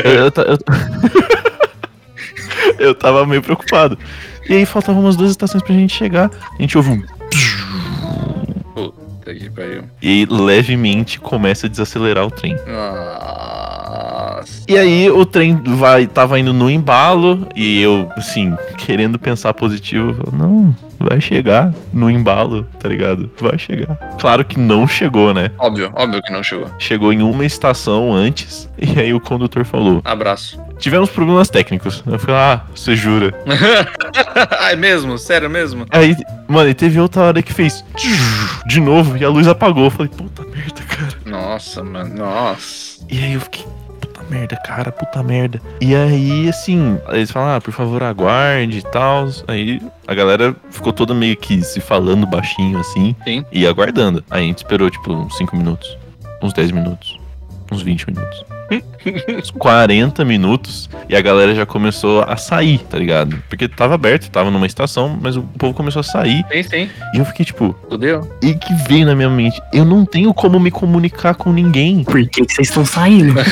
eu, 0.05 0.13
eu, 0.25 0.33
eu- 0.37 0.59
eu 2.79 2.95
tava 2.95 3.27
meio 3.27 3.43
preocupado. 3.43 3.99
E 4.49 4.55
aí 4.55 4.65
faltavam 4.65 5.03
umas 5.03 5.17
duas 5.17 5.31
estações 5.31 5.63
pra 5.63 5.75
gente 5.75 5.95
chegar. 5.95 6.31
A 6.59 6.63
gente 6.63 6.77
ouve 6.77 6.91
um. 6.91 7.03
Puta 8.75 9.35
que 9.35 9.51
pariu. 9.51 9.85
E 10.01 10.27
levemente 10.27 11.21
começa 11.21 11.67
a 11.67 11.71
desacelerar 11.71 12.27
o 12.27 12.31
trem. 12.31 12.57
Nossa. 12.67 14.63
E 14.69 14.79
aí 14.79 15.11
o 15.11 15.27
trem 15.27 15.61
vai, 15.77 16.07
tava 16.07 16.39
indo 16.39 16.53
no 16.53 16.71
embalo. 16.71 17.47
E 17.55 17.81
eu, 17.83 18.09
assim, 18.17 18.57
querendo 18.79 19.19
pensar 19.19 19.53
positivo, 19.53 20.17
eu, 20.27 20.33
não, 20.33 20.75
vai 20.99 21.21
chegar 21.21 21.73
no 21.93 22.11
embalo, 22.11 22.65
tá 22.79 22.89
ligado? 22.89 23.31
Vai 23.41 23.59
chegar. 23.59 23.97
Claro 24.21 24.45
que 24.45 24.59
não 24.59 24.87
chegou, 24.87 25.33
né? 25.33 25.51
Óbvio, 25.59 25.91
óbvio 25.95 26.23
que 26.23 26.33
não 26.33 26.43
chegou. 26.43 26.69
Chegou 26.79 27.13
em 27.13 27.23
uma 27.23 27.45
estação 27.45 28.13
antes. 28.13 28.69
E 28.81 28.99
aí 28.99 29.13
o 29.13 29.21
condutor 29.21 29.65
falou: 29.65 30.01
Abraço. 30.05 30.59
Tivemos 30.79 31.11
problemas 31.11 31.51
técnicos. 31.51 32.03
Eu 32.07 32.19
falei, 32.19 32.37
ah, 32.37 32.63
você 32.75 32.95
jura? 32.95 33.35
Ai, 34.61 34.77
mesmo? 34.77 35.19
Sério 35.19 35.51
mesmo? 35.51 35.85
Aí, 35.91 36.15
mano, 36.47 36.71
e 36.71 36.75
teve 36.75 37.01
outra 37.01 37.23
hora 37.23 37.43
que 37.43 37.53
fez 37.53 37.85
de 38.67 38.81
novo 38.81 39.17
e 39.17 39.25
a 39.25 39.29
luz 39.29 39.49
apagou. 39.49 39.85
Eu 39.87 39.91
falei, 39.91 40.11
puta 40.17 40.43
merda, 40.45 40.81
cara. 40.89 41.15
Nossa, 41.27 41.83
mano. 41.83 42.15
Nossa. 42.15 43.05
E 43.11 43.19
aí 43.19 43.33
eu 43.33 43.41
fiquei, 43.41 43.67
merda, 44.29 44.57
cara, 44.57 44.93
puta 44.93 45.23
merda. 45.23 45.61
E 45.81 45.95
aí, 45.95 46.49
assim, 46.49 46.99
eles 47.09 47.31
falaram, 47.31 47.57
ah, 47.57 47.61
por 47.61 47.73
favor, 47.73 48.03
aguarde 48.03 48.79
e 48.79 48.83
tal. 48.83 49.29
Aí 49.47 49.81
a 50.07 50.15
galera 50.15 50.55
ficou 50.71 50.93
toda 50.93 51.15
meio 51.15 51.37
que 51.37 51.63
se 51.63 51.81
falando 51.81 52.27
baixinho, 52.27 52.79
assim. 52.79 53.15
Sim. 53.25 53.45
E 53.53 53.67
aguardando. 53.67 54.25
Aí 54.31 54.45
a 54.45 54.47
gente 54.47 54.59
esperou, 54.59 54.91
tipo, 54.91 55.13
uns 55.13 55.37
5 55.37 55.57
minutos, 55.57 55.97
uns 56.43 56.53
10 56.53 56.71
minutos, 56.73 57.19
uns 57.71 57.83
20 57.83 58.07
minutos. 58.07 58.45
uns 59.39 59.51
40 59.51 60.25
minutos 60.25 60.89
e 61.09 61.17
a 61.17 61.21
galera 61.21 61.55
já 61.55 61.65
começou 61.65 62.23
a 62.23 62.37
sair, 62.37 62.79
tá 62.79 62.99
ligado? 62.99 63.43
Porque 63.49 63.69
tava 63.69 63.95
aberto, 63.95 64.31
tava 64.31 64.51
numa 64.51 64.67
estação, 64.67 65.19
mas 65.21 65.37
o 65.37 65.43
povo 65.43 65.75
começou 65.75 66.01
a 66.01 66.03
sair. 66.03 66.45
Sim, 66.53 66.63
sim. 66.63 66.91
E 67.15 67.19
eu 67.19 67.25
fiquei 67.25 67.45
tipo, 67.45 67.75
Fudeu. 67.89 68.29
e 68.43 68.55
que 68.55 68.75
veio 68.89 69.07
na 69.07 69.15
minha 69.15 69.31
mente? 69.31 69.61
Eu 69.73 69.85
não 69.85 70.05
tenho 70.05 70.33
como 70.35 70.61
me 70.61 70.71
comunicar 70.71 71.35
com 71.35 71.53
ninguém. 71.53 72.05
Por 72.05 72.27
que 72.29 72.45
vocês 72.45 72.69
estão 72.69 72.85
saindo? 72.85 73.35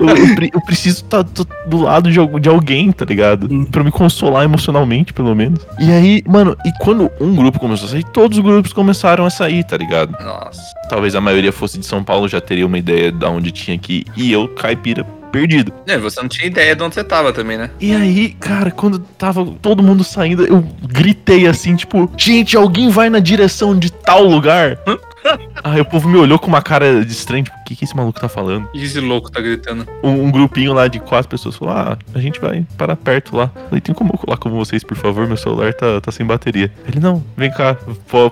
Eu, 0.00 0.08
eu 0.08 0.50
eu 0.54 0.60
preciso 0.62 1.04
estar 1.04 1.22
do 1.22 1.82
lado 1.82 2.10
de, 2.10 2.18
de 2.40 2.48
alguém, 2.48 2.90
tá 2.92 3.04
ligado? 3.04 3.48
Hum. 3.50 3.64
Pra 3.64 3.84
me 3.84 3.90
consolar 3.90 4.44
emocionalmente, 4.44 5.12
pelo 5.12 5.34
menos. 5.34 5.66
E 5.78 5.90
aí, 5.90 6.22
mano, 6.26 6.56
e 6.64 6.72
quando 6.80 7.10
um 7.20 7.34
grupo 7.34 7.58
começou 7.58 7.88
a 7.88 7.90
sair, 7.90 8.04
todos 8.04 8.38
os 8.38 8.44
grupos 8.44 8.72
começaram 8.72 9.24
a 9.24 9.30
sair, 9.30 9.64
tá 9.64 9.76
ligado? 9.76 10.12
Nossa. 10.22 10.60
Talvez 10.88 11.14
a 11.14 11.20
maioria 11.20 11.52
fosse 11.52 11.78
de 11.78 11.86
São 11.86 12.02
Paulo, 12.02 12.28
já 12.28 12.40
teria 12.40 12.66
uma 12.66 12.78
ideia 12.78 13.12
de 13.12 13.24
onde 13.24 13.50
tinha 13.50 13.78
que 13.78 13.99
E 14.16 14.32
eu, 14.32 14.48
caipira, 14.48 15.04
perdido. 15.30 15.72
É, 15.86 15.96
você 15.96 16.20
não 16.20 16.28
tinha 16.28 16.46
ideia 16.46 16.74
de 16.74 16.82
onde 16.82 16.94
você 16.94 17.04
tava 17.04 17.32
também, 17.32 17.56
né? 17.56 17.70
E 17.80 17.94
aí, 17.94 18.30
cara, 18.40 18.70
quando 18.70 18.98
tava 18.98 19.44
todo 19.62 19.82
mundo 19.82 20.04
saindo, 20.04 20.44
eu 20.44 20.66
gritei 20.82 21.46
assim, 21.46 21.76
tipo, 21.76 22.10
gente, 22.16 22.56
alguém 22.56 22.88
vai 22.88 23.08
na 23.08 23.18
direção 23.18 23.78
de 23.78 23.90
tal 23.90 24.24
lugar? 24.24 24.78
Aí 25.62 25.80
o 25.80 25.84
povo 25.84 26.08
me 26.08 26.16
olhou 26.16 26.38
com 26.38 26.46
uma 26.46 26.62
cara 26.62 27.04
de 27.04 27.12
estranho, 27.12 27.44
tipo, 27.44 27.56
o 27.56 27.64
que, 27.64 27.76
que 27.76 27.84
esse 27.84 27.96
maluco 27.96 28.20
tá 28.20 28.28
falando? 28.28 28.68
E 28.74 28.82
esse 28.82 29.00
louco 29.00 29.30
tá 29.30 29.40
gritando. 29.40 29.86
Um, 30.02 30.24
um 30.24 30.30
grupinho 30.30 30.72
lá 30.72 30.88
de 30.88 30.98
quatro 31.00 31.28
pessoas 31.28 31.56
falou: 31.56 31.74
Ah, 31.74 31.98
a 32.14 32.18
gente 32.20 32.40
vai 32.40 32.66
para 32.76 32.96
perto 32.96 33.36
lá. 33.36 33.48
Falei, 33.48 33.80
tem 33.80 33.94
como 33.94 34.12
eu 34.12 34.18
colar 34.18 34.36
com 34.36 34.50
vocês, 34.50 34.82
por 34.82 34.96
favor? 34.96 35.26
Meu 35.26 35.36
celular 35.36 35.72
tá, 35.74 36.00
tá 36.00 36.12
sem 36.12 36.26
bateria. 36.26 36.72
Ele, 36.86 37.00
não, 37.00 37.24
vem 37.36 37.50
cá, 37.50 37.76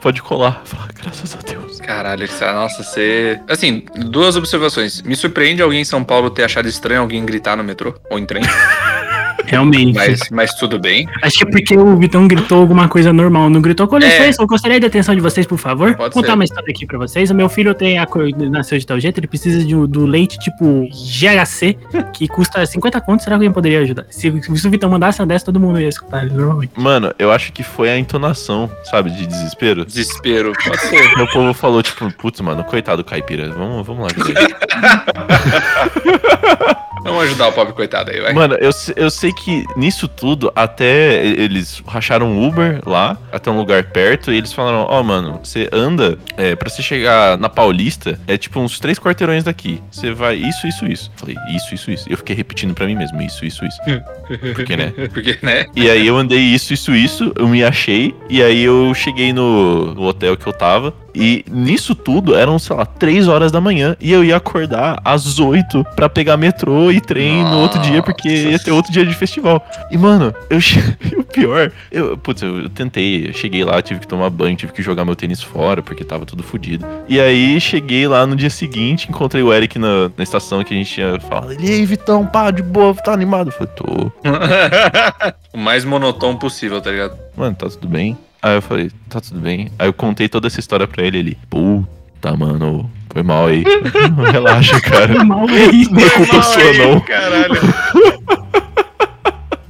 pode 0.00 0.22
colar. 0.22 0.62
Eu 0.62 0.66
falei, 0.66 0.94
graças 1.02 1.34
a 1.34 1.38
Deus. 1.38 1.80
Caralho, 1.80 2.28
nossa, 2.54 2.82
você. 2.82 3.40
Assim, 3.48 3.84
duas 4.10 4.36
observações. 4.36 5.02
Me 5.02 5.16
surpreende 5.16 5.62
alguém 5.62 5.80
em 5.80 5.84
São 5.84 6.04
Paulo 6.04 6.30
ter 6.30 6.44
achado 6.44 6.68
estranho 6.68 7.00
alguém 7.00 7.24
gritar 7.24 7.56
no 7.56 7.64
metrô 7.64 7.94
ou 8.10 8.18
em 8.18 8.26
trem. 8.26 8.42
Realmente. 9.46 9.94
Mas, 9.94 10.20
mas 10.30 10.54
tudo 10.54 10.78
bem. 10.78 11.08
Acho 11.22 11.38
que 11.38 11.44
é 11.44 11.50
porque 11.50 11.76
o 11.76 11.96
Vitão 11.96 12.26
gritou 12.28 12.60
alguma 12.60 12.88
coisa 12.88 13.12
normal. 13.12 13.48
Não 13.48 13.60
gritou 13.60 13.86
com 13.88 13.96
É. 13.96 14.00
licença, 14.00 14.42
eu 14.42 14.46
gostaria 14.46 14.78
da 14.80 14.86
atenção 14.88 15.14
de 15.14 15.20
vocês, 15.20 15.46
por 15.46 15.58
favor. 15.58 15.94
Pode 15.94 16.14
Vou 16.14 16.22
contar 16.22 16.28
ser. 16.28 16.34
uma 16.34 16.44
história 16.44 16.70
aqui 16.70 16.86
pra 16.86 16.98
vocês. 16.98 17.30
O 17.30 17.34
meu 17.34 17.48
filho 17.48 17.74
tem 17.74 17.98
a 17.98 18.06
cor, 18.06 18.28
nasceu 18.50 18.78
de 18.78 18.86
tal 18.86 18.98
jeito, 19.00 19.18
ele 19.18 19.26
precisa 19.26 19.64
de, 19.64 19.74
do 19.86 20.04
leite 20.06 20.38
tipo 20.38 20.86
GHC, 20.90 21.76
que 22.12 22.28
custa 22.28 22.64
50 22.66 23.00
contos. 23.00 23.24
Será 23.24 23.36
que 23.36 23.44
alguém 23.44 23.52
poderia 23.52 23.80
ajudar? 23.80 24.04
Se, 24.10 24.30
se 24.56 24.66
o 24.66 24.70
Vitão 24.70 24.90
mandasse 24.90 25.20
uma 25.20 25.26
dessa, 25.26 25.46
todo 25.46 25.58
mundo 25.60 25.80
ia 25.80 25.88
escutar 25.88 26.24
ele 26.24 26.34
normalmente. 26.34 26.72
Mano, 26.76 27.12
eu 27.18 27.30
acho 27.32 27.52
que 27.52 27.62
foi 27.62 27.88
a 27.90 27.98
entonação, 27.98 28.70
sabe, 28.84 29.10
de 29.10 29.26
desespero. 29.26 29.84
Desespero. 29.84 30.52
Pode 30.64 30.80
ser. 30.88 31.16
Meu 31.16 31.26
povo 31.28 31.52
falou, 31.54 31.82
tipo, 31.82 32.10
putz, 32.14 32.40
mano, 32.40 32.64
coitado 32.64 33.02
do 33.02 33.08
caipira. 33.08 33.48
Vamos, 33.50 33.86
vamos 33.86 34.02
lá, 34.02 34.08
ajudar 34.14 34.42
ele." 36.74 36.87
Vamos 37.02 37.24
ajudar 37.24 37.48
o 37.48 37.52
pobre 37.52 37.72
coitado 37.72 38.10
aí, 38.10 38.20
vai. 38.20 38.32
Mano, 38.32 38.54
eu, 38.54 38.70
eu 38.96 39.10
sei 39.10 39.32
que 39.32 39.64
nisso 39.76 40.08
tudo, 40.08 40.52
até 40.54 41.24
eles 41.24 41.82
racharam 41.86 42.26
um 42.26 42.46
Uber 42.46 42.80
lá, 42.86 43.16
até 43.32 43.50
um 43.50 43.56
lugar 43.56 43.84
perto, 43.84 44.32
e 44.32 44.36
eles 44.36 44.52
falaram, 44.52 44.86
ó, 44.88 45.02
mano, 45.02 45.40
você 45.42 45.68
anda, 45.72 46.18
é, 46.36 46.54
pra 46.54 46.68
você 46.68 46.82
chegar 46.82 47.38
na 47.38 47.48
Paulista, 47.48 48.18
é 48.26 48.36
tipo 48.36 48.60
uns 48.60 48.78
três 48.78 48.98
quarteirões 48.98 49.44
daqui. 49.44 49.82
Você 49.90 50.12
vai 50.12 50.36
isso, 50.36 50.66
isso, 50.66 50.86
isso. 50.86 51.10
Falei, 51.16 51.36
isso, 51.54 51.74
isso, 51.74 51.90
isso. 51.90 52.06
Eu 52.08 52.16
fiquei 52.16 52.34
repetindo 52.34 52.74
pra 52.74 52.86
mim 52.86 52.94
mesmo, 52.94 53.20
isso, 53.22 53.44
isso, 53.44 53.64
isso. 53.64 53.78
Porque, 54.54 54.76
né? 54.76 54.92
Porque, 55.12 55.38
né? 55.42 55.66
E 55.74 55.90
aí 55.90 56.06
eu 56.06 56.16
andei 56.16 56.40
isso, 56.40 56.72
isso, 56.72 56.94
isso, 56.94 57.32
eu 57.36 57.48
me 57.48 57.64
achei, 57.64 58.14
e 58.28 58.42
aí 58.42 58.62
eu 58.62 58.92
cheguei 58.94 59.32
no, 59.32 59.94
no 59.94 60.02
hotel 60.02 60.36
que 60.36 60.46
eu 60.46 60.52
tava, 60.52 60.94
e 61.18 61.44
nisso 61.50 61.96
tudo 61.96 62.36
eram, 62.36 62.58
sei 62.60 62.76
lá, 62.76 62.86
três 62.86 63.26
horas 63.26 63.50
da 63.50 63.60
manhã, 63.60 63.96
e 64.00 64.12
eu 64.12 64.24
ia 64.24 64.36
acordar 64.36 65.00
às 65.04 65.40
oito 65.40 65.84
pra 65.96 66.08
pegar 66.08 66.36
metrô 66.36 66.92
e 66.92 67.00
trem 67.00 67.42
no 67.42 67.58
outro 67.58 67.80
dia, 67.80 68.00
porque 68.00 68.28
ia 68.28 68.58
ter 68.58 68.70
outro 68.70 68.92
dia 68.92 69.04
de 69.04 69.12
festival. 69.12 69.66
E, 69.90 69.98
mano, 69.98 70.32
eu 70.48 70.58
o 71.18 71.24
pior, 71.24 71.72
eu, 71.90 72.16
putz, 72.16 72.42
eu, 72.42 72.62
eu 72.62 72.68
tentei, 72.68 73.28
eu 73.28 73.32
cheguei 73.32 73.64
lá, 73.64 73.82
tive 73.82 73.98
que 73.98 74.06
tomar 74.06 74.30
banho, 74.30 74.56
tive 74.56 74.72
que 74.72 74.80
jogar 74.80 75.04
meu 75.04 75.16
tênis 75.16 75.42
fora, 75.42 75.82
porque 75.82 76.04
tava 76.04 76.24
tudo 76.24 76.44
fodido. 76.44 76.86
E 77.08 77.18
aí 77.18 77.60
cheguei 77.60 78.06
lá 78.06 78.24
no 78.24 78.36
dia 78.36 78.50
seguinte, 78.50 79.08
encontrei 79.08 79.42
o 79.42 79.52
Eric 79.52 79.76
na, 79.76 80.10
na 80.16 80.22
estação 80.22 80.62
que 80.62 80.72
a 80.72 80.76
gente 80.76 80.92
tinha 80.92 81.18
falado, 81.20 81.52
ele, 81.52 81.68
ei, 81.68 81.84
Vitão, 81.84 82.24
pá, 82.24 82.52
de 82.52 82.62
boa, 82.62 82.94
tá 82.94 83.12
animado? 83.12 83.48
Eu 83.48 83.52
falei, 83.52 83.72
tô. 83.74 84.12
o 85.52 85.58
mais 85.58 85.84
monotônico 85.84 86.40
possível, 86.40 86.80
tá 86.80 86.90
ligado? 86.90 87.18
mano, 87.36 87.54
tá 87.54 87.68
tudo 87.68 87.88
bem? 87.88 88.16
Aí 88.40 88.56
eu 88.56 88.62
falei, 88.62 88.90
tá 89.08 89.20
tudo 89.20 89.40
bem. 89.40 89.70
Aí 89.78 89.88
eu 89.88 89.92
contei 89.92 90.28
toda 90.28 90.46
essa 90.46 90.60
história 90.60 90.86
pra 90.86 91.04
ele, 91.04 91.18
ele, 91.18 91.38
puta, 91.50 92.36
mano, 92.36 92.90
foi 93.10 93.22
mal 93.22 93.46
aí. 93.46 93.64
Relaxa, 94.32 94.80
cara. 94.80 95.24
Mal 95.24 95.48
aí. 95.48 95.88
Não 95.90 96.00
é 96.00 96.10
culpa 96.10 96.42
sua, 96.42 96.72
não. 96.74 97.00
Caralho. 97.00 97.60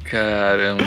Caramba. 0.04 0.84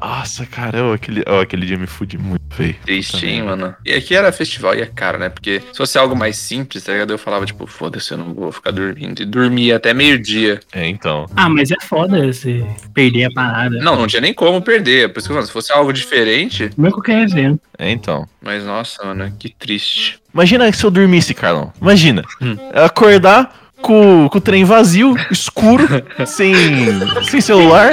Nossa, 0.00 0.46
cara, 0.46 0.84
ó, 0.84 0.94
aquele, 0.94 1.22
ó, 1.26 1.40
aquele 1.40 1.66
dia 1.66 1.78
me 1.78 1.86
fudi 1.86 2.18
muito, 2.18 2.42
velho. 2.56 2.76
Triste, 2.84 3.26
hein, 3.26 3.42
mano. 3.42 3.74
E 3.84 3.92
aqui 3.92 4.14
era 4.14 4.30
festival 4.30 4.74
e 4.74 4.82
é 4.82 4.86
caro, 4.86 5.18
né? 5.18 5.28
Porque 5.28 5.62
se 5.72 5.76
fosse 5.76 5.98
algo 5.98 6.14
mais 6.14 6.36
simples, 6.36 6.84
tá 6.84 6.92
ligado? 6.92 7.12
Eu 7.12 7.18
falava, 7.18 7.46
tipo, 7.46 7.66
foda-se, 7.66 8.12
eu 8.12 8.18
não 8.18 8.34
vou 8.34 8.52
ficar 8.52 8.70
dormindo. 8.70 9.22
E 9.22 9.24
dormia 9.24 9.76
até 9.76 9.94
meio-dia. 9.94 10.60
É, 10.72 10.86
então. 10.86 11.26
Ah, 11.34 11.48
mas 11.48 11.70
é 11.70 11.76
foda 11.80 12.26
você 12.26 12.64
perder 12.94 13.24
a 13.24 13.30
parada. 13.30 13.78
Não, 13.78 13.96
não 13.96 14.06
tinha 14.06 14.20
nem 14.20 14.34
como 14.34 14.60
perder. 14.60 15.12
Por 15.12 15.18
isso 15.18 15.28
que 15.28 15.32
eu 15.32 15.36
falo, 15.36 15.46
se 15.46 15.52
fosse 15.52 15.72
algo 15.72 15.92
diferente. 15.92 16.70
Não 16.76 16.88
é 16.88 16.90
qualquer 16.90 17.22
evento. 17.22 17.60
É, 17.78 17.90
então. 17.90 18.28
Mas 18.40 18.64
nossa, 18.64 19.04
mano, 19.04 19.32
que 19.38 19.54
triste. 19.54 20.20
Imagina 20.32 20.70
se 20.70 20.84
eu 20.84 20.90
dormisse, 20.90 21.34
Carlão. 21.34 21.72
Imagina. 21.80 22.22
Hum. 22.40 22.56
Acordar 22.74 23.65
com, 23.80 24.28
com 24.28 24.38
o 24.38 24.40
trem 24.40 24.64
vazio, 24.64 25.14
escuro, 25.30 25.86
sem, 26.26 26.54
sem 27.30 27.40
celular. 27.40 27.92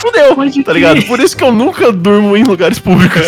Fudeu, 0.00 0.36
tá 0.64 0.72
ligado? 0.72 1.02
Por 1.04 1.20
isso 1.20 1.36
que 1.36 1.44
eu 1.44 1.52
nunca 1.52 1.92
durmo 1.92 2.36
em 2.36 2.44
lugares 2.44 2.78
públicos. 2.78 3.22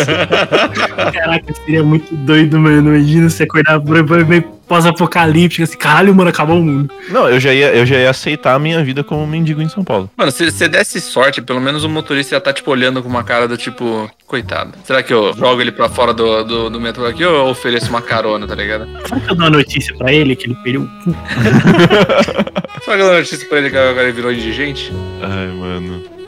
Caraca, 1.13 1.53
seria 1.65 1.83
muito 1.83 2.15
doido, 2.15 2.59
mano. 2.59 2.95
Imagina 2.95 3.29
você 3.29 3.43
acordar 3.43 3.79
por 3.79 3.97
por- 4.41 4.58
meio 4.69 4.79
pós-apocalíptico, 4.99 5.63
assim, 5.63 5.77
caralho, 5.77 6.13
mano, 6.13 6.29
acabou 6.29 6.59
o 6.59 6.63
mundo. 6.63 6.93
Não, 7.09 7.27
eu 7.27 7.39
já 7.39 7.53
ia, 7.53 7.73
eu 7.73 7.85
já 7.85 7.97
ia 7.97 8.09
aceitar 8.09 8.53
a 8.53 8.59
minha 8.59 8.83
vida 8.83 9.03
como 9.03 9.25
mendigo 9.25 9.61
em 9.61 9.67
São 9.67 9.83
Paulo. 9.83 10.09
Mano, 10.15 10.31
se 10.31 10.49
você 10.49 10.67
desse 10.69 11.01
sorte, 11.01 11.41
pelo 11.41 11.59
menos 11.59 11.83
o 11.83 11.89
motorista 11.89 12.35
já 12.35 12.41
tá, 12.41 12.53
tipo, 12.53 12.69
olhando 12.69 13.01
com 13.01 13.09
uma 13.09 13.23
cara 13.23 13.47
do 13.47 13.57
tipo, 13.57 14.09
coitado. 14.27 14.73
Será 14.83 15.01
que 15.01 15.13
eu 15.13 15.33
jogo 15.33 15.59
ele 15.61 15.71
pra 15.71 15.89
fora 15.89 16.13
do, 16.13 16.43
do, 16.43 16.69
do 16.69 16.79
metrô 16.79 17.05
aqui 17.05 17.25
ou 17.25 17.33
eu 17.33 17.45
ofereço 17.47 17.89
uma 17.89 18.01
carona, 18.01 18.47
tá 18.47 18.55
ligado? 18.55 18.87
Será 19.07 19.19
que 19.19 19.31
eu 19.31 19.35
dou 19.35 19.45
uma 19.45 19.49
notícia 19.49 19.95
pra 19.97 20.13
ele 20.13 20.35
que 20.35 20.45
ele 20.45 20.55
perdeu 20.63 20.83
o 20.83 20.87
cu? 21.03 21.15
Será 22.85 22.97
que 22.97 23.03
eu 23.03 23.07
dou 23.07 23.17
notícia 23.17 23.49
pra 23.49 23.57
ele 23.57 23.69
que 23.69 23.77
agora 23.77 24.03
ele 24.03 24.11
virou 24.11 24.31
indigente? 24.31 24.93
Ai, 25.21 25.47
mano. 25.47 26.18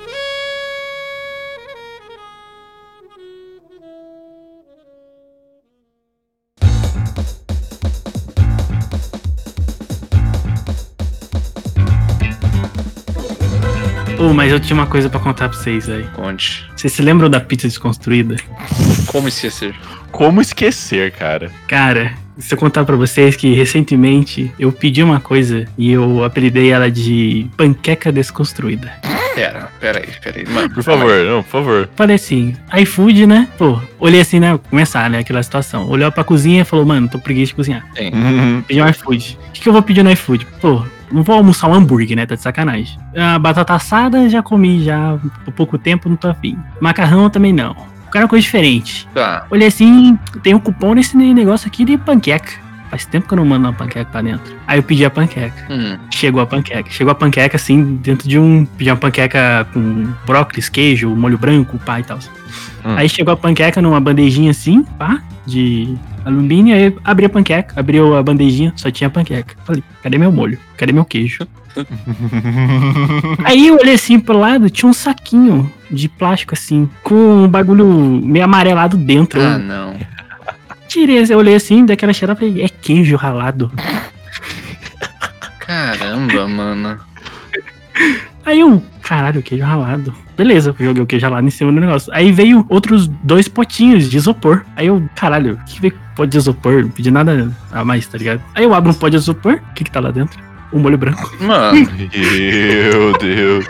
Ô, 14.21 14.33
mas 14.35 14.51
eu 14.51 14.59
tinha 14.59 14.75
uma 14.75 14.85
coisa 14.85 15.09
pra 15.09 15.19
contar 15.19 15.49
pra 15.49 15.57
vocês 15.57 15.89
aí. 15.89 16.03
Conte. 16.13 16.69
Vocês 16.75 16.93
se 16.93 17.01
lembram 17.01 17.27
da 17.27 17.39
pizza 17.39 17.67
desconstruída? 17.67 18.35
Como 19.07 19.27
esquecer? 19.27 19.73
Como 20.11 20.39
esquecer, 20.39 21.11
cara? 21.11 21.51
Cara, 21.67 22.13
se 22.37 22.53
eu 22.53 22.57
contar 22.57 22.85
pra 22.85 22.95
vocês 22.95 23.35
que 23.35 23.51
recentemente 23.55 24.51
eu 24.59 24.71
pedi 24.71 25.01
uma 25.01 25.19
coisa 25.19 25.67
e 25.75 25.91
eu 25.91 26.23
apelidei 26.23 26.71
ela 26.71 26.91
de 26.91 27.49
panqueca 27.57 28.11
desconstruída. 28.11 28.91
Pera, 29.33 29.69
pera 29.79 29.97
aí, 29.97 30.09
pera 30.21 30.37
aí. 30.37 30.47
Mano, 30.47 30.69
Por 30.69 30.83
favor, 30.83 31.25
não, 31.25 31.41
por 31.41 31.49
favor. 31.49 31.89
Falei 31.95 32.17
assim, 32.17 32.55
iFood, 32.77 33.25
né? 33.25 33.47
Pô, 33.57 33.81
olhei 33.97 34.21
assim, 34.21 34.39
né? 34.39 34.59
Começar, 34.69 35.09
né? 35.09 35.17
Aquela 35.17 35.41
situação. 35.41 35.89
Olhou 35.89 36.11
pra 36.11 36.23
cozinha 36.23 36.61
e 36.61 36.65
falou, 36.65 36.85
mano, 36.85 37.07
tô 37.07 37.17
preguiça 37.17 37.47
de 37.47 37.55
cozinhar. 37.55 37.83
Tem. 37.95 38.13
Uhum. 38.13 38.61
Pedir 38.67 38.83
um 38.83 38.87
iFood. 38.87 39.39
O 39.49 39.51
que, 39.51 39.61
que 39.61 39.67
eu 39.69 39.73
vou 39.73 39.81
pedir 39.81 40.03
no 40.03 40.11
iFood? 40.11 40.45
Pô, 40.61 40.83
não 41.11 41.23
vou 41.23 41.35
almoçar 41.35 41.67
um 41.67 41.73
hambúrguer, 41.73 42.15
né? 42.15 42.25
Tá 42.25 42.35
de 42.35 42.41
sacanagem. 42.41 42.97
A 43.15 43.37
batata 43.37 43.73
assada 43.73 44.29
já 44.29 44.41
comi 44.41 44.83
já 44.83 45.17
por 45.45 45.53
pouco 45.53 45.77
tempo, 45.77 46.09
não 46.09 46.15
tô 46.15 46.27
afim. 46.27 46.57
Macarrão 46.79 47.29
também 47.29 47.53
não. 47.53 47.75
Quero 48.11 48.25
uma 48.25 48.29
coisa 48.29 48.43
diferente. 48.43 49.07
Tá. 49.13 49.45
Olhei 49.49 49.67
assim, 49.67 50.17
tem 50.43 50.53
um 50.53 50.59
cupom 50.59 50.93
nesse 50.93 51.15
negócio 51.15 51.67
aqui 51.67 51.85
de 51.85 51.97
panqueca. 51.97 52.51
Faz 52.91 53.05
tempo 53.05 53.25
que 53.25 53.33
eu 53.33 53.37
não 53.37 53.45
mando 53.45 53.67
uma 53.67 53.73
panqueca 53.73 54.11
pra 54.11 54.21
dentro. 54.21 54.53
Aí 54.67 54.77
eu 54.77 54.83
pedi 54.83 55.05
a 55.05 55.09
panqueca. 55.09 55.65
Hum. 55.69 55.97
Chegou 56.13 56.41
a 56.41 56.45
panqueca. 56.45 56.91
Chegou 56.91 57.09
a 57.11 57.15
panqueca, 57.15 57.55
assim, 57.55 57.95
dentro 57.95 58.27
de 58.27 58.37
um. 58.37 58.65
Pedi 58.65 58.91
uma 58.91 58.97
panqueca 58.97 59.65
com 59.73 60.07
brócolis, 60.25 60.67
queijo, 60.67 61.09
molho 61.15 61.37
branco, 61.37 61.79
pá 61.79 62.01
e 62.01 62.03
tal. 62.03 62.19
Hum. 62.83 62.95
Aí 62.97 63.07
chegou 63.07 63.33
a 63.33 63.37
panqueca 63.37 63.81
numa 63.81 64.01
bandejinha 64.01 64.51
assim, 64.51 64.83
pá, 64.83 65.21
de 65.45 65.95
alumínio. 66.25 66.75
Aí 66.75 66.93
abri 67.05 67.25
a 67.27 67.29
panqueca, 67.29 67.79
abriu 67.79 68.13
a 68.13 68.21
bandejinha, 68.21 68.73
só 68.75 68.91
tinha 68.91 69.09
panqueca. 69.09 69.55
Falei, 69.63 69.81
cadê 70.03 70.17
meu 70.17 70.31
molho? 70.31 70.59
Cadê 70.75 70.91
meu 70.91 71.05
queijo? 71.05 71.47
Aí 73.45 73.67
eu 73.67 73.77
olhei 73.77 73.93
assim 73.93 74.19
pro 74.19 74.37
lado, 74.37 74.69
tinha 74.69 74.89
um 74.89 74.93
saquinho 74.93 75.71
de 75.89 76.09
plástico 76.09 76.53
assim, 76.53 76.89
com 77.03 77.45
um 77.45 77.47
bagulho 77.47 77.85
meio 77.85 78.43
amarelado 78.45 78.97
dentro. 78.97 79.39
Ah, 79.41 79.53
Eu 79.53 79.59
não. 79.59 79.95
Tirei, 80.91 81.23
eu 81.29 81.37
olhei 81.37 81.55
assim, 81.55 81.85
daquela 81.85 82.11
cheirada, 82.11 82.39
falei, 82.39 82.63
é 82.63 82.67
queijo 82.67 83.15
ralado. 83.15 83.71
Caramba. 85.59 86.47
Mano. 86.47 86.99
Aí 88.45 88.59
eu, 88.59 88.83
caralho, 89.01 89.41
queijo 89.41 89.63
ralado. 89.63 90.13
Beleza, 90.35 90.75
joguei 90.77 91.01
o 91.01 91.05
queijo 91.05 91.25
ralado 91.25 91.47
em 91.47 91.51
cima 91.51 91.71
do 91.71 91.79
negócio. 91.79 92.11
Aí 92.13 92.31
veio 92.31 92.65
outros 92.67 93.07
dois 93.07 93.47
potinhos 93.47 94.09
de 94.09 94.17
isopor. 94.17 94.65
Aí 94.75 94.87
eu, 94.87 95.07
caralho, 95.15 95.53
o 95.53 95.65
que 95.65 95.79
veio 95.79 95.93
pote 96.15 96.31
de 96.31 96.37
isopor? 96.37 96.81
Não 96.81 96.89
pedi 96.89 97.09
nada 97.09 97.51
a 97.71 97.85
mais, 97.85 98.05
tá 98.07 98.17
ligado? 98.17 98.41
Aí 98.53 98.63
eu 98.63 98.73
abro 98.73 98.91
um 98.91 98.93
pote 98.93 99.11
de 99.11 99.17
isopor, 99.17 99.61
o 99.71 99.73
que 99.73 99.85
que 99.85 99.91
tá 99.91 99.99
lá 99.99 100.11
dentro? 100.11 100.41
Um 100.73 100.79
molho 100.79 100.97
branco. 100.97 101.31
Mano, 101.39 101.87
Meu 101.97 103.17
Deus. 103.17 103.65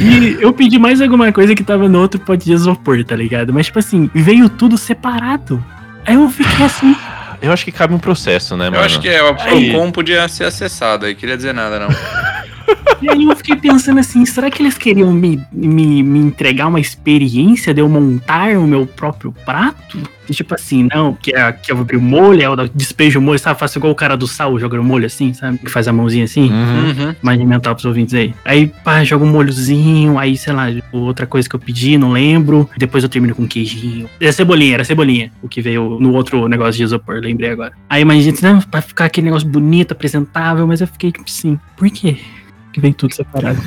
E 0.00 0.36
eu 0.42 0.52
pedi 0.52 0.78
mais 0.78 1.00
alguma 1.00 1.32
coisa 1.32 1.54
que 1.54 1.64
tava 1.64 1.88
no 1.88 2.00
outro 2.00 2.20
pote 2.20 2.44
de 2.44 2.52
isopor, 2.52 3.02
tá 3.04 3.16
ligado? 3.16 3.52
Mas, 3.52 3.66
tipo 3.66 3.78
assim, 3.78 4.10
veio 4.14 4.48
tudo 4.48 4.76
separado. 4.76 5.64
Aí 6.08 6.14
eu 6.14 6.26
fiquei 6.30 6.64
assim, 6.64 6.96
Eu 7.42 7.52
acho 7.52 7.66
que 7.66 7.70
cabe 7.70 7.92
um 7.92 7.98
processo, 7.98 8.56
né, 8.56 8.64
mano? 8.64 8.76
eu 8.76 8.80
acho 8.80 8.98
que 8.98 9.08
é, 9.10 9.22
o. 9.22 9.34
Procon 9.34 9.92
podia 9.92 10.26
ser 10.26 10.44
acessado 10.44 11.04
aí, 11.04 11.14
queria 11.14 11.36
dizer 11.36 11.52
nada, 11.52 11.78
não. 11.78 11.88
E 13.00 13.08
aí 13.08 13.24
eu 13.24 13.36
fiquei 13.36 13.56
pensando 13.56 14.00
assim, 14.00 14.24
será 14.26 14.50
que 14.50 14.62
eles 14.62 14.76
queriam 14.76 15.12
me, 15.12 15.40
me, 15.52 16.02
me 16.02 16.18
entregar 16.18 16.66
uma 16.66 16.80
experiência 16.80 17.72
de 17.72 17.80
eu 17.80 17.88
montar 17.88 18.56
o 18.56 18.66
meu 18.66 18.86
próprio 18.86 19.32
prato? 19.44 19.98
E 20.28 20.34
tipo 20.34 20.54
assim, 20.54 20.86
não, 20.92 21.14
que, 21.14 21.34
é, 21.34 21.50
que 21.52 21.72
eu 21.72 21.78
abri 21.78 21.96
o 21.96 22.00
molho, 22.00 22.42
eu 22.42 22.68
despejo 22.68 23.18
o 23.18 23.22
molho, 23.22 23.38
sabe? 23.38 23.58
Faço 23.58 23.78
igual 23.78 23.92
o 23.92 23.96
cara 23.96 24.16
do 24.16 24.26
sal 24.26 24.58
jogando 24.58 24.82
molho 24.82 25.06
assim, 25.06 25.32
sabe? 25.32 25.58
Que 25.58 25.70
faz 25.70 25.88
a 25.88 25.92
mãozinha 25.92 26.24
assim. 26.24 26.50
Uhum. 26.50 26.88
Uhum. 26.88 27.14
Mais 27.22 27.38
mental 27.40 27.74
pros 27.74 27.86
ouvintes 27.86 28.14
aí. 28.14 28.34
Aí, 28.44 28.66
pá, 28.84 29.02
joga 29.04 29.24
um 29.24 29.30
molhozinho, 29.30 30.18
aí, 30.18 30.36
sei 30.36 30.52
lá, 30.52 30.70
tipo, 30.70 30.98
outra 30.98 31.26
coisa 31.26 31.48
que 31.48 31.56
eu 31.56 31.60
pedi, 31.60 31.96
não 31.96 32.12
lembro. 32.12 32.68
Depois 32.76 33.02
eu 33.02 33.08
termino 33.08 33.34
com 33.34 33.46
queijinho. 33.48 34.08
Era 34.20 34.32
cebolinha, 34.32 34.74
era 34.74 34.84
cebolinha. 34.84 35.32
O 35.40 35.48
que 35.48 35.62
veio 35.62 35.98
no 35.98 36.12
outro 36.12 36.46
negócio 36.46 36.74
de 36.74 36.82
isopor, 36.82 37.20
lembrei 37.20 37.50
agora. 37.50 37.72
Aí, 37.88 38.04
mas 38.04 38.22
gente, 38.22 38.42
né, 38.42 38.62
pra 38.70 38.82
ficar 38.82 39.06
aquele 39.06 39.26
negócio 39.26 39.48
bonito, 39.48 39.92
apresentável, 39.92 40.66
mas 40.66 40.80
eu 40.80 40.86
fiquei 40.86 41.10
tipo 41.10 41.24
assim, 41.26 41.58
por 41.76 41.88
quê? 41.90 42.18
Que 42.72 42.80
vem 42.80 42.92
tudo 42.92 43.14
separado. 43.14 43.58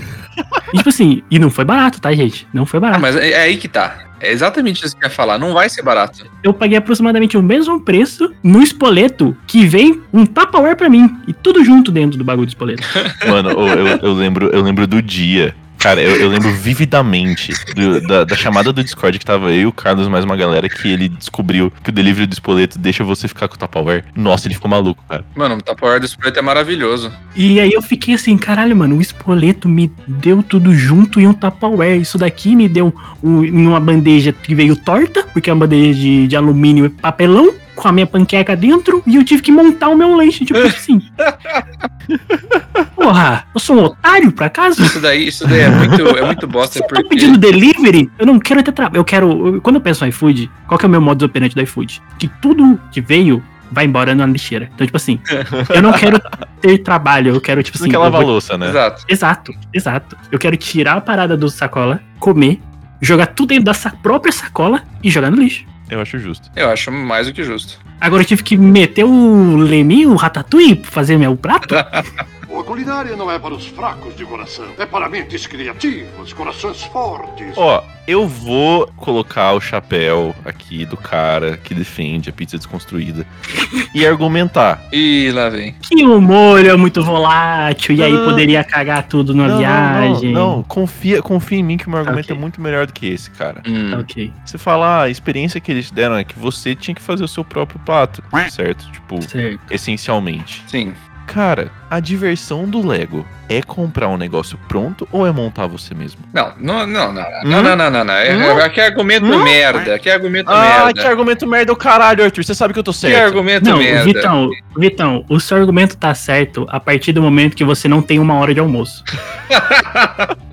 e, 0.74 0.78
tipo 0.78 0.90
assim, 0.90 1.22
e 1.30 1.38
não 1.40 1.50
foi 1.50 1.66
barato, 1.66 2.00
tá, 2.00 2.14
gente? 2.14 2.48
Não 2.54 2.66
foi 2.66 2.78
Ah, 2.78 2.82
barato. 2.82 3.02
mas 3.02 3.16
é, 3.16 3.32
é 3.32 3.42
aí 3.42 3.58
que 3.58 3.68
tá. 3.68 3.98
É 4.20 4.32
exatamente 4.32 4.86
isso 4.86 4.96
que 4.96 5.04
eu 5.04 5.08
ia 5.10 5.14
falar. 5.14 5.40
Não 5.40 5.52
vai 5.54 5.68
ser 5.68 5.82
barato. 5.82 6.26
Eu 6.44 6.54
paguei 6.54 6.78
aproximadamente 6.78 7.36
o 7.38 7.42
mesmo 7.42 7.82
preço 7.82 8.32
no 8.44 8.62
espoleto 8.62 9.36
que 9.48 9.66
vem 9.66 10.00
um 10.14 10.26
Tupperware 10.28 10.76
pra 10.76 10.90
mim. 10.92 11.10
E 11.28 11.34
tudo 11.34 11.66
junto 11.66 11.92
dentro 11.92 12.20
do 12.20 12.24
bagulho 12.24 12.46
do 12.46 12.50
espoleto. 12.50 12.84
Mano, 13.28 13.50
eu- 13.50 13.98
eu 14.04 14.14
lembro, 14.14 14.48
eu 14.54 14.62
lembro 14.62 14.86
do 14.86 15.02
dia. 15.02 15.56
Cara, 15.82 16.00
eu, 16.00 16.16
eu 16.16 16.30
lembro 16.30 16.52
vividamente 16.52 17.52
do- 17.74 18.00
da, 18.02 18.24
da 18.24 18.36
chamada 18.36 18.72
do 18.72 18.84
Discord 18.84 19.18
que 19.18 19.26
tava 19.26 19.52
eu 19.52 19.62
e 19.62 19.66
o 19.66 19.72
Carlos 19.72 20.08
mais 20.08 20.24
uma 20.24 20.36
galera 20.36 20.70
que 20.70 20.88
ele 20.88 21.10
descobriu 21.10 21.72
que 21.84 21.90
o 21.90 21.92
delivery 21.92 22.28
do 22.28 22.34
espoleto 22.34 22.78
deixa 22.78 23.04
você 23.04 23.28
ficar 23.28 23.48
com 23.48 23.56
o 23.56 23.58
Tupperware. 23.58 24.04
Nossa, 24.16 24.48
ele 24.48 24.54
ficou 24.54 24.70
maluco, 24.70 25.04
cara. 25.10 25.26
Mano, 25.36 25.56
o 25.56 25.62
Tupperware 25.62 26.00
do 26.00 26.06
Split 26.06 26.38
é 26.38 26.42
maravilhoso. 26.42 27.12
E 27.36 27.60
aí 27.60 27.72
eu 27.74 27.82
fiquei 27.82 28.14
assim, 28.14 28.38
caralho, 28.38 28.76
mano, 28.76 28.98
o 28.98 29.02
espoleto 29.02 29.68
me 29.68 29.92
deu 30.08 30.44
tudo 30.44 30.72
junto 30.74 31.20
em 31.20 31.26
um 31.28 31.34
Tupperware. 31.34 32.00
Isso 32.00 32.18
daqui 32.20 32.56
me 32.56 32.70
deu 32.70 32.94
um, 33.24 33.40
uma 33.40 33.80
bandeja 33.80 34.32
que 34.32 34.54
veio 34.54 34.76
torta, 34.76 35.24
porque 35.34 35.50
é 35.50 35.54
uma 35.54 35.66
bandeja 35.66 36.00
de, 36.00 36.28
de 36.28 36.36
alumínio 36.36 36.86
e 36.86 36.90
papelão, 36.90 37.52
com 37.82 37.88
a 37.88 37.92
minha 37.92 38.06
panqueca 38.06 38.56
dentro, 38.56 39.02
e 39.08 39.16
eu 39.16 39.24
tive 39.26 39.42
que 39.42 39.52
montar 39.52 39.90
o 39.90 39.98
meu 39.98 40.16
lanche, 40.16 40.46
tipo 40.46 40.60
assim. 40.60 41.02
Porra, 42.96 43.46
eu 43.54 43.60
sou 43.60 43.76
um 43.78 43.84
otário, 43.86 44.32
por 44.32 44.44
acaso? 44.44 44.84
Isso 44.84 45.00
daí, 45.00 45.28
isso 45.28 45.48
daí 45.48 45.62
é 45.62 45.70
muito, 45.70 46.08
é 46.08 46.26
muito 46.26 46.46
bosta, 46.48 46.74
Você 46.76 46.80
tá 46.82 46.88
porque. 46.88 47.04
pedindo 47.10 47.38
delivery? 47.38 48.10
Eu 48.20 48.26
não 48.26 48.40
quero 48.40 48.62
ter 48.64 48.72
trabalho. 48.72 48.98
Eu 49.00 49.04
quero. 49.04 49.56
eu- 49.56 49.62
quando 49.62 49.76
eu 49.78 49.82
penso 49.82 50.04
no 50.04 50.10
iFood, 50.10 50.50
qual 50.68 50.78
que 50.78 50.86
é 50.86 50.88
o 50.88 50.92
meu 50.92 51.02
modo 51.02 51.26
operante 51.26 51.56
do 51.56 51.62
iFood? 51.62 52.02
Que 52.20 52.28
tudo 52.28 52.80
que 52.92 53.02
veio 53.02 53.44
vai 53.72 53.86
embora 53.86 54.14
na 54.14 54.26
lixeira. 54.26 54.70
Então, 54.76 54.86
tipo 54.86 54.98
assim, 54.98 55.20
eu 55.74 55.82
não 55.82 55.94
quero 55.94 56.22
ter 56.62 56.78
trabalho, 56.80 57.34
eu 57.34 57.42
quero, 57.42 57.64
tipo 57.64 57.78
Você 57.78 57.86
assim. 57.86 57.92
não 57.92 58.00
quer 58.00 58.04
lavar 58.06 58.22
vou- 58.22 58.32
louça, 58.32 58.58
né? 58.58 58.70
Exato. 58.70 59.06
Exato, 59.10 59.54
exato. 59.74 60.18
Eu 60.32 60.38
quero 60.38 60.56
tirar 60.58 60.98
a 60.98 61.02
parada 61.02 61.36
do 61.36 61.50
sacola, 61.50 62.02
comer, 62.20 62.60
jogar 63.02 63.28
tudo 63.28 63.50
dentro 63.50 63.66
da 63.66 63.74
sa- 63.74 63.94
própria 64.04 64.32
sacola 64.32 64.84
e 65.04 65.10
jogar 65.10 65.32
no 65.32 65.38
lixo. 65.38 65.66
Eu 65.92 66.00
acho 66.00 66.18
justo. 66.18 66.50
Eu 66.56 66.70
acho 66.70 66.90
mais 66.90 67.28
do 67.28 67.34
que 67.34 67.44
justo. 67.44 67.78
Agora 68.00 68.24
eu 68.24 68.26
tive 68.26 68.42
que 68.42 68.58
meter 68.58 69.04
o 69.04 69.58
Lemi, 69.58 70.06
o 70.06 70.16
Ratatouille, 70.16 70.78
pra 70.78 70.90
fazer 70.90 71.18
meu 71.18 71.36
prato. 71.36 71.76
A 72.62 72.64
culinária 72.64 73.16
não 73.16 73.30
é 73.32 73.40
para 73.40 73.56
os 73.56 73.66
fracos 73.66 74.16
de 74.16 74.24
coração, 74.24 74.68
é 74.78 74.86
para 74.86 75.10
mentes 75.10 75.48
criativas, 75.48 76.32
corações 76.32 76.84
fortes. 76.84 77.58
Ó, 77.58 77.84
eu 78.08 78.28
vou 78.28 78.86
colocar 78.98 79.54
o 79.54 79.60
chapéu 79.60 80.36
aqui 80.46 80.86
do 80.86 80.96
cara 80.96 81.58
que 81.58 81.74
defende 81.74 82.30
a 82.30 82.32
pizza 82.32 82.58
desconstruída 82.58 83.26
e 83.96 84.06
argumentar. 84.06 84.80
Ih, 84.94 85.32
lá 85.32 85.50
vem. 85.50 85.74
Que 85.82 86.06
o 86.06 86.22
molho 86.22 86.70
é 86.70 86.78
muito 86.78 87.04
volátil, 87.04 87.96
e 87.96 88.04
aí 88.04 88.14
Não. 88.14 88.26
poderia 88.26 88.64
cagar 88.64 89.08
tudo 89.08 89.34
na 89.34 89.44
Não, 89.48 89.50
não, 89.54 89.58
viagem. 89.58 90.32
Não, 90.32 90.58
não, 90.58 90.64
confia, 90.64 91.20
confia 91.20 91.58
em 91.58 91.64
mim 91.64 91.78
que 91.78 91.88
o 91.88 91.90
meu 91.90 91.98
argumento 91.98 92.26
Ok. 92.26 92.36
é 92.38 92.40
muito 92.40 92.62
melhor 92.62 92.86
do 92.86 92.94
que 92.94 93.08
esse, 93.08 93.32
cara. 93.32 93.64
Hum. 93.68 93.98
Ok, 94.00 94.32
Você 94.46 94.60
fala, 94.60 94.86
ah, 94.86 95.02
a 95.06 95.10
experiência 95.10 95.60
que 95.60 95.72
eles 95.72 95.90
deram 95.90 96.16
é 96.16 96.24
que 96.24 96.38
você 96.38 96.76
tinha 96.76 96.94
que 96.94 97.02
fazer 97.02 97.24
o 97.24 97.28
seu 97.28 97.44
próprio 97.44 97.80
prato, 97.80 98.24
certo? 98.52 98.88
Tipo, 98.92 99.20
certo. 99.24 99.60
essencialmente. 99.72 100.64
Sim. 100.68 100.94
Cara, 101.34 101.72
a 101.90 102.00
diversão 102.02 102.66
do 102.66 102.86
Lego 102.86 103.26
é 103.48 103.62
comprar 103.62 104.10
um 104.10 104.18
negócio 104.18 104.58
pronto 104.68 105.08
ou 105.12 105.26
é 105.26 105.32
montar 105.32 105.66
você 105.66 105.94
mesmo? 105.94 106.20
Não, 106.34 106.52
não, 106.60 106.86
não, 106.86 107.14
não. 107.14 107.22
Hum? 107.22 107.26
Não, 107.46 107.64
não, 107.64 107.76
não, 107.78 107.90
não, 107.90 108.04
não. 108.04 108.14
É, 108.14 108.36
Hum? 108.36 108.60
é, 108.60 108.70
que 108.70 108.82
argumento 108.82 109.26
Hum? 109.26 109.44
merda. 109.44 109.98
Que 109.98 110.10
argumento 110.10 110.50
Ah, 110.52 110.84
merda. 110.86 110.94
que 111.02 111.08
argumento 111.08 111.48
merda 111.48 111.72
o 111.72 111.76
caralho, 111.76 112.24
Arthur. 112.24 112.44
Você 112.44 112.54
sabe 112.54 112.74
que 112.74 112.80
eu 112.80 112.84
tô 112.84 112.92
Que 112.92 112.98
certo. 112.98 113.26
argumento 113.28 113.70
Não, 113.70 113.78
merda. 113.78 114.04
Vitão, 114.04 114.50
Vitão, 114.78 115.26
o 115.30 115.40
seu 115.40 115.56
argumento 115.58 115.96
tá 115.96 116.14
certo 116.14 116.66
a 116.70 116.80
partir 116.82 117.14
do 117.14 117.22
momento 117.22 117.56
que 117.56 117.64
você 117.64 117.88
não 117.88 118.02
tem 118.02 118.20
uma 118.20 118.34
hora 118.36 118.54
de 118.54 118.60
almoço. 118.60 119.02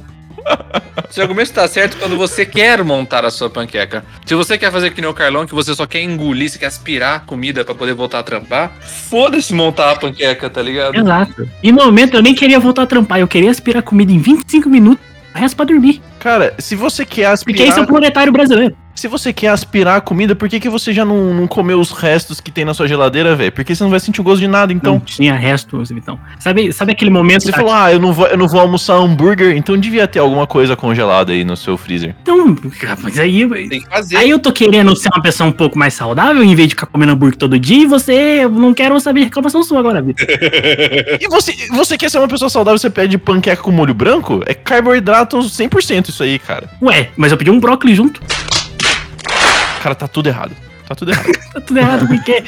Seu 1.11 1.23
argumento 1.23 1.53
tá 1.53 1.67
certo 1.67 1.97
quando 1.97 2.17
você 2.17 2.45
quer 2.45 2.83
montar 2.85 3.25
a 3.25 3.31
sua 3.31 3.49
panqueca. 3.49 4.05
Se 4.27 4.35
você 4.35 4.59
quer 4.59 4.71
fazer 4.71 4.91
que 4.93 5.01
nem 5.01 5.09
o 5.09 5.15
Carlão, 5.15 5.47
que 5.47 5.55
você 5.55 5.75
só 5.75 5.87
quer 5.87 6.03
engolir, 6.03 6.51
você 6.51 6.59
quer 6.59 6.67
aspirar 6.67 7.25
comida 7.25 7.65
pra 7.65 7.75
poder 7.75 7.95
voltar 7.95 8.19
a 8.19 8.23
trampar, 8.23 8.73
foda-se 8.81 9.55
montar 9.55 9.93
a 9.93 9.97
panqueca, 9.97 10.51
tá 10.51 10.61
ligado? 10.61 10.97
Exato. 10.97 11.49
E 11.63 11.73
no 11.73 11.85
momento 11.85 12.15
eu 12.15 12.23
nem 12.23 12.35
queria 12.35 12.61
voltar 12.61 12.83
a 12.83 12.87
trampar, 12.87 13.21
eu 13.21 13.29
queria 13.29 13.51
aspirar 13.51 13.83
comida 13.83 14.13
em 14.13 14.19
25 14.19 14.69
minutos, 14.69 15.05
resto 15.35 15.57
pra 15.57 15.65
dormir. 15.65 16.03
Cara, 16.19 16.55
se 16.59 16.75
você 16.75 17.05
quer 17.05 17.37
Porque 17.39 17.53
esse 17.63 17.63
é 17.63 17.69
aspirar, 17.69 17.85
o 17.85 17.87
proletário 17.87 18.33
brasileiro. 18.33 18.77
se 18.95 19.07
você 19.07 19.33
quer 19.33 19.49
aspirar 19.49 19.97
a 19.97 20.01
comida, 20.01 20.35
por 20.35 20.49
que, 20.49 20.59
que 20.59 20.69
você 20.69 20.93
já 20.93 21.05
não, 21.05 21.33
não 21.33 21.47
comeu 21.47 21.79
os 21.79 21.93
restos 21.93 22.41
que 22.41 22.51
tem 22.51 22.65
na 22.65 22.75
sua 22.75 22.89
geladeira, 22.89 23.37
velho? 23.37 23.53
Porque 23.53 23.73
você 23.75 23.85
não 23.85 23.91
vai 23.91 24.01
sentir 24.01 24.21
o 24.21 24.25
gosto 24.25 24.41
de 24.41 24.49
nada, 24.49 24.73
Então, 24.73 24.95
então. 24.97 24.99
não 24.99 25.01
tinha 25.07 25.35
resto, 25.35 25.81
Vitão. 25.85 26.19
Sabe, 26.41 26.73
sabe 26.73 26.91
aquele 26.93 27.11
momento. 27.11 27.43
Você 27.45 27.53
da- 27.53 27.57
falou, 27.59 27.73
ah, 27.73 27.93
eu 27.93 28.01
não, 28.01 28.13
vou, 28.13 28.27
eu 28.27 28.37
não 28.37 28.49
vou 28.49 28.61
almoçar 28.61 28.95
hambúrguer, 28.97 29.57
então 29.57 29.77
devia 29.79 30.09
ter 30.09 30.19
alguma 30.19 30.47
coisa 30.49 30.75
congelada 30.75 31.33
aí 31.33 31.45
no 31.45 31.57
seu 31.57 31.77
freezer. 31.77 32.17
Então, 32.23 32.57
mas 33.01 33.19
aí. 33.21 33.49
Tem 33.69 33.81
que 33.81 33.89
fazer. 33.89 34.17
Aí 34.17 34.29
eu 34.31 34.41
tô 34.41 34.53
querendo 34.53 34.97
ser 34.97 35.09
uma 35.15 35.23
pessoa 35.23 35.49
um 35.49 35.53
pouco 35.53 35.79
mais 35.79 35.95
saudável 35.95 36.43
em 36.43 36.55
vez 36.57 36.67
de 36.69 36.75
ficar 36.75 36.87
comendo 36.87 37.13
hambúrguer 37.13 37.39
todo 37.39 37.57
dia 37.61 37.85
e 37.85 37.87
você 37.87 38.41
eu 38.43 38.51
não 38.51 38.75
quero 38.75 38.99
saber 38.99 39.21
reclamação 39.25 39.63
sua 39.63 39.79
agora, 39.79 40.03
Vitor. 40.03 40.27
E 41.21 41.29
você, 41.29 41.55
você 41.71 41.97
quer 41.97 42.11
ser 42.11 42.19
uma 42.19 42.27
pessoa 42.29 42.49
saudável, 42.49 42.79
você 42.79 42.91
pede 42.91 43.17
panqueca 43.17 43.63
com 43.63 43.71
molho 43.71 43.95
branco? 43.95 44.43
É 44.47 44.55
carboidrato 44.55 45.39
100% 45.39 46.08
isso 46.11 46.23
aí, 46.23 46.39
cara. 46.39 46.69
Ué, 46.83 47.11
mas 47.17 47.31
eu 47.33 47.39
pedi 47.39 47.51
um 47.51 47.61
brócolis 47.61 47.97
junto. 47.97 48.21
Cara, 49.83 49.95
tá 49.95 50.09
tudo 50.09 50.29
errado. 50.29 50.53
Tá 50.87 50.95
tudo 50.95 51.11
errado. 51.13 51.29
Tá 51.49 51.61
tudo 51.63 51.79
errado, 51.79 52.07
porque. 52.07 52.43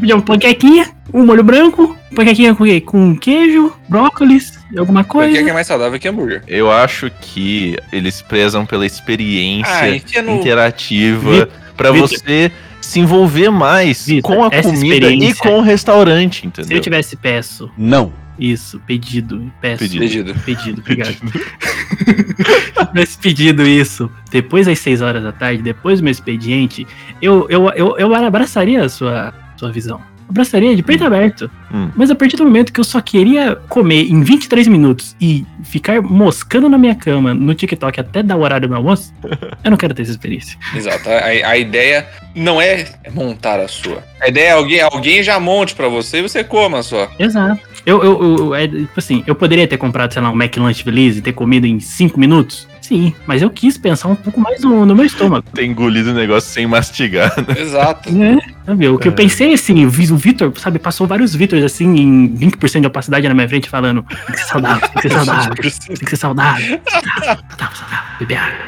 Pedi 0.00 0.12
uma 0.12 0.20
panquequinha, 0.20 0.90
um 1.12 1.24
molho 1.24 1.42
branco, 1.44 1.96
panquequinha 2.14 2.54
com, 2.54 2.64
quê? 2.64 2.80
com 2.80 3.16
queijo, 3.16 3.72
brócolis, 3.88 4.52
alguma 4.76 5.04
coisa. 5.04 5.30
Panqueca 5.30 5.50
é 5.50 5.52
mais 5.54 5.66
saudável 5.66 5.98
que 5.98 6.08
hambúrguer. 6.08 6.42
Eu 6.46 6.70
acho 6.70 7.10
que 7.22 7.78
eles 7.92 8.20
prezam 8.20 8.66
pela 8.66 8.84
experiência 8.84 9.72
Ah, 10.18 10.22
no- 10.22 10.36
interativa 10.36 11.48
Vitor. 11.76 11.96
você 11.96 12.50
se 12.80 13.00
envolver 13.00 13.48
mais 13.50 14.04
Vitor, 14.06 14.34
com 14.36 14.44
a 14.44 14.50
comida 14.50 15.10
e 15.10 15.32
com 15.34 15.58
o 15.58 15.62
restaurante, 15.62 16.40
Se 16.40 16.46
entendeu? 16.48 16.76
eu 16.76 16.82
tivesse 16.82 17.16
peço. 17.16 17.70
Não. 17.78 18.12
Isso, 18.38 18.80
pedido. 18.80 19.52
Peço. 19.60 19.78
Pedido. 19.78 20.00
Pedido. 20.00 20.34
Pedido, 20.44 20.80
obrigado. 20.80 21.14
Se 21.14 22.80
eu 22.80 22.86
tivesse 22.86 23.18
pedido 23.18 23.62
isso 23.62 24.10
depois 24.30 24.66
das 24.66 24.78
6 24.80 25.02
horas 25.02 25.22
da 25.22 25.32
tarde, 25.32 25.62
depois 25.62 26.00
do 26.00 26.04
meu 26.04 26.10
expediente, 26.10 26.86
eu, 27.22 27.46
eu, 27.48 27.70
eu, 27.70 27.98
eu 27.98 28.14
abraçaria 28.14 28.84
a 28.84 28.88
sua, 28.88 29.32
sua 29.56 29.70
visão. 29.70 30.00
Abraçaria 30.28 30.74
de 30.74 30.82
peito 30.82 31.04
aberto. 31.04 31.50
Hum. 31.72 31.90
Mas 31.94 32.10
a 32.10 32.14
partir 32.14 32.36
do 32.36 32.44
momento 32.44 32.72
que 32.72 32.80
eu 32.80 32.84
só 32.84 33.00
queria 33.00 33.56
comer 33.68 34.10
em 34.10 34.22
23 34.22 34.66
minutos 34.68 35.14
e 35.20 35.44
ficar 35.62 36.00
moscando 36.02 36.68
na 36.68 36.78
minha 36.78 36.94
cama 36.94 37.34
no 37.34 37.54
TikTok 37.54 38.00
até 38.00 38.22
dar 38.22 38.36
o 38.36 38.40
horário 38.40 38.66
do 38.66 38.70
meu 38.70 38.78
almoço, 38.78 39.12
eu 39.62 39.70
não 39.70 39.76
quero 39.76 39.94
ter 39.94 40.02
essa 40.02 40.10
experiência. 40.12 40.58
Exato. 40.74 41.08
A, 41.08 41.48
a 41.50 41.56
ideia 41.58 42.06
não 42.34 42.60
é 42.60 42.86
montar 43.12 43.60
a 43.60 43.68
sua. 43.68 44.02
A 44.20 44.28
ideia 44.28 44.48
é 44.48 44.52
alguém, 44.52 44.80
alguém 44.80 45.22
já 45.22 45.38
monte 45.38 45.74
pra 45.74 45.88
você 45.88 46.18
e 46.18 46.22
você 46.22 46.42
coma 46.42 46.82
só. 46.82 47.10
Exato. 47.18 47.60
Eu, 47.86 48.02
eu, 48.02 48.38
eu- 48.38 48.54
é, 48.54 48.66
tipo 48.66 48.88
assim, 48.96 49.22
eu 49.26 49.34
poderia 49.34 49.66
ter 49.68 49.76
comprado, 49.76 50.12
sei 50.12 50.22
lá, 50.22 50.30
um 50.30 50.34
McLanche 50.42 50.82
feliz 50.82 51.16
e 51.18 51.22
ter 51.22 51.32
comido 51.32 51.66
em 51.66 51.78
5 51.80 52.18
minutos, 52.18 52.66
Sim, 52.84 53.14
mas 53.26 53.40
eu 53.40 53.48
quis 53.48 53.78
pensar 53.78 54.08
um 54.08 54.14
pouco 54.14 54.38
mais 54.38 54.60
no, 54.60 54.84
no 54.84 54.94
meu 54.94 55.06
estômago. 55.06 55.46
Ter 55.54 55.64
engolido 55.64 56.10
o 56.10 56.12
negócio 56.12 56.50
sem 56.50 56.66
mastigar, 56.66 57.34
né? 57.38 57.58
Exato. 57.58 58.12
Né? 58.12 58.38
Sabe, 58.66 58.88
o 58.90 58.98
que 58.98 59.08
eu 59.08 59.12
pensei 59.12 59.54
assim, 59.54 59.84
eu 59.84 59.88
vi 59.88 60.12
o 60.12 60.18
Vitor, 60.18 60.52
sabe, 60.58 60.78
passou 60.78 61.06
vários 61.06 61.34
Vitors 61.34 61.64
assim, 61.64 61.96
em 61.96 62.28
20% 62.28 62.82
de 62.82 62.86
opacidade 62.86 63.26
na 63.26 63.32
minha 63.32 63.48
frente, 63.48 63.70
falando: 63.70 64.02
tem 64.02 64.34
que 64.34 64.38
ser 64.38 64.48
saudável, 64.48 64.86
tem 64.86 64.96
que 64.96 65.00
ser 65.00 65.14
saudável, 65.14 65.54
tem 65.56 65.96
que 65.96 66.10
ser 66.10 66.16
saudável. 66.16 66.80
Saudável, 66.86 67.44
saudável, 67.56 68.18
beber 68.18 68.36
água. 68.36 68.58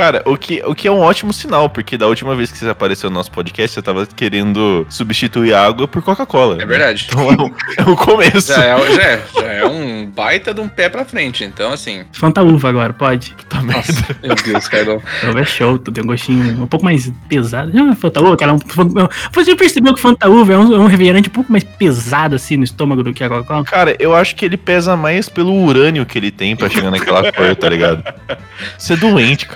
Cara, 0.00 0.22
o 0.24 0.34
que, 0.34 0.62
o 0.64 0.74
que 0.74 0.88
é 0.88 0.90
um 0.90 1.00
ótimo 1.00 1.30
sinal, 1.30 1.68
porque 1.68 1.98
da 1.98 2.06
última 2.06 2.34
vez 2.34 2.50
que 2.50 2.56
você 2.56 2.66
apareceu 2.66 3.10
no 3.10 3.16
nosso 3.16 3.30
podcast, 3.30 3.74
você 3.74 3.82
tava 3.82 4.06
querendo 4.06 4.86
substituir 4.88 5.52
a 5.52 5.62
água 5.62 5.86
por 5.86 6.00
Coca-Cola. 6.00 6.56
É 6.58 6.64
verdade. 6.64 7.06
Então 7.06 7.30
é 7.30 7.34
o, 7.34 7.54
é 7.76 7.90
o 7.90 7.94
começo. 7.94 8.48
Já 8.48 8.64
é, 8.64 8.94
já, 8.94 9.02
é, 9.02 9.22
já 9.34 9.52
é 9.52 9.66
um 9.66 10.06
baita 10.06 10.54
de 10.54 10.60
um 10.62 10.68
pé 10.68 10.88
pra 10.88 11.04
frente. 11.04 11.44
Então, 11.44 11.70
assim. 11.70 12.04
Fanta 12.12 12.42
uva 12.42 12.70
agora, 12.70 12.94
pode. 12.94 13.34
Puta 13.34 13.60
merda. 13.60 13.92
Nossa, 13.92 14.16
meu 14.22 14.34
Deus, 14.36 14.68
Carlão. 14.68 15.02
Uva 15.28 15.40
é 15.40 15.44
show, 15.44 15.78
tu 15.78 15.92
tem 15.92 16.02
um 16.02 16.06
gostinho 16.06 16.62
um 16.62 16.66
pouco 16.66 16.82
mais 16.82 17.12
pesado. 17.28 17.70
Já 17.70 17.94
Fanta 17.94 18.22
uva, 18.22 18.38
cara, 18.38 18.54
um, 18.54 18.58
você 19.34 19.54
percebeu 19.54 19.92
que 19.92 20.00
Fanta 20.00 20.30
uva 20.30 20.54
é 20.54 20.56
um, 20.56 20.74
é 20.74 20.78
um 20.78 20.86
refrigerante 20.86 21.28
um 21.28 21.32
pouco 21.32 21.52
mais 21.52 21.62
pesado 21.62 22.36
assim 22.36 22.56
no 22.56 22.64
estômago 22.64 23.02
do 23.02 23.12
que 23.12 23.22
a 23.22 23.28
Coca-Cola? 23.28 23.64
Cara, 23.64 23.96
eu 23.98 24.14
acho 24.14 24.34
que 24.34 24.46
ele 24.46 24.56
pesa 24.56 24.96
mais 24.96 25.28
pelo 25.28 25.52
urânio 25.62 26.06
que 26.06 26.16
ele 26.16 26.30
tem 26.30 26.56
pra 26.56 26.70
chegar 26.70 26.90
naquela 26.90 27.30
cor, 27.30 27.54
tá 27.54 27.68
ligado? 27.68 28.02
Você 28.78 28.94
é 28.94 28.96
doente, 28.96 29.46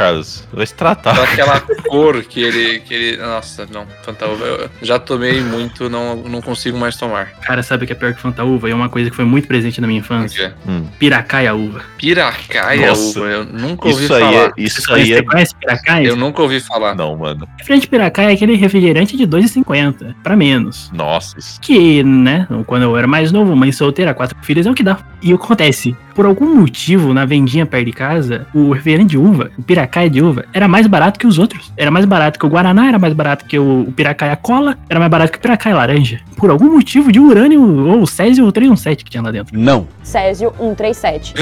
Carlos. 0.41 0.49
Vai 0.53 0.66
se 0.66 0.74
tratar. 0.74 1.14
Só 1.16 1.22
aquela 1.24 1.61
cor 1.89 2.22
que 2.22 2.43
ele, 2.43 2.80
que 2.80 2.95
ele. 2.95 3.16
Nossa, 3.16 3.66
não. 3.72 3.87
Fanta 4.03 4.26
uva. 4.26 4.45
Eu 4.45 4.70
já 4.82 4.99
tomei 4.99 5.41
muito, 5.41 5.89
não, 5.89 6.16
não 6.16 6.41
consigo 6.41 6.78
mais 6.78 6.97
tomar. 6.97 7.26
Cara, 7.43 7.62
sabe 7.62 7.85
o 7.85 7.87
que 7.87 7.93
é 7.93 7.97
pior 7.97 8.14
que 8.14 8.20
Fanta 8.20 8.45
uva? 8.45 8.68
É 8.70 8.74
uma 8.74 8.89
coisa 8.89 9.11
que 9.11 9.16
foi 9.16 9.24
muito 9.24 9.47
presente 9.49 9.80
na 9.80 9.87
minha 9.87 10.01
infância. 10.01 10.55
Hum. 10.66 10.85
Piracaia 10.99 11.55
uva. 11.55 11.82
Piracaia 11.99 12.89
Nossa. 12.89 13.18
uva. 13.20 13.28
Eu 13.28 13.45
nunca 13.45 13.89
ouvi 13.89 14.05
Isso 14.05 14.14
aí, 14.14 14.20
falar. 14.20 14.35
é, 14.47 14.53
isso 14.57 14.93
aí 14.95 15.07
Você 15.07 15.14
é. 15.14 15.22
conhece 15.22 15.55
piracaia? 15.55 16.07
Eu 16.09 16.16
nunca 16.16 16.43
ouvi 16.43 16.61
falar. 16.61 16.95
Não, 16.95 17.16
mano. 17.16 17.47
Refrigerante 17.59 17.89
piracaia 17.89 18.30
é 18.30 18.35
aquele 18.35 18.55
refrigerante 18.57 19.16
de 19.16 19.26
2,50 19.26 20.14
pra 20.22 20.37
menos. 20.37 20.91
Nossa. 20.93 21.39
isso- 21.39 21.61
Que, 21.61 22.03
né, 22.03 22.47
quando 22.66 22.82
eu 22.82 22.97
era 22.97 23.07
mais 23.07 23.30
novo, 23.32 23.55
mãe 23.57 23.72
solteira, 23.72 24.14
quatro 24.14 24.37
filhos, 24.43 24.66
é 24.66 24.70
o 24.70 24.74
que 24.74 24.82
dá. 24.82 24.99
E 25.22 25.32
o 25.32 25.39
que 25.39 25.45
acontece? 25.45 25.97
Por 26.14 26.26
algum 26.26 26.55
motivo, 26.55 27.12
na 27.12 27.24
vendinha 27.24 27.66
perto 27.66 27.87
de 27.87 27.93
casa, 27.93 28.47
o 28.55 28.70
refrigerante 28.72 29.11
de 29.11 29.18
uva, 29.18 29.51
o 29.59 29.62
piracaia 29.62 30.09
de 30.09 30.22
uva, 30.22 30.24
era 30.53 30.68
mais 30.68 30.87
barato 30.87 31.18
que 31.18 31.27
os 31.27 31.39
outros. 31.39 31.72
Era 31.77 31.91
mais 31.91 32.05
barato 32.05 32.39
que 32.39 32.47
o 32.47 32.49
Guaraná, 32.49 32.89
era 32.89 32.99
mais 32.99 33.12
barato 33.12 33.45
que 33.45 33.59
o, 33.59 33.83
o 33.83 33.93
piracaia 33.93 34.37
cola, 34.37 34.79
era 34.89 34.99
mais 34.99 35.11
barato 35.11 35.33
que 35.33 35.39
o 35.39 35.41
piracaia 35.41 35.75
laranja. 35.75 36.20
Por 36.37 36.51
algum 36.51 36.72
motivo 36.72 37.11
de 37.11 37.20
urânio 37.20 37.62
ou 37.87 38.03
o 38.03 38.07
Césio 38.07 38.51
317 38.51 39.05
que 39.05 39.11
tinha 39.11 39.22
lá 39.22 39.31
dentro. 39.31 39.59
Não. 39.59 39.87
Césio 40.03 40.53
137. 40.59 41.35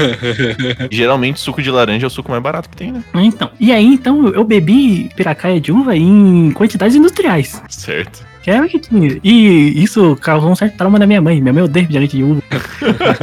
Geralmente 0.91 1.39
suco 1.39 1.61
de 1.61 1.69
laranja 1.69 2.05
é 2.05 2.07
o 2.07 2.09
suco 2.09 2.31
mais 2.31 2.41
barato 2.41 2.69
que 2.69 2.77
tem, 2.77 2.91
né? 2.91 3.03
Então, 3.15 3.49
e 3.59 3.71
aí, 3.71 3.85
então, 3.85 4.27
eu 4.29 4.43
bebi 4.43 5.09
piracaia 5.15 5.59
de 5.59 5.71
uva 5.71 5.95
em 5.95 6.51
quantidades 6.51 6.95
industriais. 6.95 7.61
Certo. 7.69 8.32
Tinha. 8.43 8.67
E 9.23 9.81
isso 9.81 10.15
causou 10.17 10.51
um 10.51 10.55
certo 10.55 10.75
trauma 10.75 10.99
na 10.99 11.07
minha 11.07 11.21
mãe. 11.21 11.39
Minha 11.41 11.53
mãe 11.53 11.63
odeia 11.63 11.83
refrigerante 11.83 12.17
de 12.17 12.23
uva. 12.23 12.41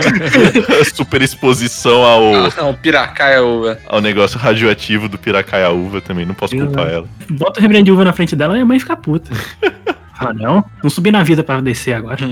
Super 0.94 1.20
exposição 1.22 2.02
ao, 2.02 2.34
Ah, 2.46 2.52
não, 2.56 2.74
piracaia 2.74 3.42
uva. 3.44 3.78
ao 3.86 4.00
negócio 4.00 4.38
radioativo 4.38 5.08
do 5.08 5.18
piracaia 5.18 5.68
uva 5.70 6.00
também. 6.00 6.24
Não 6.24 6.34
posso 6.34 6.56
culpar 6.56 6.88
ela. 6.88 7.06
Bota 7.28 7.60
o 7.60 7.62
refrigerante 7.62 7.84
de 7.84 7.92
uva 7.92 8.04
na 8.04 8.12
frente 8.14 8.34
dela 8.34 8.56
e 8.58 8.62
a 8.62 8.64
mãe 8.64 8.78
fica 8.78 8.96
puta. 8.96 9.30
Fala, 10.18 10.32
não, 10.40 10.64
não 10.82 10.88
subi 10.90 11.10
na 11.10 11.22
vida 11.22 11.44
pra 11.44 11.60
descer 11.60 11.92
agora. 11.94 12.16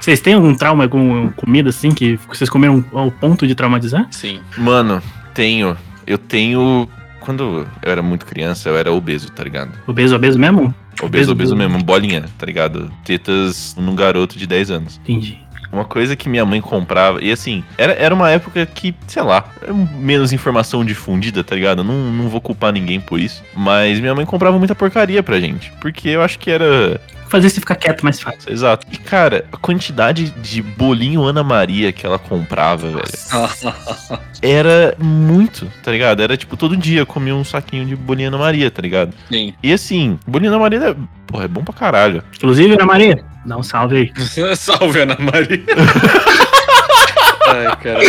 Vocês 0.00 0.20
têm 0.20 0.34
algum 0.34 0.54
trauma 0.54 0.86
com 0.86 1.30
comida 1.32 1.70
assim 1.70 1.90
que 1.90 2.18
vocês 2.28 2.50
comeram 2.50 2.84
ao 2.92 3.10
ponto 3.10 3.46
de 3.46 3.54
traumatizar? 3.54 4.06
Sim. 4.10 4.40
Mano, 4.58 5.02
tenho. 5.32 5.76
Eu 6.06 6.18
tenho. 6.18 6.86
Quando 7.24 7.66
eu 7.82 7.90
era 7.90 8.02
muito 8.02 8.26
criança, 8.26 8.68
eu 8.68 8.76
era 8.76 8.92
obeso, 8.92 9.32
tá 9.32 9.42
ligado? 9.42 9.72
Obeso, 9.86 10.14
obeso 10.14 10.38
mesmo? 10.38 10.62
Obeso, 11.02 11.06
Obeso, 11.06 11.32
obeso 11.32 11.56
mesmo, 11.56 11.82
bolinha, 11.82 12.24
tá 12.38 12.46
ligado? 12.46 12.92
Tetas 13.04 13.74
num 13.78 13.94
garoto 13.94 14.38
de 14.38 14.46
10 14.46 14.70
anos. 14.70 15.00
Entendi. 15.02 15.43
Uma 15.74 15.84
coisa 15.84 16.14
que 16.14 16.28
minha 16.28 16.44
mãe 16.44 16.60
comprava, 16.60 17.20
e 17.20 17.32
assim, 17.32 17.64
era, 17.76 17.92
era 17.94 18.14
uma 18.14 18.30
época 18.30 18.64
que, 18.64 18.94
sei 19.08 19.22
lá, 19.22 19.44
era 19.60 19.74
menos 19.74 20.32
informação 20.32 20.84
difundida, 20.84 21.42
tá 21.42 21.56
ligado? 21.56 21.82
Não, 21.82 22.12
não 22.12 22.28
vou 22.28 22.40
culpar 22.40 22.72
ninguém 22.72 23.00
por 23.00 23.18
isso. 23.18 23.42
Mas 23.56 23.98
minha 23.98 24.14
mãe 24.14 24.24
comprava 24.24 24.56
muita 24.56 24.74
porcaria 24.74 25.20
pra 25.20 25.40
gente. 25.40 25.72
Porque 25.80 26.08
eu 26.10 26.22
acho 26.22 26.38
que 26.38 26.50
era. 26.50 27.00
Fazer 27.28 27.50
você 27.50 27.58
ficar 27.58 27.74
quieto 27.74 28.02
mais 28.04 28.20
fácil. 28.20 28.52
Exato. 28.52 28.86
E 28.92 28.96
cara, 28.96 29.44
a 29.50 29.56
quantidade 29.56 30.30
de 30.30 30.62
bolinho 30.62 31.24
Ana 31.24 31.42
Maria 31.42 31.90
que 31.90 32.06
ela 32.06 32.18
comprava, 32.18 32.88
velho. 32.88 33.02
Era 34.40 34.94
muito, 34.98 35.66
tá 35.82 35.90
ligado? 35.90 36.22
Era 36.22 36.36
tipo, 36.36 36.56
todo 36.56 36.76
dia 36.76 37.00
eu 37.00 37.06
comia 37.06 37.34
um 37.34 37.42
saquinho 37.42 37.84
de 37.84 37.96
bolinho 37.96 38.28
Ana 38.28 38.38
Maria, 38.38 38.70
tá 38.70 38.80
ligado? 38.80 39.12
Sim. 39.28 39.52
E 39.60 39.72
assim, 39.72 40.18
bolinho 40.24 40.52
Ana 40.52 40.60
Maria, 40.60 40.90
é, 40.90 40.96
porra, 41.26 41.46
é 41.46 41.48
bom 41.48 41.64
pra 41.64 41.74
caralho. 41.74 42.22
Inclusive, 42.36 42.74
Ana 42.74 42.86
Maria, 42.86 43.24
dá 43.44 43.56
um 43.56 43.62
salve 43.62 43.96
aí. 43.96 44.12
Salve, 44.56 45.00
Ana 45.00 45.16
Maria. 45.18 45.62
Ai, 47.48 47.76
caralho. 47.76 48.08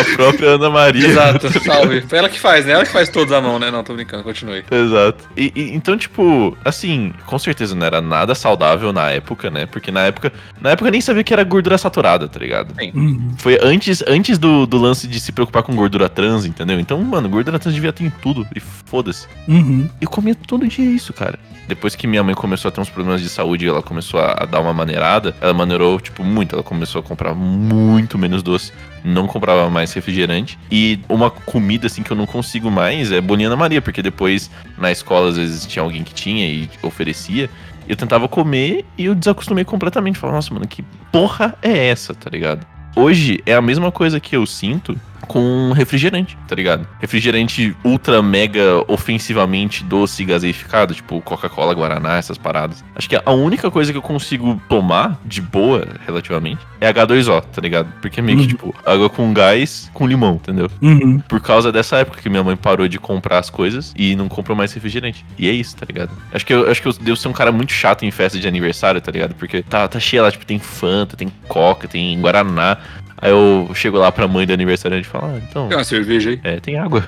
A 0.00 0.16
própria 0.16 0.50
Ana 0.50 0.68
Maria. 0.70 1.06
Exato, 1.06 1.48
salve. 1.64 2.00
Foi 2.02 2.18
ela 2.18 2.28
que 2.28 2.38
faz, 2.40 2.66
né? 2.66 2.72
Ela 2.72 2.84
que 2.84 2.90
faz 2.92 3.08
todos 3.08 3.32
à 3.32 3.40
mão, 3.40 3.58
né? 3.58 3.70
Não, 3.70 3.84
tô 3.84 3.94
brincando, 3.94 4.22
continue. 4.24 4.64
Exato. 4.70 5.24
E, 5.36 5.52
e- 5.54 5.74
então, 5.74 5.96
tipo, 5.96 6.56
assim, 6.64 7.12
com 7.26 7.38
certeza 7.38 7.74
não 7.74 7.86
era 7.86 8.00
nada 8.00 8.34
saudável 8.34 8.92
na 8.92 9.10
época, 9.10 9.50
né? 9.50 9.66
Porque 9.66 9.90
na 9.90 10.00
época, 10.00 10.32
na 10.60 10.70
época 10.70 10.88
eu 10.88 10.92
nem 10.92 11.00
sabia 11.00 11.22
que 11.22 11.32
era 11.32 11.44
gordura 11.44 11.78
saturada, 11.78 12.26
tá 12.26 12.38
ligado? 12.40 12.74
Uhum. 12.94 13.34
Foi 13.38 13.58
antes, 13.62 14.02
antes 14.06 14.36
do, 14.38 14.66
do 14.66 14.78
lance 14.78 15.06
de 15.06 15.20
se 15.20 15.30
preocupar 15.30 15.62
com 15.62 15.74
gordura 15.76 16.08
trans, 16.08 16.44
entendeu? 16.44 16.80
Então, 16.80 17.00
mano, 17.02 17.28
gordura 17.28 17.58
trans 17.58 17.74
devia 17.74 17.92
ter 17.92 18.04
em 18.04 18.10
tudo. 18.10 18.46
E 18.54 18.60
foda-se. 18.60 19.26
Uhum. 19.46 19.88
Eu 20.00 20.08
comia 20.08 20.34
todo 20.34 20.66
dia 20.66 20.84
isso, 20.84 21.12
cara. 21.12 21.38
Depois 21.68 21.94
que 21.94 22.06
minha 22.06 22.22
mãe 22.22 22.34
começou 22.34 22.68
a 22.68 22.72
ter 22.72 22.80
uns 22.80 22.90
problemas 22.90 23.22
de 23.22 23.28
saúde, 23.28 23.66
ela 23.66 23.80
começou 23.82 24.20
a, 24.20 24.32
a 24.42 24.44
dar 24.44 24.60
uma 24.60 24.74
maneirada, 24.74 25.34
ela 25.40 25.54
maneirou, 25.54 25.98
tipo, 25.98 26.22
muito. 26.22 26.54
Ela 26.54 26.62
começou 26.62 27.00
a 27.00 27.02
comprar 27.02 27.32
muito 27.34 28.18
menos 28.18 28.42
doce, 28.42 28.70
não 29.04 29.26
comprava 29.26 29.68
mais 29.68 29.92
refrigerante. 29.92 30.58
E 30.70 30.98
uma 31.08 31.30
comida, 31.30 31.86
assim, 31.86 32.02
que 32.02 32.10
eu 32.10 32.16
não 32.16 32.26
consigo 32.26 32.70
mais 32.70 33.12
é 33.12 33.20
bolinha 33.20 33.48
Ana 33.48 33.56
Maria, 33.56 33.82
porque 33.82 34.02
depois 34.02 34.50
na 34.78 34.90
escola, 34.90 35.28
às 35.28 35.36
vezes, 35.36 35.66
tinha 35.66 35.82
alguém 35.82 36.02
que 36.02 36.14
tinha 36.14 36.48
e 36.48 36.68
oferecia. 36.82 37.50
Eu 37.86 37.96
tentava 37.96 38.26
comer 38.26 38.84
e 38.96 39.04
eu 39.04 39.14
desacostumei 39.14 39.64
completamente. 39.64 40.18
Falava, 40.18 40.38
nossa, 40.38 40.54
mano, 40.54 40.66
que 40.66 40.82
porra 41.12 41.54
é 41.60 41.88
essa, 41.88 42.14
tá 42.14 42.30
ligado? 42.30 42.66
Hoje 42.96 43.42
é 43.44 43.54
a 43.54 43.60
mesma 43.60 43.92
coisa 43.92 44.18
que 44.18 44.34
eu 44.34 44.46
sinto 44.46 44.98
com 45.26 45.72
refrigerante, 45.72 46.36
tá 46.48 46.54
ligado? 46.54 46.86
Refrigerante 47.00 47.76
ultra 47.84 48.22
mega 48.22 48.82
ofensivamente 48.88 49.84
doce 49.84 50.22
e 50.22 50.26
gaseificado, 50.26 50.94
tipo 50.94 51.20
Coca-Cola, 51.20 51.74
Guaraná, 51.74 52.16
essas 52.16 52.36
paradas. 52.38 52.84
Acho 52.94 53.08
que 53.08 53.16
a 53.16 53.30
única 53.32 53.70
coisa 53.70 53.92
que 53.92 53.98
eu 53.98 54.02
consigo 54.02 54.60
tomar 54.68 55.18
de 55.24 55.40
boa, 55.40 55.86
relativamente, 56.06 56.60
é 56.80 56.92
H2O, 56.92 57.40
tá 57.42 57.60
ligado? 57.60 57.88
Porque 58.00 58.20
é 58.20 58.22
meio 58.22 58.38
que, 58.38 58.44
Uhum. 58.44 58.48
tipo, 58.48 58.74
água 58.84 59.08
com 59.08 59.32
gás 59.32 59.90
com 59.94 60.06
limão, 60.06 60.34
entendeu? 60.34 60.70
Uhum. 60.82 61.18
Por 61.20 61.40
causa 61.40 61.70
dessa 61.72 61.96
época 61.98 62.20
que 62.20 62.28
minha 62.28 62.42
mãe 62.42 62.56
parou 62.56 62.88
de 62.88 62.98
comprar 62.98 63.38
as 63.38 63.48
coisas 63.50 63.92
e 63.96 64.14
não 64.16 64.28
comprou 64.28 64.56
mais 64.56 64.72
refrigerante. 64.72 65.24
E 65.38 65.48
é 65.48 65.52
isso, 65.52 65.76
tá 65.76 65.86
ligado? 65.86 66.10
Acho 66.32 66.44
que 66.44 66.52
eu, 66.52 66.70
acho 66.70 66.82
que 66.82 66.88
eu 66.88 66.92
devo 66.92 67.16
ser 67.16 67.28
um 67.28 67.32
cara 67.32 67.50
muito 67.52 67.72
chato 67.72 68.04
em 68.04 68.10
festa 68.10 68.38
de 68.38 68.46
aniversário, 68.48 69.00
tá 69.00 69.10
ligado? 69.12 69.34
Porque 69.34 69.62
tá, 69.62 69.86
tá 69.88 69.98
cheia 70.00 70.22
lá, 70.22 70.30
tipo, 70.30 70.44
tem 70.44 70.58
Fanta, 70.58 71.16
tem 71.16 71.30
Coca, 71.48 71.86
tem 71.88 72.20
Guaraná. 72.20 72.76
Aí 73.20 73.30
eu 73.30 73.70
chego 73.74 73.96
lá 73.96 74.12
pra 74.12 74.28
mãe 74.28 74.46
do 74.46 74.52
aniversariante 74.52 75.08
falo, 75.20 75.34
ah, 75.34 75.40
então, 75.48 75.68
Tem 75.68 75.76
uma 75.78 75.84
cerveja 75.84 76.30
aí. 76.30 76.40
é, 76.42 76.60
tem 76.60 76.78
água. 76.78 77.04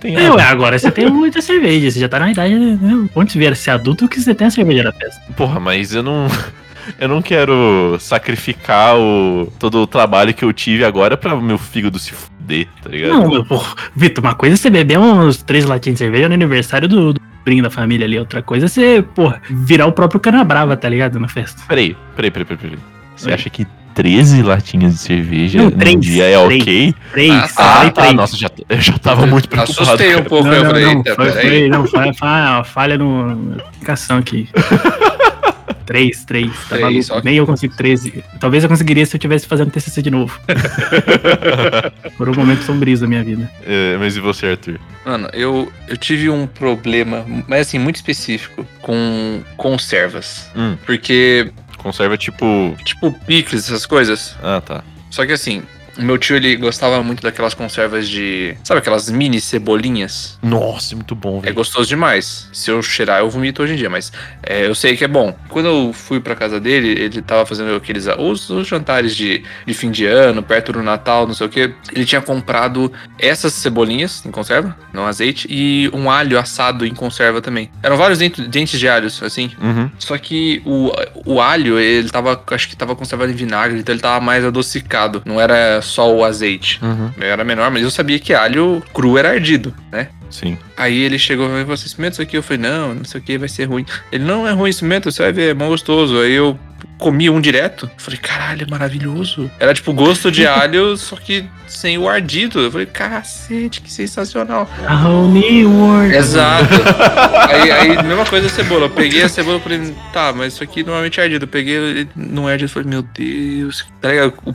Tem 0.00 0.16
É, 0.16 0.26
água. 0.26 0.36
ué, 0.36 0.42
agora 0.44 0.78
você 0.78 0.90
tem 0.90 1.10
muita 1.10 1.42
cerveja, 1.42 1.90
você 1.90 2.00
já 2.00 2.08
tá 2.08 2.18
na 2.18 2.30
idade, 2.32 2.54
né? 2.54 3.08
Onde 3.14 3.38
vier 3.38 3.54
ser 3.56 3.72
adulto, 3.72 4.08
que 4.08 4.20
você 4.20 4.34
tem 4.34 4.46
a 4.46 4.50
cerveja 4.50 4.84
da 4.84 4.92
festa. 4.92 5.20
Porra, 5.36 5.60
mas 5.60 5.94
eu 5.94 6.02
não. 6.02 6.26
Eu 6.98 7.06
não 7.06 7.22
quero 7.22 7.98
sacrificar 8.00 8.96
o, 8.98 9.52
todo 9.60 9.82
o 9.82 9.86
trabalho 9.86 10.34
que 10.34 10.44
eu 10.44 10.52
tive 10.52 10.82
agora 10.84 11.16
pra 11.16 11.36
meu 11.36 11.56
fígado 11.58 11.98
se 12.00 12.10
fuder, 12.10 12.66
tá 12.82 12.88
ligado? 12.88 13.12
Não, 13.12 13.28
meu, 13.28 13.44
pô, 13.44 13.62
Vitor, 13.94 14.24
uma 14.24 14.34
coisa 14.34 14.54
é 14.54 14.56
você 14.56 14.70
beber 14.70 14.98
uns 14.98 15.36
três 15.40 15.66
latinhas 15.66 15.98
de 15.98 16.04
cerveja 16.04 16.26
no 16.28 16.34
aniversário 16.34 16.88
do, 16.88 17.12
do 17.12 17.20
sobrinho 17.38 17.62
da 17.62 17.70
família 17.70 18.06
ali, 18.06 18.18
outra 18.18 18.42
coisa 18.42 18.66
é 18.66 18.68
você, 18.68 19.04
porra, 19.14 19.40
virar 19.48 19.86
o 19.86 19.92
próprio 19.92 20.18
canabrava, 20.18 20.76
tá 20.76 20.88
ligado, 20.88 21.20
na 21.20 21.28
festa. 21.28 21.62
Peraí, 21.68 21.94
peraí, 22.16 22.30
peraí, 22.30 22.46
peraí. 22.46 22.58
peraí. 22.58 22.78
Você 23.14 23.28
Oi. 23.28 23.34
acha 23.34 23.50
que 23.50 23.66
13 23.94 24.42
latinhas 24.42 24.94
de 24.94 24.98
cerveja 25.00 25.58
Não, 25.58 25.64
num 25.70 25.70
três, 25.78 26.00
dia 26.00 26.24
é 26.24 26.44
três. 26.46 26.62
ok? 26.62 26.94
Três, 27.12 27.30
Ah, 27.32 27.34
eu 27.34 27.48
Ah, 27.56 27.90
tá. 27.90 28.02
três. 28.02 28.14
Nossa, 28.14 28.36
já, 28.36 28.50
eu 28.68 28.80
já 28.80 28.98
tava 28.98 29.26
muito 29.26 29.48
preocupado. 29.48 29.82
Assustei 29.82 30.16
um 30.16 30.24
pouco, 30.24 30.46
Não, 30.48 30.54
eu 30.54 30.62
não, 30.64 30.70
falei, 30.70 30.84
não, 30.94 31.04
foi, 31.04 31.32
foi, 31.32 31.68
não, 31.68 31.86
foi, 31.86 32.12
foi 32.14 32.28
uma 32.28 32.64
falha 32.64 32.96
no, 32.98 33.34
na 33.56 33.62
aplicação 33.64 34.18
aqui. 34.18 34.48
três, 35.86 36.24
três, 36.24 36.52
tá 36.68 36.76
Três, 36.76 36.82
maluco? 37.08 37.12
ok. 37.18 37.22
Nem 37.24 37.36
eu 37.38 37.46
consigo 37.46 37.74
13. 37.76 38.22
Talvez 38.38 38.62
eu 38.62 38.68
conseguiria 38.70 39.04
se 39.04 39.16
eu 39.16 39.18
tivesse 39.20 39.46
fazendo 39.46 39.70
TCC 39.72 40.00
de 40.02 40.10
novo. 40.10 40.38
Por 42.16 42.28
um 42.28 42.34
momento 42.34 42.62
sombrio 42.62 42.96
da 42.98 43.06
minha 43.08 43.24
vida. 43.24 43.50
É, 43.66 43.96
mas 43.98 44.16
e 44.16 44.20
você, 44.20 44.46
Arthur? 44.46 44.78
Mano, 45.04 45.28
eu, 45.32 45.72
eu 45.88 45.96
tive 45.96 46.28
um 46.30 46.46
problema, 46.46 47.24
mas 47.48 47.62
assim, 47.66 47.78
muito 47.78 47.96
específico, 47.96 48.64
com 48.80 49.40
conservas. 49.56 50.48
Hum. 50.54 50.76
Porque 50.86 51.50
Conserva 51.82 52.16
tipo. 52.16 52.76
Tipo 52.84 53.12
picles, 53.12 53.64
essas 53.64 53.86
coisas. 53.86 54.36
Ah, 54.42 54.60
tá. 54.60 54.84
Só 55.10 55.26
que 55.26 55.32
assim, 55.32 55.62
o 56.00 56.04
meu 56.04 56.18
tio 56.18 56.36
ele 56.36 56.56
gostava 56.56 57.02
muito 57.02 57.22
daquelas 57.22 57.54
conservas 57.54 58.08
de. 58.08 58.56
Sabe 58.64 58.78
aquelas 58.80 59.10
mini 59.10 59.40
cebolinhas? 59.40 60.38
Nossa, 60.42 60.94
muito 60.96 61.14
bom, 61.14 61.38
É 61.38 61.42
velho. 61.42 61.54
gostoso 61.54 61.88
demais. 61.88 62.48
Se 62.52 62.70
eu 62.70 62.82
cheirar, 62.82 63.20
eu 63.20 63.30
vomito 63.30 63.62
hoje 63.62 63.74
em 63.74 63.76
dia, 63.76 63.90
mas 63.90 64.12
é, 64.42 64.66
eu 64.66 64.74
sei 64.74 64.96
que 64.96 65.04
é 65.04 65.08
bom. 65.08 65.36
Quando 65.48 65.66
eu 65.66 65.92
fui 65.92 66.20
pra 66.20 66.34
casa 66.34 66.58
dele, 66.58 66.88
ele 66.90 67.20
tava 67.22 67.44
fazendo 67.46 67.74
aqueles. 67.74 68.06
Os, 68.18 68.48
os 68.50 68.66
jantares 68.66 69.14
de, 69.14 69.42
de 69.66 69.74
fim 69.74 69.90
de 69.90 70.06
ano, 70.06 70.42
perto 70.42 70.72
do 70.72 70.82
Natal, 70.82 71.26
não 71.26 71.34
sei 71.34 71.46
o 71.46 71.50
que. 71.50 71.72
Ele 71.92 72.04
tinha 72.04 72.20
comprado 72.20 72.92
essas 73.18 73.52
cebolinhas 73.52 74.24
em 74.24 74.30
conserva, 74.30 74.76
não 74.92 75.06
azeite, 75.06 75.46
e 75.50 75.90
um 75.92 76.10
alho 76.10 76.38
assado 76.38 76.86
em 76.86 76.94
conserva 76.94 77.40
também. 77.40 77.70
Eram 77.82 77.96
vários 77.96 78.18
dentes, 78.18 78.46
dentes 78.48 78.78
de 78.80 78.88
alhos, 78.88 79.22
assim. 79.22 79.50
Uhum. 79.60 79.90
Só 79.98 80.16
que 80.18 80.62
o, 80.64 80.90
o 81.26 81.40
alho, 81.40 81.78
ele 81.78 82.08
tava. 82.08 82.42
Acho 82.50 82.68
que 82.68 82.76
tava 82.76 82.96
conservado 82.96 83.30
em 83.30 83.34
vinagre, 83.34 83.78
então 83.78 83.92
ele 83.94 84.02
tava 84.02 84.24
mais 84.24 84.44
adocicado. 84.44 85.22
Não 85.24 85.40
era 85.40 85.80
só 85.90 86.12
o 86.14 86.24
azeite. 86.24 86.78
Uhum. 86.82 87.10
Era 87.20 87.44
menor, 87.44 87.70
mas 87.70 87.82
eu 87.82 87.90
sabia 87.90 88.18
que 88.18 88.32
alho 88.32 88.82
cru 88.92 89.18
era 89.18 89.30
ardido, 89.30 89.74
né? 89.90 90.08
Sim. 90.30 90.56
Aí 90.76 90.98
ele 90.98 91.18
chegou 91.18 91.46
e 91.46 91.62
falou: 91.62 91.76
Você 91.76 91.86
experimenta 91.86 92.14
isso 92.14 92.22
aqui? 92.22 92.36
Eu 92.36 92.42
falei: 92.42 92.62
Não, 92.62 92.94
não 92.94 93.04
sei 93.04 93.20
o 93.20 93.24
que, 93.24 93.36
vai 93.36 93.48
ser 93.48 93.64
ruim. 93.64 93.84
Ele 94.12 94.24
não 94.24 94.46
é 94.46 94.52
ruim, 94.52 94.70
experimenta, 94.70 95.10
você 95.10 95.22
vai 95.22 95.32
ver, 95.32 95.50
é 95.50 95.54
mó 95.54 95.68
gostoso. 95.68 96.18
Aí 96.20 96.32
eu 96.32 96.58
comi 97.00 97.28
um 97.28 97.40
direto. 97.40 97.90
Falei: 97.96 98.20
Caralho, 98.20 98.64
é 98.64 98.70
maravilhoso. 98.70 99.50
Era 99.58 99.74
tipo 99.74 99.92
gosto 99.92 100.30
de 100.30 100.46
alho, 100.46 100.96
só 100.96 101.16
que 101.16 101.44
sem 101.66 101.98
o 101.98 102.08
ardido. 102.08 102.60
Eu 102.60 102.70
falei: 102.70 102.86
Cacete, 102.86 103.80
que 103.80 103.90
sensacional. 103.90 104.70
A 104.86 105.08
whole 105.08 105.32
new 105.32 105.70
world. 105.70 106.14
Exato. 106.14 106.74
aí, 107.48 107.70
aí, 107.72 108.02
mesma 108.04 108.26
coisa 108.26 108.46
a 108.46 108.50
cebola. 108.50 108.84
Eu 108.86 108.90
peguei 108.90 109.22
a 109.22 109.28
cebola 109.28 109.58
e 109.58 109.60
falei, 109.60 109.94
tá, 110.12 110.32
mas 110.32 110.54
isso 110.54 110.62
aqui 110.62 110.84
normalmente 110.84 111.18
é 111.18 111.22
ardido. 111.24 111.44
Eu 111.44 111.48
peguei, 111.48 111.74
ele 111.74 112.08
não 112.14 112.48
é 112.48 112.52
ardido. 112.52 112.70
Eu 112.70 112.72
falei, 112.72 112.88
meu 112.88 113.02
Deus. 113.02 113.86
Tá? 114.00 114.08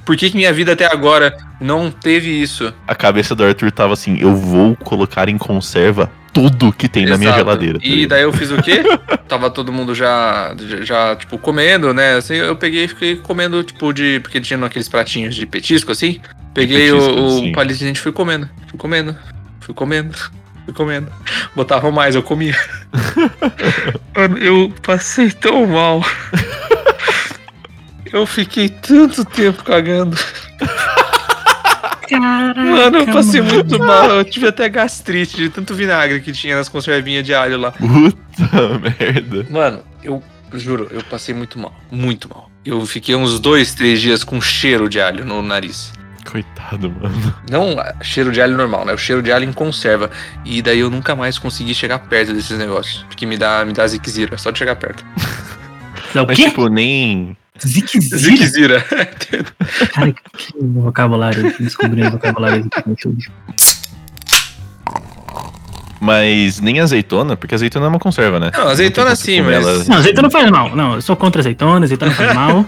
Por 0.06 0.16
que, 0.16 0.30
que 0.30 0.38
minha 0.38 0.54
vida 0.54 0.74
até 0.74 0.86
agora 0.86 1.36
não 1.60 1.90
teve 1.90 2.30
isso? 2.30 2.72
A 2.88 2.96
cabeça 2.96 3.36
do 3.36 3.44
Arthur 3.44 3.72
tava 3.72 3.94
assim: 3.94 4.18
eu 4.20 4.36
vou 4.36 4.76
colocar 4.78 5.28
em 5.28 5.38
conserva 5.38 6.10
tudo 6.36 6.74
que 6.74 6.90
tem 6.90 7.06
na 7.06 7.18
minha 7.18 7.30
Exato. 7.30 7.46
geladeira. 7.46 7.80
tá 7.80 7.86
E 7.88 8.06
daí 8.06 8.24
eu 8.24 8.34
fiz 8.34 8.52
o 8.52 8.62
quê? 8.62 8.84
Tava 9.26 9.50
todo 9.50 9.72
mundo 9.72 9.96
já, 9.96 10.54
já, 10.82 11.16
tipo, 11.16 11.38
comendo, 11.38 11.94
né? 11.94 12.16
Assim, 12.16 12.36
eu 12.36 12.58
peguei 12.58 12.84
e 12.84 12.88
fiquei 12.90 13.16
comendo, 13.16 13.64
tipo, 13.64 13.94
de. 13.94 14.20
Porque 14.20 14.42
tinha 14.42 14.64
aqueles 14.66 14.90
pratinhos 14.90 15.34
de 15.34 15.46
petisco, 15.46 15.94
assim. 15.94 16.20
Peguei 16.54 16.92
petisco, 16.92 17.10
o, 17.10 17.50
o 17.50 17.52
palito 17.54 17.80
de 17.80 17.86
gente 17.86 17.96
e 17.96 18.02
fui 18.02 18.12
comendo. 18.12 18.50
Fui 18.68 18.78
comendo. 18.78 19.16
Fui 19.62 19.74
comendo. 19.74 20.14
Fui 20.66 20.74
comendo. 20.74 21.12
Botava 21.56 21.90
mais, 21.90 22.16
eu 22.16 22.24
comia. 22.24 22.58
Mano, 24.14 24.38
eu 24.40 24.74
passei 24.82 25.30
tão 25.32 25.68
mal. 25.68 26.04
Eu 28.12 28.26
fiquei 28.26 28.68
tanto 28.68 29.24
tempo 29.24 29.64
cagando. 29.64 30.18
Caraca, 32.08 32.62
Mano, 32.62 32.98
eu 32.98 33.06
passei 33.08 33.42
mano. 33.42 33.54
muito 33.56 33.80
mal. 33.80 34.10
Eu 34.10 34.26
tive 34.26 34.48
até 34.48 34.68
gastrite 34.70 35.36
de 35.38 35.50
tanto 35.50 35.74
vinagre 35.74 36.22
que 36.22 36.32
tinha 36.32 36.56
nas 36.56 36.70
conservinhas 36.70 37.24
de 37.26 37.34
alho 37.34 37.58
lá. 37.58 37.72
Puta 37.72 38.80
merda. 39.00 39.48
Mano, 39.50 39.84
eu 40.04 40.22
juro, 40.54 40.88
eu 40.92 41.04
passei 41.04 41.34
muito 41.34 41.60
mal. 41.60 41.74
Muito 41.92 42.30
mal. 42.30 42.50
Eu 42.66 42.86
fiquei 42.86 43.16
uns 43.16 43.40
dois, 43.40 43.74
três 43.74 44.02
dias 44.02 44.24
com 44.24 44.40
cheiro 44.42 44.90
de 44.90 45.00
alho 45.00 45.26
no 45.26 45.42
nariz. 45.42 45.92
Coitado, 46.26 46.90
mano. 46.90 47.36
Não 47.50 47.80
ah, 47.80 47.94
cheiro 48.02 48.32
de 48.32 48.42
alho 48.42 48.58
normal, 48.58 48.84
né? 48.86 48.94
O 48.94 48.98
cheiro 48.98 49.22
de 49.22 49.32
alho 49.32 49.46
em 49.48 49.54
conserva. 49.54 50.10
E 50.44 50.62
daí 50.62 50.80
eu 50.80 50.90
nunca 50.90 51.16
mais 51.16 51.38
consegui 51.38 51.76
chegar 51.76 52.00
perto 52.00 52.34
desses 52.34 52.58
negócios. 52.58 53.04
Porque 53.08 53.26
me 53.26 53.38
dá, 53.38 53.64
me 53.64 53.74
dá 53.74 53.86
ziquezira, 53.88 54.38
só 54.38 54.50
de 54.50 54.58
chegar 54.58 54.76
perto. 54.76 55.06
É 56.16 56.26
Mas, 56.26 56.36
quê? 56.36 56.46
tipo, 56.46 56.68
nem. 56.68 57.38
Ziquezira? 57.64 58.18
Ziquezira. 58.18 58.82
Cara, 59.94 60.12
que 60.12 60.54
vocabulário. 60.62 61.54
Descobri 61.60 62.04
um 62.06 62.12
vocabulário 62.12 62.66
aqui 62.74 62.88
no 62.90 62.92
YouTube. 62.94 63.28
Mas 66.02 66.60
nem 66.60 66.80
azeitona, 66.82 67.36
porque 67.38 67.56
azeitona 67.56 67.86
é 67.86 67.90
uma 67.90 68.00
conserva, 68.00 68.40
né? 68.40 68.52
Não, 68.56 68.68
azeitona 68.68 69.16
sim, 69.16 69.42
mas- 69.42 69.56
ela- 69.56 69.84
Não, 69.86 69.96
azeitona 69.98 70.30
faz 70.30 70.52
mal. 70.52 70.76
Não, 70.76 70.96
eu 70.96 71.02
sou 71.02 71.16
contra 71.16 71.42
azeitona, 71.42 71.86
azeitona 71.86 72.12
faz 72.12 72.34
mal. 72.36 72.66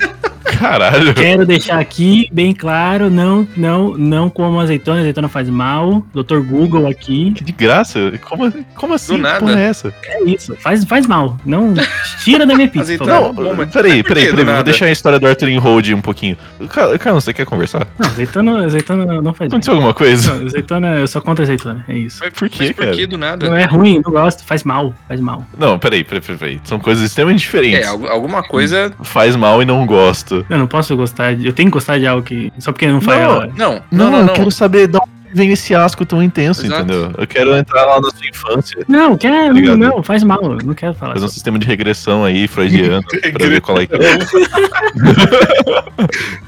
Caralho. 0.58 1.14
Quero 1.14 1.46
deixar 1.46 1.80
aqui 1.80 2.30
bem 2.32 2.54
claro, 2.54 3.10
não, 3.10 3.48
não, 3.56 3.98
não 3.98 4.30
como 4.30 4.60
azeitona, 4.60 5.00
azeitona 5.02 5.28
faz 5.30 5.50
mal. 5.50 6.06
Dr. 6.14 6.40
Google 6.40 6.88
aqui, 6.88 7.32
Que 7.32 7.44
de 7.44 7.52
graça? 7.52 8.14
Como, 8.22 8.52
como 8.76 8.94
assim? 8.94 9.16
Do 9.16 9.22
nada. 9.22 9.40
Que 9.40 9.46
porra 9.46 9.60
é 9.60 9.64
essa? 9.66 9.94
é 10.06 10.24
isso, 10.24 10.56
faz, 10.58 10.84
faz 10.86 11.06
mal. 11.08 11.38
Não 11.46 11.74
tira 12.24 12.46
da 12.46 12.56
minha 12.56 12.68
pizza. 12.68 12.98
Não, 13.06 13.34
mas- 13.34 13.70
peraí, 13.72 14.02
peraí, 14.04 14.26
que 14.26 14.32
do 14.32 14.38
peraí. 14.38 14.56
Vou 14.56 14.64
deixar 14.64 14.86
a 14.86 14.92
história 14.92 15.20
do 15.20 15.28
Arthur 15.28 15.50
em 15.50 15.58
hold 15.58 15.88
um 15.90 16.02
pouquinho. 16.02 16.38
Car- 16.70 16.98
Carlos, 17.00 17.24
você 17.24 17.34
quer 17.34 17.46
conversar? 17.46 17.88
Não, 18.00 18.08
azeitona, 18.08 18.66
azeitona 18.66 19.22
não 19.22 19.34
faz 19.34 19.50
mal. 19.50 19.56
Aconteceu 19.58 19.74
alguma 19.74 19.94
coisa? 19.94 20.34
Não, 20.36 20.46
azeitona, 20.48 20.88
eu 21.00 21.08
sou 21.08 21.22
contra 21.22 21.44
azeitona, 21.44 21.84
é 21.88 21.98
isso. 21.98 22.20
Mas 22.24 22.34
Por 22.34 22.50
quê, 22.50 22.58
mas 22.68 22.72
por 22.72 22.86
cara? 22.86 22.96
que 22.96 23.06
do 23.06 23.18
nada? 23.18 23.50
Não 23.50 23.56
é 23.56 23.66
ruim, 23.66 24.02
não 24.04 24.12
gosto, 24.12 24.44
faz 24.44 24.64
mal, 24.64 24.94
faz 25.08 25.20
mal. 25.20 25.46
Não, 25.58 25.78
peraí, 25.80 26.04
peraí, 26.04 26.22
peraí. 26.22 26.38
peraí. 26.38 26.62
São 26.64 26.80
coisas 26.80 27.04
extremamente 27.04 27.40
diferentes. 27.40 27.80
É, 27.86 27.88
algu- 27.88 28.08
alguma 28.08 28.44
coisa. 28.44 28.92
Faz 29.04 29.36
mal 29.36 29.62
e 29.62 29.66
não 29.66 29.86
gosto. 29.86 30.46
Eu 30.50 30.58
não 30.58 30.68
posso 30.68 30.96
gostar 30.96 31.36
de. 31.36 31.46
Eu 31.48 31.54
tenho 31.54 31.70
que 31.70 31.74
gostar 31.74 31.98
de 32.00 32.08
algo 32.08 32.24
que. 32.24 32.52
Só 32.60 32.72
porque 32.72 32.88
não 32.88 33.02
faz. 33.02 33.20
Não. 33.22 33.40
Não, 33.40 33.48
Não, 33.56 33.84
não, 33.92 34.12
não. 34.12 34.20
eu 34.20 34.26
não. 34.26 34.34
quero 34.34 34.52
saber 34.52 34.88
de 34.88 34.98
onde 34.98 35.08
vem 35.34 35.52
esse 35.52 35.76
asco 35.76 36.06
tão 36.06 36.24
intenso, 36.24 36.66
Exato. 36.66 36.84
entendeu? 36.84 37.14
Eu 37.18 37.28
quero 37.28 37.56
entrar 37.56 37.86
lá 37.86 38.00
na 38.00 38.10
sua 38.10 38.28
infância. 38.28 38.86
Não, 38.88 39.18
quer, 39.18 39.52
Obrigado. 39.52 39.78
não, 39.78 40.02
faz 40.02 40.24
mal, 40.24 40.42
não 40.64 40.74
quero 40.74 40.94
falar. 40.94 41.14
Fazer 41.14 41.26
um 41.26 41.30
sistema 41.30 41.60
de 41.60 41.68
regressão 41.68 42.24
aí, 42.24 42.48
freudiano, 42.48 43.04
pra 43.34 43.48
ver 43.48 43.62
qual 43.62 43.80
é 43.82 43.86
que 43.86 43.96
é. 43.96 43.98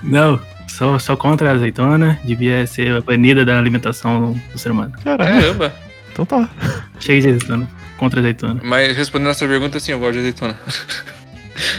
Não, 0.04 0.39
sou, 0.68 1.00
sou 1.00 1.18
contra 1.18 1.50
a 1.50 1.54
azeitona, 1.54 2.20
devia 2.24 2.66
ser 2.68 3.02
banida 3.02 3.45
da 3.45 3.58
alimentação 3.58 4.39
do 4.52 4.58
ser 4.58 4.72
humano. 4.72 4.93
Caramba. 5.04 5.74
Então 6.12 6.26
tá. 6.26 6.50
Chega 7.00 7.22
de 7.22 7.28
azeitona, 7.30 7.68
contra 7.97 8.20
a 8.20 8.22
azeitona. 8.22 8.60
Mas 8.64 8.95
respondendo 8.95 9.30
essa 9.32 9.47
pergunta, 9.47 9.80
sim, 9.80 9.91
eu 9.91 10.00
gosto 10.00 10.14
de 10.14 10.20
azeitona. 10.20 10.58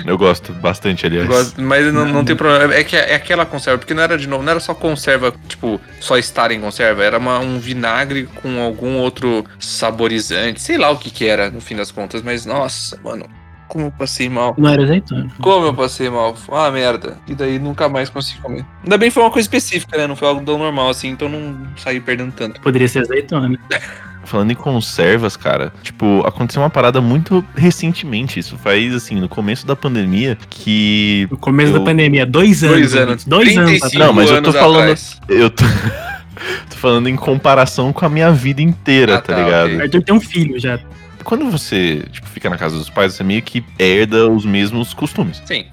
Eu 0.07 0.17
gosto 0.19 0.53
bastante, 0.53 1.07
aliás. 1.07 1.27
Gosto, 1.27 1.61
mas 1.63 1.93
não, 1.93 2.05
não 2.07 2.25
tem 2.25 2.37
problema. 2.37 2.75
É 2.75 2.85
que 2.85 2.97
é 2.97 3.15
aquela 3.15 3.45
conserva, 3.47 3.79
porque 3.79 3.95
não 3.95 4.03
era 4.03 4.17
de 4.19 4.27
novo, 4.29 4.43
não 4.43 4.51
era 4.51 4.61
só 4.61 4.75
conserva, 4.75 5.33
tipo, 5.49 5.81
só 6.01 6.17
estar 6.19 6.51
em 6.51 6.61
conserva, 6.61 7.03
era 7.05 7.19
uma- 7.19 7.39
um 7.39 7.59
vinagre 7.59 8.29
com 8.43 8.61
algum 8.61 8.97
outro 8.99 9.45
saborizante, 9.59 10.61
sei 10.61 10.77
lá 10.79 10.91
o 10.91 10.99
que 10.99 11.11
que 11.11 11.27
era, 11.27 11.51
no 11.51 11.61
fim 11.61 11.77
das 11.77 11.91
contas, 11.91 12.23
mas 12.23 12.45
nossa, 12.47 12.99
mano, 13.03 13.27
como 13.71 13.87
eu 13.87 13.91
passei 13.93 14.29
mal. 14.29 14.55
Não 14.59 14.69
era 14.69 14.83
azeitona. 14.83 15.29
Como 15.41 15.65
eu 15.67 15.73
passei 15.73 16.11
mal, 16.11 16.35
uma 16.49 16.71
merda. 16.73 17.17
E 17.29 17.35
daí 17.35 17.59
nunca 17.59 17.89
mais 17.89 18.11
consegui 18.11 18.41
comer. 18.41 18.65
Ainda 18.83 18.99
bem 18.99 19.09
que 19.09 19.15
foi 19.15 19.23
uma 19.23 19.31
coisa 19.31 19.45
específica, 19.47 19.97
né? 19.97 20.07
Não 20.07 20.17
foi 20.17 20.27
algo 20.29 20.45
tão 20.45 20.59
normal 20.59 20.89
assim, 20.91 21.09
então 21.09 21.29
não 21.29 21.57
saí 21.77 22.01
perdendo 22.01 22.33
tanto. 22.33 22.61
Poderia 22.61 22.89
ser 22.89 22.99
azeitona. 23.01 23.57
Falando 24.25 24.51
em 24.51 24.55
conservas, 24.55 25.35
cara, 25.37 25.73
tipo, 25.83 26.23
aconteceu 26.27 26.61
uma 26.63 26.69
parada 26.69 27.01
muito 27.01 27.43
recentemente. 27.57 28.39
Isso 28.39 28.57
faz, 28.59 28.95
assim, 28.95 29.15
no 29.17 29.29
começo 29.29 29.67
da 29.67 29.75
pandemia, 29.75 30.37
que 30.49 31.27
No 31.31 31.39
começo 31.39 31.73
Eu- 31.73 31.79
da 31.79 31.85
pandemia, 31.85 32.27
dois 32.27 32.63
anos. 32.63 32.77
Dois 32.93 32.95
anos. 32.97 33.25
Dois 33.25 33.57
anos 33.57 33.71
35 33.81 33.87
atrás. 33.87 34.07
Não, 34.07 34.13
mas 34.15 34.31
eu 34.31 34.43
tô 34.43 34.53
falando- 34.53 34.81
atrás. 34.83 35.21
eu 35.29 35.49
tô, 35.51 35.65
tô 36.69 36.77
falando 36.77 37.09
em 37.09 37.17
comparação 37.17 37.93
com 37.95 38.05
a 38.05 38.09
minha 38.11 38.31
vida 38.31 38.61
inteira, 38.61 39.17
Ah, 39.17 39.21
tá, 39.23 39.35
tá, 39.35 39.43
ligado? 39.43 39.67
ok. 39.69 39.81
Arthur 39.83 40.03
tem 40.03 40.15
um 40.15 40.21
filho 40.21 40.61
já. 40.61 40.79
Quando 41.31 41.49
você, 41.49 42.03
tipo, 42.11 42.27
fica 42.27 42.51
na 42.51 42.59
casa 42.59 42.77
dos 42.77 42.91
pais, 42.91 43.15
você 43.15 43.23
meio 43.23 43.41
que 43.41 43.65
herda 43.79 44.29
os 44.29 44.45
mesmos 44.45 44.93
costumes. 44.93 45.41
Sim. 45.45 45.65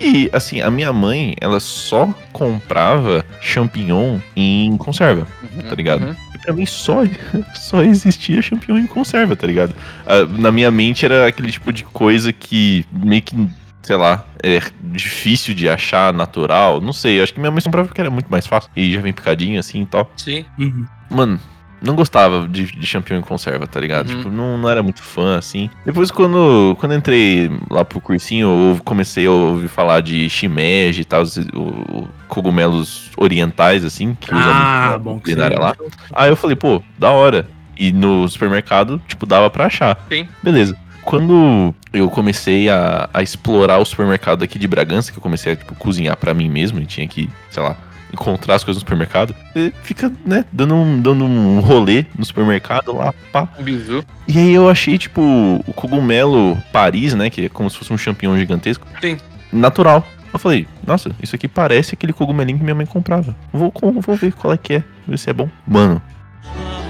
E, 0.00 0.28
assim, 0.32 0.60
a 0.60 0.68
minha 0.72 0.92
mãe, 0.92 1.36
ela 1.40 1.60
só 1.60 2.12
comprava 2.32 3.24
champignon 3.40 4.18
em 4.34 4.76
conserva, 4.76 5.24
Uhum, 5.40 5.62
tá 5.68 5.74
ligado? 5.76 6.02
uhum. 6.04 6.16
E 6.34 6.38
pra 6.38 6.52
mim 6.52 6.66
só, 6.66 7.04
só 7.54 7.80
existia 7.84 8.42
champignon 8.42 8.78
em 8.80 8.88
conserva, 8.88 9.36
tá 9.36 9.46
ligado? 9.46 9.72
Ah, 10.04 10.24
na 10.36 10.50
minha 10.50 10.72
mente 10.72 11.04
era 11.04 11.28
aquele 11.28 11.52
tipo 11.52 11.72
de 11.72 11.84
coisa 11.84 12.32
que 12.32 12.84
meio 12.92 13.22
que, 13.22 13.36
sei 13.82 13.94
lá, 13.94 14.24
é 14.42 14.60
difícil 14.82 15.54
de 15.54 15.68
achar 15.68 16.12
natural. 16.12 16.80
Não 16.80 16.92
sei, 16.92 17.22
acho 17.22 17.32
que 17.32 17.38
minha 17.38 17.52
mãe 17.52 17.62
comprava 17.62 17.86
porque 17.86 18.00
era 18.00 18.10
muito 18.10 18.26
mais 18.26 18.48
fácil. 18.48 18.68
E 18.74 18.92
já 18.92 19.00
vem 19.00 19.12
picadinho 19.12 19.60
assim 19.60 19.82
e 19.82 19.86
tal. 19.86 20.10
Sim. 20.16 20.44
Uhum. 20.58 20.84
Mano, 21.08 21.38
não 21.84 21.94
gostava 21.94 22.48
de, 22.48 22.64
de 22.66 22.86
champignon 22.86 23.20
em 23.20 23.22
conserva, 23.22 23.66
tá 23.66 23.78
ligado? 23.80 24.08
Uhum. 24.10 24.16
Tipo, 24.16 24.30
não, 24.30 24.56
não 24.58 24.68
era 24.68 24.82
muito 24.82 25.02
fã, 25.02 25.36
assim. 25.38 25.68
Depois, 25.84 26.10
quando, 26.10 26.76
quando 26.80 26.94
entrei 26.94 27.50
lá 27.70 27.84
pro 27.84 28.00
cursinho, 28.00 28.74
eu 28.76 28.80
comecei 28.84 29.26
a 29.26 29.30
ouvir 29.30 29.68
falar 29.68 30.00
de 30.00 30.28
shimeji 30.28 31.02
e 31.02 31.04
tal, 31.04 31.22
os- 31.22 31.36
o- 31.36 32.08
cogumelos 32.28 33.10
orientais, 33.16 33.84
assim, 33.84 34.16
que 34.20 34.28
Ah, 34.32 34.98
bom 35.00 35.20
que 35.20 35.34
lá. 35.34 35.74
Aí 36.12 36.30
eu 36.30 36.36
falei, 36.36 36.56
pô, 36.56 36.82
da 36.98 37.10
hora. 37.10 37.48
E 37.76 37.90
no 37.92 38.28
supermercado, 38.28 39.00
tipo, 39.08 39.26
dava 39.26 39.50
pra 39.50 39.66
achar. 39.66 39.98
Sim. 40.08 40.28
Beleza. 40.42 40.76
Quando 41.02 41.74
eu 41.92 42.08
comecei 42.08 42.68
a, 42.70 43.10
a 43.12 43.22
explorar 43.22 43.78
o 43.78 43.84
supermercado 43.84 44.42
aqui 44.42 44.58
de 44.58 44.66
Bragança, 44.66 45.12
que 45.12 45.18
eu 45.18 45.22
comecei 45.22 45.52
a 45.52 45.56
tipo, 45.56 45.74
cozinhar 45.74 46.16
pra 46.16 46.32
mim 46.32 46.48
mesmo 46.48 46.80
e 46.80 46.86
tinha 46.86 47.06
que, 47.06 47.28
sei 47.50 47.62
lá, 47.62 47.76
encontrar 48.12 48.54
as 48.54 48.64
coisas 48.64 48.82
no 48.82 48.86
supermercado, 48.86 49.34
fica, 49.82 50.12
né, 50.24 50.44
dando 50.52 50.74
um, 50.74 51.00
dando 51.00 51.24
um 51.24 51.60
rolê 51.60 52.06
no 52.16 52.24
supermercado 52.24 52.94
lá, 52.94 53.12
pá. 53.32 53.48
Um 53.58 53.62
bizu. 53.62 54.04
E 54.28 54.38
aí 54.38 54.52
eu 54.52 54.68
achei, 54.68 54.96
tipo, 54.98 55.20
o 55.66 55.72
cogumelo 55.72 56.56
Paris, 56.72 57.14
né, 57.14 57.30
que 57.30 57.46
é 57.46 57.48
como 57.48 57.68
se 57.68 57.76
fosse 57.76 57.92
um 57.92 57.98
champignon 57.98 58.36
gigantesco. 58.36 58.86
Sim. 59.00 59.16
natural. 59.52 60.06
Eu 60.32 60.38
falei, 60.38 60.66
nossa, 60.84 61.12
isso 61.22 61.36
aqui 61.36 61.46
parece 61.46 61.94
aquele 61.94 62.12
cogumelinho 62.12 62.58
que 62.58 62.64
minha 62.64 62.74
mãe 62.74 62.86
comprava. 62.86 63.36
Vou, 63.52 63.72
vou 64.00 64.16
ver 64.16 64.32
qual 64.32 64.52
é 64.52 64.56
que 64.56 64.74
é, 64.74 64.84
ver 65.06 65.16
se 65.16 65.30
é 65.30 65.32
bom. 65.32 65.48
Mano, 65.64 66.02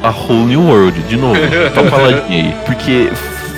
a 0.03 0.11
Whole 0.11 0.47
New 0.47 0.63
World, 0.63 1.03
de 1.03 1.17
novo, 1.17 1.39
uma 1.75 1.91
paladinha 1.91 2.45
aí. 2.45 2.55
Porque 2.65 3.11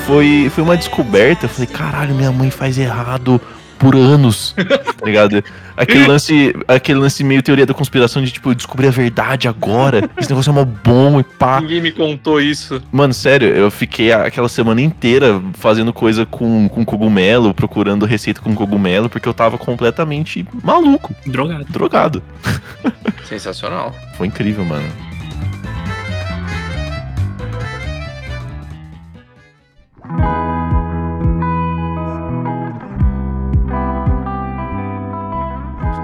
foi, 0.07 0.50
foi 0.52 0.64
uma 0.64 0.76
descoberta. 0.76 1.46
Eu 1.46 1.50
falei, 1.50 1.66
caralho, 1.66 2.14
minha 2.14 2.32
mãe 2.32 2.50
faz 2.50 2.78
errado 2.78 3.40
por 3.79 3.95
anos, 3.95 4.55
tá 4.57 5.05
ligado? 5.05 5.43
Aquele 5.77 6.07
lance, 6.07 6.55
aquele 6.66 6.99
lance 6.99 7.22
meio 7.22 7.43
teoria 7.43 7.66
da 7.66 7.74
conspiração 7.74 8.22
de, 8.22 8.31
tipo, 8.31 8.51
eu 8.51 8.55
descobri 8.55 8.89
a 8.89 8.91
verdade 8.91 9.47
agora. 9.47 10.09
Esse 10.16 10.31
negócio 10.31 10.51
é 10.51 10.53
mó 10.55 10.64
bom 10.64 11.20
e 11.20 11.22
pá. 11.22 11.61
Ninguém 11.61 11.83
me 11.83 11.93
contou 11.93 12.41
isso. 12.41 12.83
Mano, 12.91 13.12
sério, 13.12 13.49
eu 13.49 13.70
fiquei 13.70 14.11
aquela 14.12 14.49
semana 14.49 14.81
inteira 14.81 15.41
fazendo 15.55 15.93
coisa 15.93 16.24
com, 16.24 16.68
com 16.68 16.85
cogumelo, 16.85 17.53
procurando 17.53 18.07
receita 18.07 18.41
com 18.41 18.55
cogumelo, 18.55 19.09
porque 19.11 19.29
eu 19.29 19.35
tava 19.35 19.59
completamente 19.59 20.47
maluco, 20.62 21.14
Drogado. 21.27 21.66
drogado. 21.68 22.22
Sensacional. 23.24 23.95
Foi 24.16 24.27
incrível, 24.27 24.64
mano. 24.64 24.87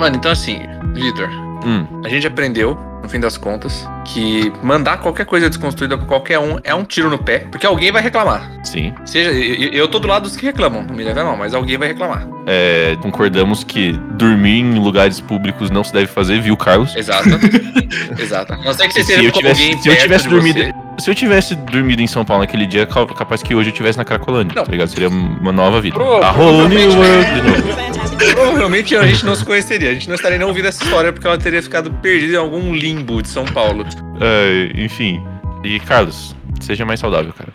Mano, 0.02 0.16
então 0.16 0.32
assim, 0.32 0.62
Vitor, 0.94 1.28
Hum, 1.64 1.86
a 2.04 2.08
gente 2.08 2.26
aprendeu, 2.26 2.76
no 3.00 3.08
fim 3.08 3.20
das 3.20 3.36
contas, 3.36 3.88
que 4.04 4.52
mandar 4.64 4.96
qualquer 4.96 5.24
coisa 5.24 5.48
desconstruída 5.48 5.96
com 5.96 6.04
qualquer 6.06 6.40
um 6.40 6.58
é 6.64 6.74
um 6.74 6.82
tiro 6.84 7.08
no 7.08 7.18
pé, 7.18 7.46
porque 7.52 7.64
alguém 7.64 7.92
vai 7.92 8.02
reclamar. 8.02 8.50
sim. 8.64 8.92
Seja, 9.06 9.30
eu, 9.30 9.70
eu 9.72 9.86
tô 9.86 10.00
do 10.00 10.08
lado 10.08 10.24
dos 10.24 10.36
que 10.36 10.44
reclamam, 10.44 10.82
não 10.82 10.92
me 10.96 11.04
leva 11.04 11.22
mal, 11.22 11.36
mas 11.36 11.54
alguém 11.54 11.78
vai 11.78 11.86
reclamar. 11.86 12.26
É, 12.48 12.96
concordamos 13.00 13.62
que 13.62 13.92
dormir 14.14 14.58
em 14.58 14.74
lugares 14.80 15.20
públicos 15.20 15.70
não 15.70 15.84
se 15.84 15.92
deve 15.92 16.08
fazer, 16.08 16.40
viu, 16.40 16.56
Carlos? 16.56 16.96
Exato. 16.96 17.28
Exato. 18.20 18.54
A 18.54 18.56
não 18.56 18.72
ser 18.74 18.88
que 18.88 18.94
você 18.94 19.04
Se 19.04 19.12
esteja 19.12 19.22
eu 19.28 19.30
tivesse- 19.32 19.62
alguém 19.62 19.80
se 19.80 19.88
eu 19.88 19.96
tivesse 19.96 20.28
dormido- 20.28 20.58
você. 20.58 20.74
Se 20.98 21.10
eu 21.10 21.14
tivesse 21.14 21.54
dormido 21.56 22.00
em 22.02 22.06
São 22.06 22.24
Paulo 22.24 22.42
naquele 22.42 22.66
dia, 22.66 22.86
capaz 22.86 23.42
que 23.42 23.54
hoje 23.54 23.68
eu 23.70 23.72
estivesse 23.72 23.98
na 23.98 24.04
Cracolândia, 24.04 24.54
Não. 24.54 24.64
tá 24.64 24.70
ligado? 24.70 24.88
Seria 24.88 25.08
uma 25.08 25.50
nova 25.52 25.80
vida. 25.80 25.94
Pro- 25.96 26.22
a 26.22 26.30
Whole 26.30 26.68
New 26.68 26.90
provavelmente- 26.90 26.96
World 26.96 27.34
de 27.34 27.42
novo. 27.42 28.34
Provavelmente 28.34 28.96
a 28.96 29.06
gente 29.06 29.24
não 29.26 29.34
se 29.34 29.44
conheceria, 29.44 29.90
a 29.90 29.94
gente 29.94 30.08
não 30.08 30.14
estaria 30.14 30.38
nem 30.38 30.46
ouvindo 30.46 30.68
essa 30.68 30.82
história 30.84 31.12
porque 31.12 31.26
ela 31.26 31.38
teria 31.38 31.62
ficado 31.62 31.90
perdida 31.94 32.34
em 32.34 32.36
algum 32.36 32.72
limbo 32.74 33.20
de 33.22 33.28
São 33.28 33.44
Paulo. 33.44 33.84
É, 34.20 34.70
enfim. 34.80 35.20
E, 35.64 35.80
Carlos, 35.80 36.36
seja 36.60 36.84
mais 36.84 37.00
saudável, 37.00 37.32
cara. 37.32 37.50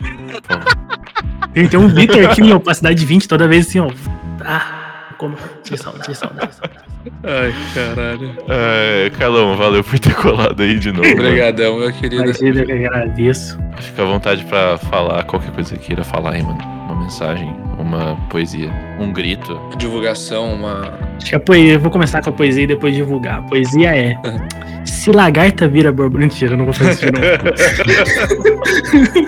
Tem, 1.54 1.68
tem 1.68 1.80
um 1.80 1.88
Vitor 1.88 2.26
aqui 2.30 2.42
em 2.42 2.54
opacidade 2.54 3.06
20, 3.06 3.28
toda 3.28 3.48
vez 3.48 3.68
assim, 3.68 3.80
ó. 3.80 3.90
Ah, 4.44 4.77
como. 5.18 5.36
Direção, 5.64 5.94
direção, 6.02 6.32
direção. 6.34 6.70
Ai, 7.24 7.54
caralho. 7.74 8.36
É, 8.48 9.10
Carlão, 9.18 9.56
valeu 9.56 9.84
por 9.84 9.98
ter 10.00 10.14
colado 10.16 10.62
aí 10.62 10.78
de 10.80 10.92
novo. 10.92 11.10
Obrigadão, 11.10 11.80
meu 11.80 11.92
querido. 11.92 12.24
Imagina 12.24 12.66
que 12.66 12.72
eu 12.72 12.88
agradeço. 12.88 13.58
Fica 13.80 14.04
à 14.04 14.06
vontade 14.06 14.44
pra 14.46 14.78
falar 14.78 15.24
qualquer 15.24 15.52
coisa 15.52 15.76
que 15.78 15.88
queira 15.88 16.04
falar 16.04 16.34
aí, 16.34 16.44
mano. 16.44 16.60
Uma 16.86 17.04
mensagem, 17.04 17.54
uma 17.78 18.16
poesia, 18.30 18.72
um 19.00 19.12
grito. 19.12 19.60
Divulgação, 19.78 20.54
uma. 20.54 20.94
Acho 21.18 21.30
que 21.30 21.36
a 21.36 21.40
poesia, 21.40 21.74
eu 21.74 21.80
vou 21.80 21.92
começar 21.92 22.22
com 22.22 22.30
a 22.30 22.34
poesia 22.34 22.64
e 22.64 22.68
depois 22.68 22.96
divulgar. 22.96 23.40
A 23.40 23.44
poesia 23.44 23.96
é: 23.96 24.16
Se 24.86 25.12
lagarta 25.12 25.68
vira 25.68 25.92
borboleta. 25.92 26.34
Mentira, 26.34 26.54
eu 26.54 26.58
não 26.58 26.66
vou 26.66 26.74
fazer 26.74 26.92
isso 26.92 27.06
de 27.06 27.12
novo. 27.12 27.28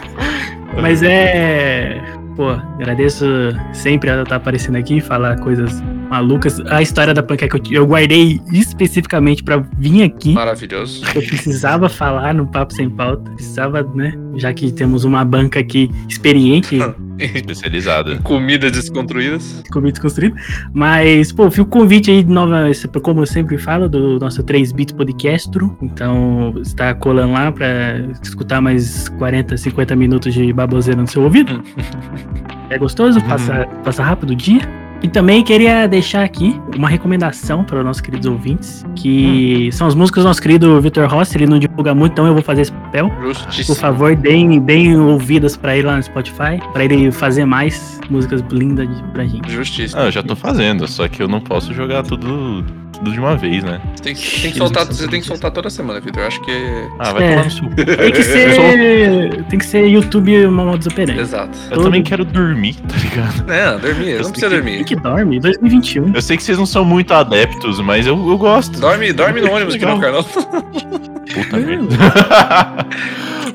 Mas 0.82 1.04
é. 1.04 2.02
Pô, 2.40 2.52
agradeço 2.52 3.26
sempre 3.74 4.10
ela 4.10 4.24
estar 4.24 4.38
aparecendo 4.38 4.78
aqui, 4.78 5.02
falar 5.02 5.38
coisas 5.42 5.84
malucas. 6.10 6.60
A 6.68 6.82
história 6.82 7.14
da 7.14 7.24
panqueca 7.24 7.58
eu, 7.58 7.82
eu 7.82 7.88
guardei 7.88 8.42
especificamente 8.52 9.44
pra 9.44 9.58
vir 9.78 10.04
aqui. 10.04 10.34
Maravilhoso. 10.34 11.04
Eu 11.16 11.22
precisava 11.22 11.88
falar 11.90 12.34
no 12.34 12.48
Papo 12.48 12.74
Sem 12.74 12.90
Pauta. 12.90 13.30
Precisava, 13.32 13.84
né? 13.96 14.14
Já 14.36 14.54
que 14.54 14.72
temos 14.72 15.04
uma 15.04 15.24
banca 15.24 15.60
aqui 15.60 15.90
experiente 16.08 16.80
Especializada. 17.20 18.18
Comidas 18.20 18.72
desconstruídas. 18.72 19.62
comigo 19.72 19.92
desconstruído. 19.92 20.36
Mas, 20.74 21.32
pô, 21.32 21.52
fica 21.52 21.64
o 21.64 21.66
convite 21.66 22.10
aí, 22.10 22.24
de 22.24 22.32
nova, 22.32 22.66
como 23.02 23.22
eu 23.22 23.26
sempre 23.26 23.58
falo, 23.58 23.90
do 23.90 24.18
nosso 24.20 24.42
3 24.42 24.72
Bits 24.72 24.94
Podcast. 24.94 25.50
Então, 25.82 26.54
está 26.62 26.94
colando 26.94 27.34
lá 27.34 27.52
pra 27.52 28.00
escutar 28.24 28.62
mais 28.62 29.10
40, 29.10 29.58
50 29.58 29.96
minutos 29.96 30.34
de 30.34 30.54
baboseira 30.54 31.02
no 31.02 31.08
seu 31.08 31.24
ouvido. 31.24 31.62
É 32.72 32.78
gostoso, 32.78 33.20
passa, 33.24 33.68
passa 33.84 34.04
rápido 34.04 34.30
o 34.30 34.36
dia. 34.36 34.62
E 35.02 35.08
também 35.08 35.44
queria 35.44 35.88
deixar 35.88 36.24
aqui 36.26 36.60
uma 36.76 36.90
recomendação 36.90 37.64
para 37.64 37.80
os 37.80 37.86
nossos 37.86 38.02
queridos 38.02 38.28
ouvintes, 38.28 38.86
que 38.96 39.70
são 39.72 39.88
as 39.88 39.96
músicas 39.96 40.24
do 40.24 40.28
nosso 40.28 40.42
querido 40.42 40.80
Vitor 40.82 41.08
Rossi, 41.10 41.38
ele 41.38 41.46
não 41.48 41.58
divulga 41.58 41.96
muito, 41.96 42.12
então 42.12 42.28
eu 42.28 42.34
vou 42.34 42.44
fazer 42.44 42.64
esse 42.64 42.72
papel. 42.74 43.10
Por 43.10 43.28
Justíssimo. 43.34 43.76
favor, 43.78 44.14
deem, 44.16 44.60
deem 44.60 45.00
ouvidas 45.00 45.56
pra 45.56 45.78
ele 45.78 45.88
lá 45.88 45.96
no 45.96 46.04
Spotify, 46.04 46.60
pra 46.74 46.84
ele 46.84 47.12
fazer 47.12 47.46
mais 47.46 48.00
músicas 48.10 48.44
lindas 48.52 48.88
de- 48.94 49.04
pra 49.14 49.26
gente. 49.26 49.50
Justíssimo. 49.50 50.02
Ah, 50.02 50.06
eu 50.06 50.12
já 50.12 50.22
tô 50.22 50.36
fazendo, 50.36 50.86
só 50.88 51.08
que 51.08 51.24
eu 51.24 51.30
não 51.30 51.40
posso 51.40 51.74
jogar 51.74 52.04
tudo, 52.04 52.66
tudo 53.00 53.12
de 53.12 53.20
uma 53.20 53.36
vez, 53.36 53.64
né? 53.64 53.80
Você 53.96 54.04
tem, 54.04 54.14
que- 54.16 54.42
tem 54.42 54.52
que 54.52 54.58
soltar, 54.58 54.86
você 54.86 55.08
tem 55.08 55.22
que 55.22 55.26
soltar 55.28 55.52
toda 55.52 55.70
semana, 55.70 56.00
Vitor. 56.00 56.22
Eu 56.22 56.28
acho 56.28 56.42
que. 56.42 56.52
Ah, 57.00 57.14
vai 57.14 57.24
É. 57.24 57.30
tomar 57.32 57.46
no 57.46 57.52
sul. 57.52 57.70
Tem 57.76 58.12
que 58.12 58.24
ser. 58.24 59.44
Tem 59.50 59.60
que 59.60 59.66
ser 59.66 59.88
YouTube 59.88 60.46
uma 60.46 60.66
modus 60.66 60.88
operandi. 60.88 61.20
Exato. 61.20 61.58
Eu 61.66 61.76
todo- 61.78 61.84
também 61.86 62.04
quero 62.04 62.24
dormir, 62.26 62.76
tá 62.88 62.96
ligado? 62.98 63.46
Não, 63.48 63.80
dormir, 63.80 64.10
Eu 64.12 64.22
não 64.24 64.32
precisa 64.32 64.50
que- 64.50 64.56
dormir. 64.56 64.76
Tem 64.78 64.84
que 64.86 64.96
dorme, 64.96 65.40
2021. 65.40 66.12
Eu 66.14 66.22
sei 66.22 66.38
que 66.38 66.44
vocês 66.44 66.58
não 66.58 66.66
são 66.66 66.84
muito 66.86 67.14
adeptos, 67.14 67.80
mas 67.80 68.06
eu, 68.06 68.16
eu 68.16 68.38
gosto. 68.38 68.80
Dorme, 68.80 69.12
dorme 69.14 69.42
no 69.42 69.52
ônibus 69.52 69.76
que 69.76 69.86
não. 69.86 70.00
Carlão. 70.00 70.24
Puta 70.24 71.58
merda. 71.58 71.96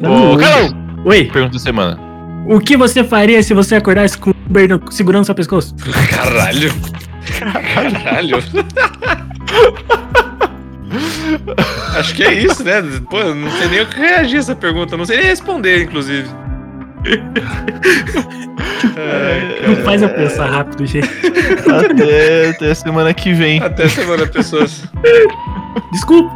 Ô, 0.03 0.37
Carlão, 0.37 0.85
Oi, 1.05 1.25
pergunta 1.27 1.55
da 1.55 1.59
semana. 1.59 1.99
o 2.47 2.59
que 2.61 2.77
você 2.77 3.03
faria 3.05 3.43
se 3.43 3.53
você 3.55 3.75
acordasse 3.77 4.17
com 4.17 4.31
o 4.31 4.35
Uber 4.49 4.81
segurando 4.91 5.25
seu 5.25 5.35
pescoço? 5.35 5.75
Caralho. 6.11 6.73
Caralho. 7.75 8.39
Acho 11.97 12.15
que 12.15 12.23
é 12.23 12.33
isso, 12.35 12.63
né? 12.65 12.83
Pô, 13.11 13.23
não 13.35 13.51
sei 13.51 13.69
nem 13.69 13.81
o 13.83 13.87
que 13.87 13.99
reagir 13.99 14.37
a 14.37 14.41
essa 14.41 14.57
pergunta. 14.57 14.97
Não 14.97 15.05
sei 15.05 15.19
nem 15.19 15.27
responder, 15.27 15.83
inclusive. 15.83 16.29
Ai, 18.97 19.69
Não 19.69 19.77
faz 19.85 20.03
eu 20.03 20.09
pensar 20.09 20.51
rápido, 20.51 20.87
gente. 20.87 21.09
Até, 21.69 22.51
até 22.51 22.75
semana 22.75 23.13
que 23.13 23.33
vem. 23.33 23.61
Até 23.63 23.89
semana, 23.89 24.27
pessoas. 24.27 24.85
Desculpa. 25.93 26.33